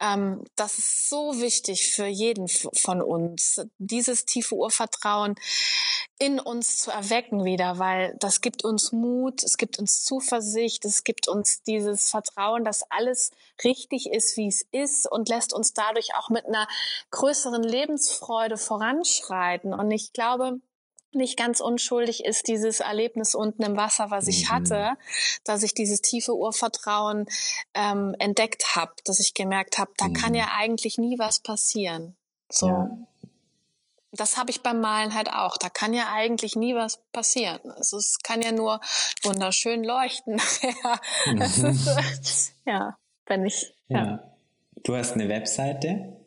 ähm, 0.00 0.42
das 0.56 0.78
ist 0.78 1.08
so 1.08 1.40
wichtig 1.40 1.92
für 1.92 2.06
jeden 2.06 2.48
von 2.48 3.00
uns. 3.02 3.60
Dieses 3.78 4.24
tiefe 4.24 4.56
Urvertrauen 4.56 5.36
in 6.18 6.40
uns 6.40 6.78
zu 6.78 6.90
erwecken 6.90 7.44
wieder, 7.44 7.78
weil 7.78 8.16
das 8.18 8.40
gibt 8.40 8.64
uns 8.64 8.90
Mut, 8.90 9.44
es 9.44 9.56
gibt 9.56 9.78
uns 9.78 10.04
Zuversicht, 10.04 10.84
es 10.84 11.04
gibt 11.04 11.28
uns 11.28 11.62
dieses 11.62 12.10
Vertrauen, 12.10 12.64
dass 12.64 12.82
alles 12.90 13.30
richtig 13.62 14.10
ist, 14.10 14.36
wie 14.36 14.48
es 14.48 14.66
ist 14.72 15.10
und 15.10 15.28
lässt 15.28 15.52
uns 15.52 15.74
dadurch 15.74 16.16
auch 16.16 16.28
mit 16.28 16.46
einer 16.46 16.66
größeren 17.12 17.62
Lebensfreude 17.62 18.56
voranschreiten. 18.56 19.72
Und 19.72 19.92
ich 19.92 20.12
glaube, 20.12 20.60
nicht 21.12 21.38
ganz 21.38 21.60
unschuldig 21.60 22.24
ist 22.24 22.48
dieses 22.48 22.80
Erlebnis 22.80 23.36
unten 23.36 23.62
im 23.62 23.76
Wasser, 23.76 24.10
was 24.10 24.26
ich 24.26 24.48
mhm. 24.48 24.54
hatte, 24.54 24.92
dass 25.44 25.62
ich 25.62 25.72
dieses 25.72 26.02
tiefe 26.02 26.34
Urvertrauen 26.34 27.26
ähm, 27.74 28.16
entdeckt 28.18 28.74
habe, 28.74 28.92
dass 29.04 29.20
ich 29.20 29.34
gemerkt 29.34 29.78
habe, 29.78 29.92
da 29.96 30.08
mhm. 30.08 30.14
kann 30.14 30.34
ja 30.34 30.48
eigentlich 30.56 30.98
nie 30.98 31.16
was 31.18 31.38
passieren. 31.38 32.16
So. 32.50 32.66
Ja 32.66 32.98
das 34.18 34.36
habe 34.36 34.50
ich 34.50 34.62
beim 34.62 34.80
Malen 34.80 35.14
halt 35.14 35.32
auch. 35.32 35.56
Da 35.56 35.68
kann 35.68 35.94
ja 35.94 36.12
eigentlich 36.12 36.56
nie 36.56 36.74
was 36.74 37.00
passieren. 37.12 37.70
Also 37.72 37.96
es 37.96 38.18
kann 38.22 38.42
ja 38.42 38.52
nur 38.52 38.80
wunderschön 39.22 39.84
leuchten 39.84 40.36
nachher. 40.36 41.00
Mhm. 41.26 41.78
ja, 42.66 42.98
wenn 43.26 43.46
ich. 43.46 43.72
Ja. 43.88 44.04
ja. 44.04 44.32
Du 44.84 44.96
hast 44.96 45.12
eine 45.12 45.28
Webseite. 45.28 46.17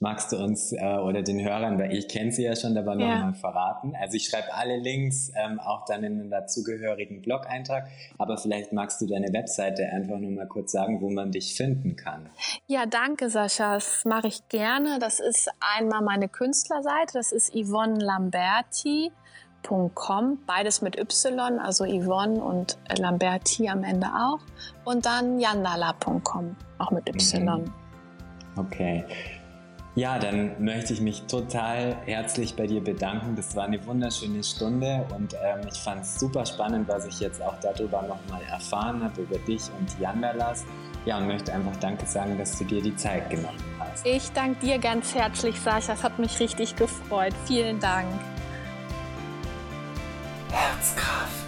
Magst 0.00 0.30
du 0.32 0.36
uns 0.36 0.72
äh, 0.72 0.96
oder 0.98 1.22
den 1.22 1.44
Hörern, 1.44 1.78
weil 1.78 1.92
ich 1.92 2.06
kenne 2.06 2.30
sie 2.30 2.44
ja 2.44 2.54
schon, 2.54 2.76
aber 2.76 2.96
ja. 2.98 3.16
nochmal 3.16 3.34
verraten? 3.34 3.94
Also 4.00 4.16
ich 4.16 4.28
schreibe 4.28 4.54
alle 4.54 4.76
Links 4.76 5.32
ähm, 5.34 5.58
auch 5.58 5.84
dann 5.86 6.04
in 6.04 6.18
den 6.18 6.30
dazugehörigen 6.30 7.20
Blog-Eintrag, 7.20 7.88
aber 8.16 8.38
vielleicht 8.38 8.72
magst 8.72 9.00
du 9.00 9.06
deine 9.06 9.32
Webseite 9.32 9.88
einfach 9.92 10.18
nur 10.18 10.30
mal 10.30 10.46
kurz 10.46 10.72
sagen, 10.72 11.00
wo 11.00 11.10
man 11.10 11.32
dich 11.32 11.54
finden 11.54 11.96
kann. 11.96 12.30
Ja, 12.66 12.86
danke 12.86 13.28
Sascha, 13.28 13.74
das 13.74 14.04
mache 14.04 14.28
ich 14.28 14.48
gerne. 14.48 14.98
Das 15.00 15.18
ist 15.18 15.50
einmal 15.76 16.02
meine 16.02 16.28
Künstlerseite, 16.28 17.14
das 17.14 17.32
ist 17.32 17.52
Yvonne 17.52 17.98
Lamberti 17.98 19.10
yvonne.com, 19.66 20.38
beides 20.46 20.82
mit 20.82 20.98
Y, 20.98 21.58
also 21.58 21.84
Yvonne 21.84 22.42
und 22.42 22.78
Lamberti 22.96 23.68
am 23.68 23.84
Ende 23.84 24.06
auch. 24.06 24.40
Und 24.84 25.06
dann 25.06 25.38
yandala.com, 25.38 26.56
auch 26.78 26.90
mit 26.90 27.08
Y. 27.08 27.62
Mhm. 27.62 27.72
Okay. 28.56 29.04
Ja, 29.98 30.16
dann 30.16 30.52
möchte 30.62 30.92
ich 30.92 31.00
mich 31.00 31.22
total 31.22 31.96
herzlich 32.06 32.54
bei 32.54 32.68
dir 32.68 32.80
bedanken. 32.80 33.34
Das 33.34 33.56
war 33.56 33.64
eine 33.64 33.84
wunderschöne 33.84 34.44
Stunde 34.44 35.04
und 35.12 35.34
ähm, 35.34 35.66
ich 35.68 35.76
fand 35.76 36.02
es 36.02 36.20
super 36.20 36.46
spannend, 36.46 36.86
was 36.86 37.04
ich 37.04 37.18
jetzt 37.18 37.42
auch 37.42 37.58
darüber 37.60 38.02
nochmal 38.02 38.42
erfahren 38.48 39.02
habe, 39.02 39.22
über 39.22 39.38
dich 39.38 39.62
und 39.76 39.98
Yandalas. 39.98 40.64
Ja, 41.04 41.18
und 41.18 41.26
möchte 41.26 41.52
einfach 41.52 41.74
Danke 41.80 42.06
sagen, 42.06 42.38
dass 42.38 42.56
du 42.56 42.64
dir 42.64 42.80
die 42.80 42.94
Zeit 42.94 43.28
genommen 43.28 43.58
hast. 43.80 44.06
Ich 44.06 44.30
danke 44.30 44.64
dir 44.64 44.78
ganz 44.78 45.16
herzlich, 45.16 45.58
Sascha. 45.58 45.94
Es 45.94 46.04
hat 46.04 46.16
mich 46.20 46.38
richtig 46.38 46.76
gefreut. 46.76 47.34
Vielen 47.48 47.80
Dank. 47.80 48.06
Herzkraft. 50.52 51.47